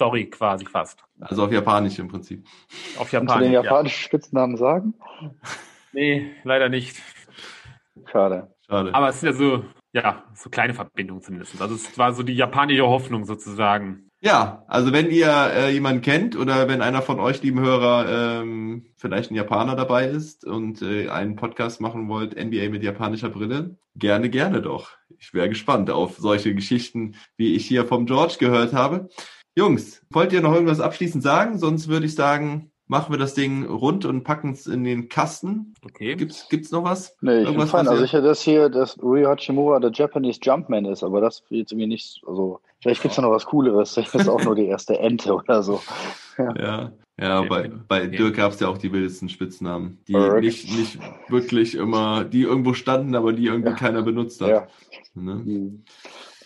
Story 0.01 0.31
quasi 0.31 0.65
fast. 0.65 1.05
also 1.21 1.45
auf 1.45 1.53
Japanisch 1.53 1.99
im 1.99 2.09
Prinzip. 2.09 2.47
Auf 2.97 3.11
Kannst 3.11 3.35
du 3.35 3.39
den 3.39 3.53
Japanisch. 3.53 3.53
Ja. 3.53 3.63
japanischen 3.63 4.03
Spitznamen 4.03 4.57
sagen? 4.57 4.95
Nee, 5.93 6.31
leider 6.43 6.71
nicht. 6.71 6.97
Schade. 8.11 8.49
Schade. 8.67 8.95
Aber 8.95 9.11
es 9.11 9.21
sind 9.21 9.29
ja 9.29 9.33
so, 9.35 9.65
ja, 9.93 10.25
so 10.35 10.49
kleine 10.49 10.73
Verbindungen 10.73 11.23
zumindest. 11.23 11.61
Also 11.61 11.75
es 11.75 11.99
war 11.99 12.15
so 12.15 12.23
die 12.23 12.33
japanische 12.35 12.87
Hoffnung 12.87 13.27
sozusagen. 13.27 14.11
ja, 14.21 14.65
also 14.69 14.93
wenn 14.95 15.11
ihr 15.11 15.29
äh, 15.55 15.71
jemanden 15.71 16.01
kennt 16.01 16.35
oder 16.35 16.67
wenn 16.67 16.81
einer 16.81 17.03
von 17.03 17.21
euch, 17.21 17.43
lieben 17.43 17.61
Hörer, 17.61 18.41
ähm, 18.41 18.87
vielleicht 18.97 19.31
ein 19.31 19.35
Japaner 19.35 19.77
dabei 19.77 20.07
ist 20.07 20.47
und 20.47 20.81
äh, 20.81 21.11
einen 21.11 21.37
Podcast 21.37 21.83
machen 21.83 22.09
wollt, 22.09 22.37
NBA 22.43 22.71
mit 22.71 22.83
japanischer 22.83 23.29
Brille, 23.29 23.77
gerne, 23.97 24.31
gerne 24.31 24.63
doch. 24.63 24.93
Ich 25.19 25.35
wäre 25.35 25.51
gespannt 25.51 25.91
auf 25.91 26.17
solche 26.17 26.55
Geschichten, 26.55 27.17
wie 27.37 27.55
ich 27.55 27.67
hier 27.67 27.85
vom 27.85 28.07
George 28.07 28.37
gehört 28.39 28.73
habe. 28.73 29.11
Jungs, 29.61 30.01
wollt 30.09 30.33
ihr 30.33 30.41
noch 30.41 30.55
irgendwas 30.55 30.81
abschließend 30.81 31.23
sagen? 31.23 31.59
Sonst 31.59 31.89
würde 31.89 32.07
ich 32.07 32.15
sagen, 32.15 32.71
machen 32.87 33.13
wir 33.13 33.19
das 33.19 33.35
Ding 33.35 33.67
rund 33.67 34.07
und 34.07 34.25
packen 34.25 34.53
es 34.53 34.67
in 34.67 34.85
den 34.85 35.11
Kasten. 35.11 35.75
Okay. 35.85 36.17
Gibt's, 36.17 36.49
gibt's 36.49 36.71
noch 36.71 36.83
was? 36.83 37.15
Nee, 37.21 37.43
ich 37.43 37.55
bin 37.55 37.67
fein. 37.67 37.87
Also 37.87 38.03
ich 38.03 38.15
hätte 38.15 38.29
das 38.29 38.41
hier, 38.41 38.71
dass 38.71 38.99
Rui 39.03 39.25
Hachimura 39.25 39.79
der 39.79 39.93
Japanese 39.93 40.41
Jumpman 40.43 40.87
ist, 40.87 41.03
aber 41.03 41.21
das 41.21 41.43
wird 41.51 41.61
jetzt 41.61 41.73
irgendwie 41.73 41.89
nicht, 41.89 42.23
also 42.27 42.61
vielleicht 42.81 43.03
gibt's 43.03 43.17
da 43.17 43.23
noch 43.23 43.33
was 43.33 43.45
Cooleres. 43.45 43.93
Das 43.95 44.15
ist 44.15 44.29
auch 44.31 44.43
nur 44.43 44.55
die 44.55 44.65
erste 44.65 44.99
Ente 44.99 45.35
oder 45.35 45.63
so. 45.63 45.83
Ja, 46.39 46.93
ja 47.21 47.43
bei, 47.43 47.71
bei 47.87 48.07
Dirk 48.07 48.37
gab 48.37 48.53
es 48.53 48.61
ja 48.61 48.69
auch 48.69 48.79
die 48.79 48.91
wildesten 48.91 49.29
Spitznamen, 49.29 49.99
die 50.09 50.17
nicht, 50.41 50.75
nicht 50.75 50.99
wirklich 51.29 51.75
immer, 51.75 52.25
die 52.25 52.45
irgendwo 52.45 52.73
standen, 52.73 53.15
aber 53.15 53.35
die 53.35 53.45
irgendwie 53.45 53.73
Ja. 53.73 53.77
keiner 53.77 54.01
benutzt 54.01 54.41
hat. 54.41 54.49
Ja. 54.49 54.67
Ne? 55.15 55.35
Mhm. 55.35 55.85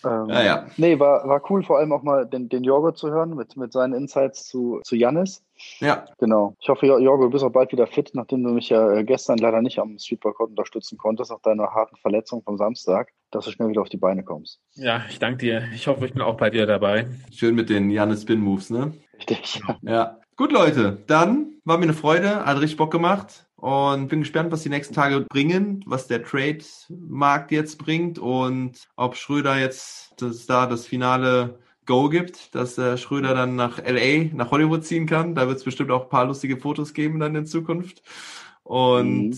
Ähm, 0.04 0.28
Ja, 0.28 0.42
ja. 0.42 0.66
Nee, 0.76 0.98
war, 0.98 1.26
war 1.28 1.42
cool, 1.50 1.62
vor 1.62 1.78
allem 1.78 1.92
auch 1.92 2.02
mal 2.02 2.26
den, 2.26 2.48
den 2.48 2.64
Jorgo 2.64 2.92
zu 2.92 3.10
hören 3.10 3.34
mit, 3.34 3.56
mit 3.56 3.72
seinen 3.72 3.94
Insights 3.94 4.46
zu, 4.46 4.80
zu 4.84 4.96
Jannis. 4.96 5.42
Ja, 5.78 6.06
Genau. 6.18 6.56
Ich 6.60 6.68
hoffe, 6.68 6.86
Jorgo, 6.86 7.24
du 7.24 7.30
bist 7.30 7.44
auch 7.44 7.52
bald 7.52 7.72
wieder 7.72 7.86
fit, 7.86 8.10
nachdem 8.14 8.42
du 8.42 8.50
mich 8.50 8.68
ja 8.70 8.92
äh, 8.92 9.04
gestern 9.04 9.38
leider 9.38 9.62
nicht 9.62 9.78
am 9.78 9.98
Streetworkout 9.98 10.50
unterstützen 10.50 10.98
konntest, 10.98 11.30
nach 11.30 11.40
deiner 11.40 11.74
harten 11.74 11.96
Verletzung 11.96 12.42
vom 12.42 12.56
Samstag, 12.56 13.12
dass 13.30 13.44
du 13.44 13.50
schnell 13.50 13.68
wieder 13.68 13.82
auf 13.82 13.88
die 13.88 13.96
Beine 13.96 14.22
kommst. 14.22 14.60
Ja, 14.74 15.02
ich 15.08 15.18
danke 15.18 15.38
dir. 15.38 15.62
Ich 15.74 15.86
hoffe, 15.86 16.06
ich 16.06 16.12
bin 16.12 16.22
auch 16.22 16.36
bei 16.36 16.50
dir 16.50 16.66
dabei. 16.66 17.06
schön 17.32 17.54
mit 17.54 17.70
den 17.70 17.90
Janis 17.90 18.22
Spin 18.22 18.40
Moves, 18.40 18.70
ne? 18.70 18.92
Richtig. 19.16 19.60
Ja. 19.82 20.18
Gut, 20.36 20.50
Leute, 20.50 20.98
dann 21.06 21.52
war 21.64 21.78
mir 21.78 21.84
eine 21.84 21.94
Freude, 21.94 22.44
hat 22.44 22.56
richtig 22.56 22.76
Bock 22.76 22.90
gemacht 22.90 23.46
und 23.56 24.08
bin 24.08 24.20
gespannt, 24.20 24.52
was 24.52 24.62
die 24.62 24.68
nächsten 24.68 24.94
Tage 24.94 25.22
bringen, 25.22 25.82
was 25.86 26.06
der 26.06 26.22
Trade-Markt 26.22 27.50
jetzt 27.52 27.78
bringt 27.78 28.18
und 28.18 28.88
ob 28.96 29.16
Schröder 29.16 29.58
jetzt 29.58 30.14
das, 30.18 30.46
da 30.46 30.66
das 30.66 30.86
finale 30.86 31.58
Go 31.86 32.08
gibt, 32.08 32.54
dass 32.54 32.78
äh, 32.78 32.96
Schröder 32.96 33.34
dann 33.34 33.56
nach 33.56 33.78
LA, 33.78 34.30
nach 34.34 34.50
Hollywood 34.50 34.84
ziehen 34.84 35.06
kann. 35.06 35.34
Da 35.34 35.46
wird 35.48 35.58
es 35.58 35.64
bestimmt 35.64 35.90
auch 35.90 36.04
ein 36.04 36.08
paar 36.08 36.24
lustige 36.26 36.56
Fotos 36.56 36.94
geben 36.94 37.20
dann 37.20 37.34
in 37.36 37.46
Zukunft. 37.46 38.02
Und 38.62 39.30
Mhm. 39.30 39.34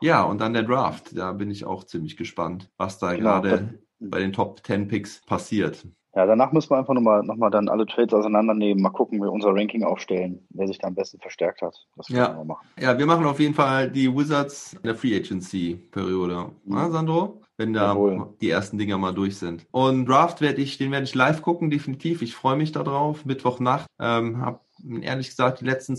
ja, 0.00 0.22
und 0.22 0.40
dann 0.40 0.52
der 0.52 0.62
Draft. 0.64 1.16
Da 1.16 1.32
bin 1.32 1.50
ich 1.50 1.64
auch 1.64 1.84
ziemlich 1.84 2.16
gespannt, 2.16 2.70
was 2.76 2.98
da 2.98 3.14
Genau. 3.14 3.40
gerade 3.40 3.78
bei 4.00 4.20
den 4.20 4.32
Top 4.32 4.64
10 4.64 4.86
Picks 4.88 5.22
passiert. 5.26 5.86
Ja, 6.14 6.26
danach 6.26 6.52
müssen 6.52 6.70
wir 6.70 6.78
einfach 6.78 6.94
nochmal 6.94 7.22
noch 7.22 7.36
mal 7.36 7.50
dann 7.50 7.68
alle 7.68 7.86
Trades 7.86 8.14
auseinandernehmen, 8.14 8.82
mal 8.82 8.90
gucken, 8.90 9.18
wie 9.18 9.22
wir 9.24 9.32
unser 9.32 9.54
Ranking 9.54 9.84
aufstellen, 9.84 10.46
wer 10.50 10.66
sich 10.66 10.78
da 10.78 10.88
am 10.88 10.94
besten 10.94 11.20
verstärkt 11.20 11.62
hat. 11.62 11.74
Das 11.96 12.08
Ja. 12.08 12.36
wir 12.36 12.44
machen. 12.44 12.66
Ja, 12.80 12.98
wir 12.98 13.06
machen 13.06 13.26
auf 13.26 13.38
jeden 13.40 13.54
Fall 13.54 13.90
die 13.90 14.12
Wizards 14.14 14.72
in 14.74 14.82
der 14.84 14.94
Free 14.94 15.14
Agency 15.16 15.74
Periode. 15.90 16.50
Na, 16.64 16.90
Sandro? 16.90 17.42
Wenn 17.56 17.72
da 17.72 17.88
Jawohl. 17.88 18.34
die 18.40 18.50
ersten 18.50 18.78
Dinger 18.78 18.98
mal 18.98 19.12
durch 19.12 19.36
sind. 19.36 19.66
Und 19.72 20.06
Draft 20.06 20.40
werde 20.40 20.60
ich, 20.62 20.78
den 20.78 20.92
werde 20.92 21.04
ich 21.04 21.14
live 21.16 21.42
gucken, 21.42 21.70
definitiv. 21.70 22.22
Ich 22.22 22.34
freue 22.34 22.56
mich 22.56 22.70
darauf. 22.70 23.24
Mittwochnacht. 23.24 23.86
Ähm, 23.98 24.40
hab 24.40 24.64
ehrlich 25.00 25.28
gesagt 25.30 25.60
die 25.60 25.64
letzten, 25.64 25.98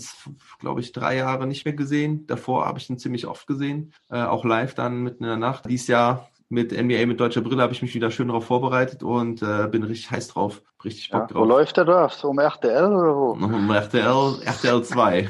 glaube 0.58 0.80
ich, 0.80 0.92
drei 0.92 1.16
Jahre 1.18 1.46
nicht 1.46 1.66
mehr 1.66 1.74
gesehen. 1.74 2.26
Davor 2.26 2.64
habe 2.64 2.78
ich 2.78 2.88
ihn 2.88 2.98
ziemlich 2.98 3.26
oft 3.26 3.46
gesehen. 3.46 3.92
Äh, 4.08 4.22
auch 4.22 4.46
live 4.46 4.72
dann 4.74 5.02
mitten 5.02 5.22
in 5.24 5.28
der 5.28 5.36
Nacht. 5.36 5.66
Dies 5.68 5.86
Jahr 5.86 6.29
mit 6.50 6.72
NBA 6.72 7.06
mit 7.06 7.18
deutscher 7.20 7.40
Brille 7.40 7.62
habe 7.62 7.72
ich 7.72 7.80
mich 7.80 7.94
wieder 7.94 8.10
schön 8.10 8.28
darauf 8.28 8.44
vorbereitet 8.44 9.02
und 9.02 9.40
äh, 9.42 9.66
bin 9.70 9.82
richtig 9.84 10.10
heiß 10.10 10.28
drauf. 10.28 10.62
Richtig 10.84 11.10
Bock 11.10 11.30
Ja, 11.30 11.34
wo 11.36 11.38
drauf. 11.40 11.48
läuft 11.48 11.76
der 11.78 11.84
Draft? 11.84 12.22
Um 12.24 12.38
RTL 12.38 12.92
oder 12.92 13.16
wo? 13.16 13.30
Um 13.32 13.70
RTL, 13.70 14.42
RTL 14.44 14.82
2. 14.84 15.28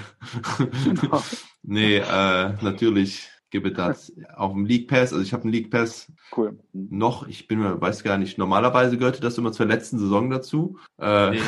Genau. 0.84 1.22
nee, 1.62 1.96
äh, 1.98 2.52
natürlich 2.62 3.28
gibt 3.50 3.66
es 3.66 3.74
das 3.74 4.12
auf 4.36 4.52
dem 4.52 4.64
League 4.64 4.88
Pass. 4.88 5.12
Also 5.12 5.20
ich 5.22 5.32
habe 5.32 5.42
einen 5.44 5.52
League 5.52 5.70
Pass 5.70 6.10
Cool. 6.36 6.58
Noch. 6.72 7.26
Ich 7.26 7.48
bin 7.48 7.62
weiß 7.80 8.04
gar 8.04 8.16
nicht, 8.16 8.38
normalerweise 8.38 8.96
gehörte 8.96 9.20
das 9.20 9.36
immer 9.38 9.50
zur 9.52 9.66
letzten 9.66 9.98
Saison 9.98 10.30
dazu. 10.30 10.78
Äh, 10.98 11.30
Nee. 11.32 11.40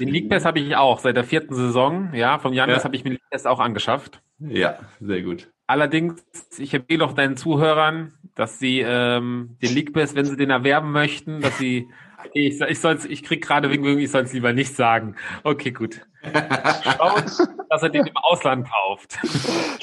Den 0.00 0.08
League 0.08 0.30
Pass 0.30 0.44
habe 0.46 0.60
ich 0.60 0.76
auch 0.76 0.98
seit 0.98 1.16
der 1.16 1.24
vierten 1.24 1.54
Saison. 1.54 2.12
Ja, 2.14 2.38
vom 2.38 2.52
Janis 2.54 2.78
Ja. 2.78 2.84
habe 2.84 2.96
ich 2.96 3.04
mir 3.04 3.10
den 3.10 3.14
League 3.16 3.30
Pass 3.30 3.44
auch 3.46 3.60
angeschafft. 3.60 4.22
ja, 4.38 4.78
sehr 5.00 5.22
gut. 5.22 5.50
Allerdings, 5.66 6.24
ich 6.56 6.72
empfehle 6.72 7.04
auch 7.04 7.12
deinen 7.12 7.36
Zuhörern, 7.36 8.14
dass 8.38 8.58
sie 8.58 8.80
ähm, 8.86 9.56
den 9.60 9.74
League 9.74 9.92
Pass, 9.92 10.14
wenn 10.14 10.24
sie 10.24 10.36
den 10.36 10.50
erwerben 10.50 10.92
möchten, 10.92 11.40
dass 11.40 11.58
sie 11.58 11.88
ich, 12.32 12.60
ich, 12.60 12.80
soll's, 12.80 13.04
ich 13.04 13.22
krieg 13.22 13.44
gerade 13.44 13.70
wegen 13.70 13.98
ich 13.98 14.10
soll 14.10 14.22
es 14.22 14.32
lieber 14.32 14.52
nicht 14.52 14.74
sagen. 14.74 15.16
Okay, 15.44 15.70
gut. 15.70 16.00
Schaut, 16.24 17.24
dass 17.70 17.82
er 17.82 17.88
den 17.88 18.06
im 18.06 18.16
Ausland 18.16 18.68
kauft. 18.68 19.18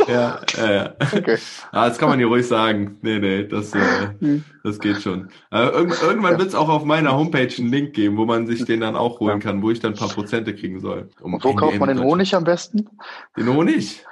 Ja, 0.07 0.41
ja, 0.57 0.71
ja. 0.71 0.93
Okay. 0.99 1.37
Ah, 1.71 1.87
das 1.87 1.97
kann 1.97 2.09
man 2.09 2.19
hier 2.19 2.27
ruhig 2.27 2.47
sagen. 2.47 2.97
Nee, 3.01 3.19
nee, 3.19 3.43
das, 3.45 3.73
äh, 3.73 4.41
das 4.63 4.79
geht 4.79 5.01
schon. 5.01 5.29
Äh, 5.51 5.65
irgend, 5.67 6.01
irgendwann 6.01 6.37
wird 6.37 6.49
es 6.49 6.55
auch 6.55 6.69
auf 6.69 6.83
meiner 6.83 7.15
Homepage 7.17 7.53
einen 7.57 7.71
Link 7.71 7.93
geben, 7.93 8.17
wo 8.17 8.25
man 8.25 8.47
sich 8.47 8.65
den 8.65 8.81
dann 8.81 8.95
auch 8.95 9.19
holen 9.19 9.39
kann, 9.39 9.61
wo 9.61 9.71
ich 9.71 9.79
dann 9.79 9.93
ein 9.93 9.97
paar 9.97 10.09
Prozente 10.09 10.53
kriegen 10.53 10.81
soll. 10.81 11.09
Um 11.21 11.33
Und 11.33 11.43
wo 11.43 11.55
kauft 11.55 11.79
man 11.79 11.89
den 11.89 11.99
Honig 11.99 12.35
am 12.35 12.43
besten? 12.43 12.89
Den 13.37 13.47
Honig? 13.47 14.05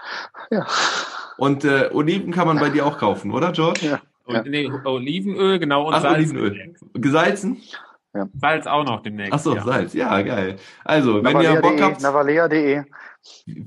Ja. 0.49 0.65
Und 1.37 1.65
äh, 1.65 1.89
Oliven 1.91 2.31
kann 2.31 2.47
man 2.47 2.59
bei 2.59 2.69
dir 2.69 2.85
auch 2.85 2.97
kaufen, 2.97 3.31
oder, 3.31 3.51
George? 3.51 3.85
Ja. 3.85 4.01
Und, 4.25 4.45
nee, 4.45 4.69
Olivenöl, 4.85 5.59
genau, 5.59 5.87
und 5.87 5.93
Ach, 5.93 6.01
Salz. 6.01 6.17
Olivenöl. 6.17 6.75
Gesalzen? 6.93 7.61
Salz 8.39 8.67
auch 8.67 8.83
noch 8.85 9.01
demnächst. 9.01 9.33
Ach 9.33 9.39
so, 9.39 9.55
ja. 9.55 9.63
Salz. 9.63 9.93
Ja, 9.93 10.21
geil. 10.21 10.57
Also, 10.85 11.23
wenn 11.23 11.41
ihr 11.41 11.61
Bock 11.61 11.81
habt, 11.81 12.01
Navalea.de, 12.01 12.83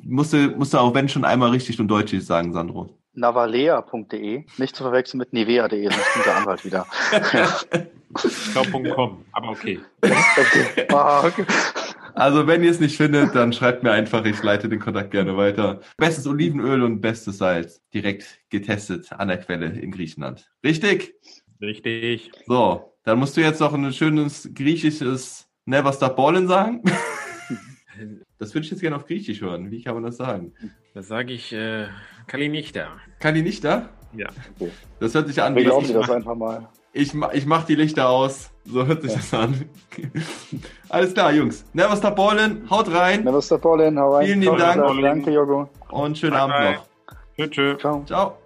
musst 0.04 0.32
du, 0.32 0.36
musst 0.56 0.72
du 0.72 0.78
auch 0.78 0.94
wenn 0.94 1.08
schon 1.08 1.24
einmal 1.24 1.50
richtig 1.50 1.80
und 1.80 1.88
deutsch 1.88 2.14
sagen, 2.20 2.52
Sandro. 2.52 2.88
navalea.de, 3.14 4.44
nicht 4.56 4.76
zu 4.76 4.82
verwechseln 4.84 5.18
mit 5.18 5.32
nivea.de, 5.32 5.84
sonst 5.84 6.12
kommt 6.12 6.26
der 6.26 6.36
Anwalt 6.36 6.64
wieder. 6.64 6.86
Ich 8.24 8.52
glaub, 8.52 8.70
.com, 8.72 9.24
aber 9.32 9.50
okay. 9.50 9.78
Okay. 10.02 10.86
Ah, 10.90 11.26
okay. 11.26 11.44
Also, 12.16 12.46
wenn 12.46 12.64
ihr 12.64 12.70
es 12.70 12.80
nicht 12.80 12.96
findet, 12.96 13.34
dann 13.34 13.52
schreibt 13.52 13.82
mir 13.82 13.92
einfach, 13.92 14.24
ich 14.24 14.42
leite 14.42 14.70
den 14.70 14.80
Kontakt 14.80 15.10
gerne 15.10 15.36
weiter. 15.36 15.80
Bestes 15.98 16.26
Olivenöl 16.26 16.82
und 16.82 17.02
bestes 17.02 17.36
Salz. 17.36 17.82
Direkt 17.92 18.40
getestet 18.48 19.12
an 19.12 19.28
der 19.28 19.36
Quelle 19.36 19.66
in 19.66 19.90
Griechenland. 19.90 20.50
Richtig? 20.64 21.12
Richtig. 21.60 22.30
So, 22.46 22.94
dann 23.04 23.18
musst 23.18 23.36
du 23.36 23.42
jetzt 23.42 23.60
noch 23.60 23.74
ein 23.74 23.92
schönes 23.92 24.48
griechisches 24.54 25.46
Never 25.66 25.92
Stop 25.92 26.16
Ballin 26.16 26.48
sagen. 26.48 26.82
Das 28.38 28.52
würde 28.52 28.66
ich 28.66 28.70
jetzt 28.70 28.82
gerne 28.82 28.96
auf 28.96 29.06
Griechisch 29.06 29.40
hören. 29.40 29.70
Wie 29.70 29.82
kann 29.82 29.94
man 29.94 30.02
das 30.02 30.18
sagen? 30.18 30.52
Das 30.92 31.08
sage 31.08 31.32
ich 31.32 31.54
äh, 31.54 31.86
Kalinichta. 32.26 32.88
Kann 33.20 33.34
die 33.34 33.40
nicht 33.40 33.64
da? 33.64 33.88
Ja. 34.14 34.28
Das 35.00 35.14
hört 35.14 35.28
sich 35.28 35.40
an 35.40 35.56
Wir 35.56 35.64
wie 35.64 35.82
ich, 35.82 35.92
das 35.94 36.10
einfach 36.10 36.34
mal. 36.34 36.68
Ich, 36.96 37.12
ich 37.32 37.46
mach 37.46 37.64
die 37.64 37.74
Lichter 37.74 38.08
aus. 38.08 38.50
So 38.64 38.86
hört 38.86 39.02
sich 39.02 39.12
das 39.14 39.32
an. 39.32 39.66
Alles 40.88 41.14
klar, 41.14 41.32
Jungs. 41.32 41.64
Never 41.72 41.96
Stop 41.96 42.16
Ballin. 42.16 42.68
Haut 42.68 42.92
rein 42.92 43.22
Never 43.22 43.40
stop 43.42 43.62
ballin, 43.62 43.98
hau 43.98 44.14
rein. 44.14 44.26
Vielen 44.26 44.40
lieben 44.40 44.58
Ciao, 44.58 44.74
Dank. 44.88 45.02
Danke, 45.02 45.30
Jogo. 45.30 45.68
und 45.90 46.18
schönen 46.18 46.32
Bye, 46.32 46.40
Abend 46.40 46.56
bye. 46.56 46.74
noch. 46.74 46.86
Tschö, 47.36 47.50
tschö. 47.50 47.76
Ciao. 47.78 48.04
Ciao. 48.06 48.38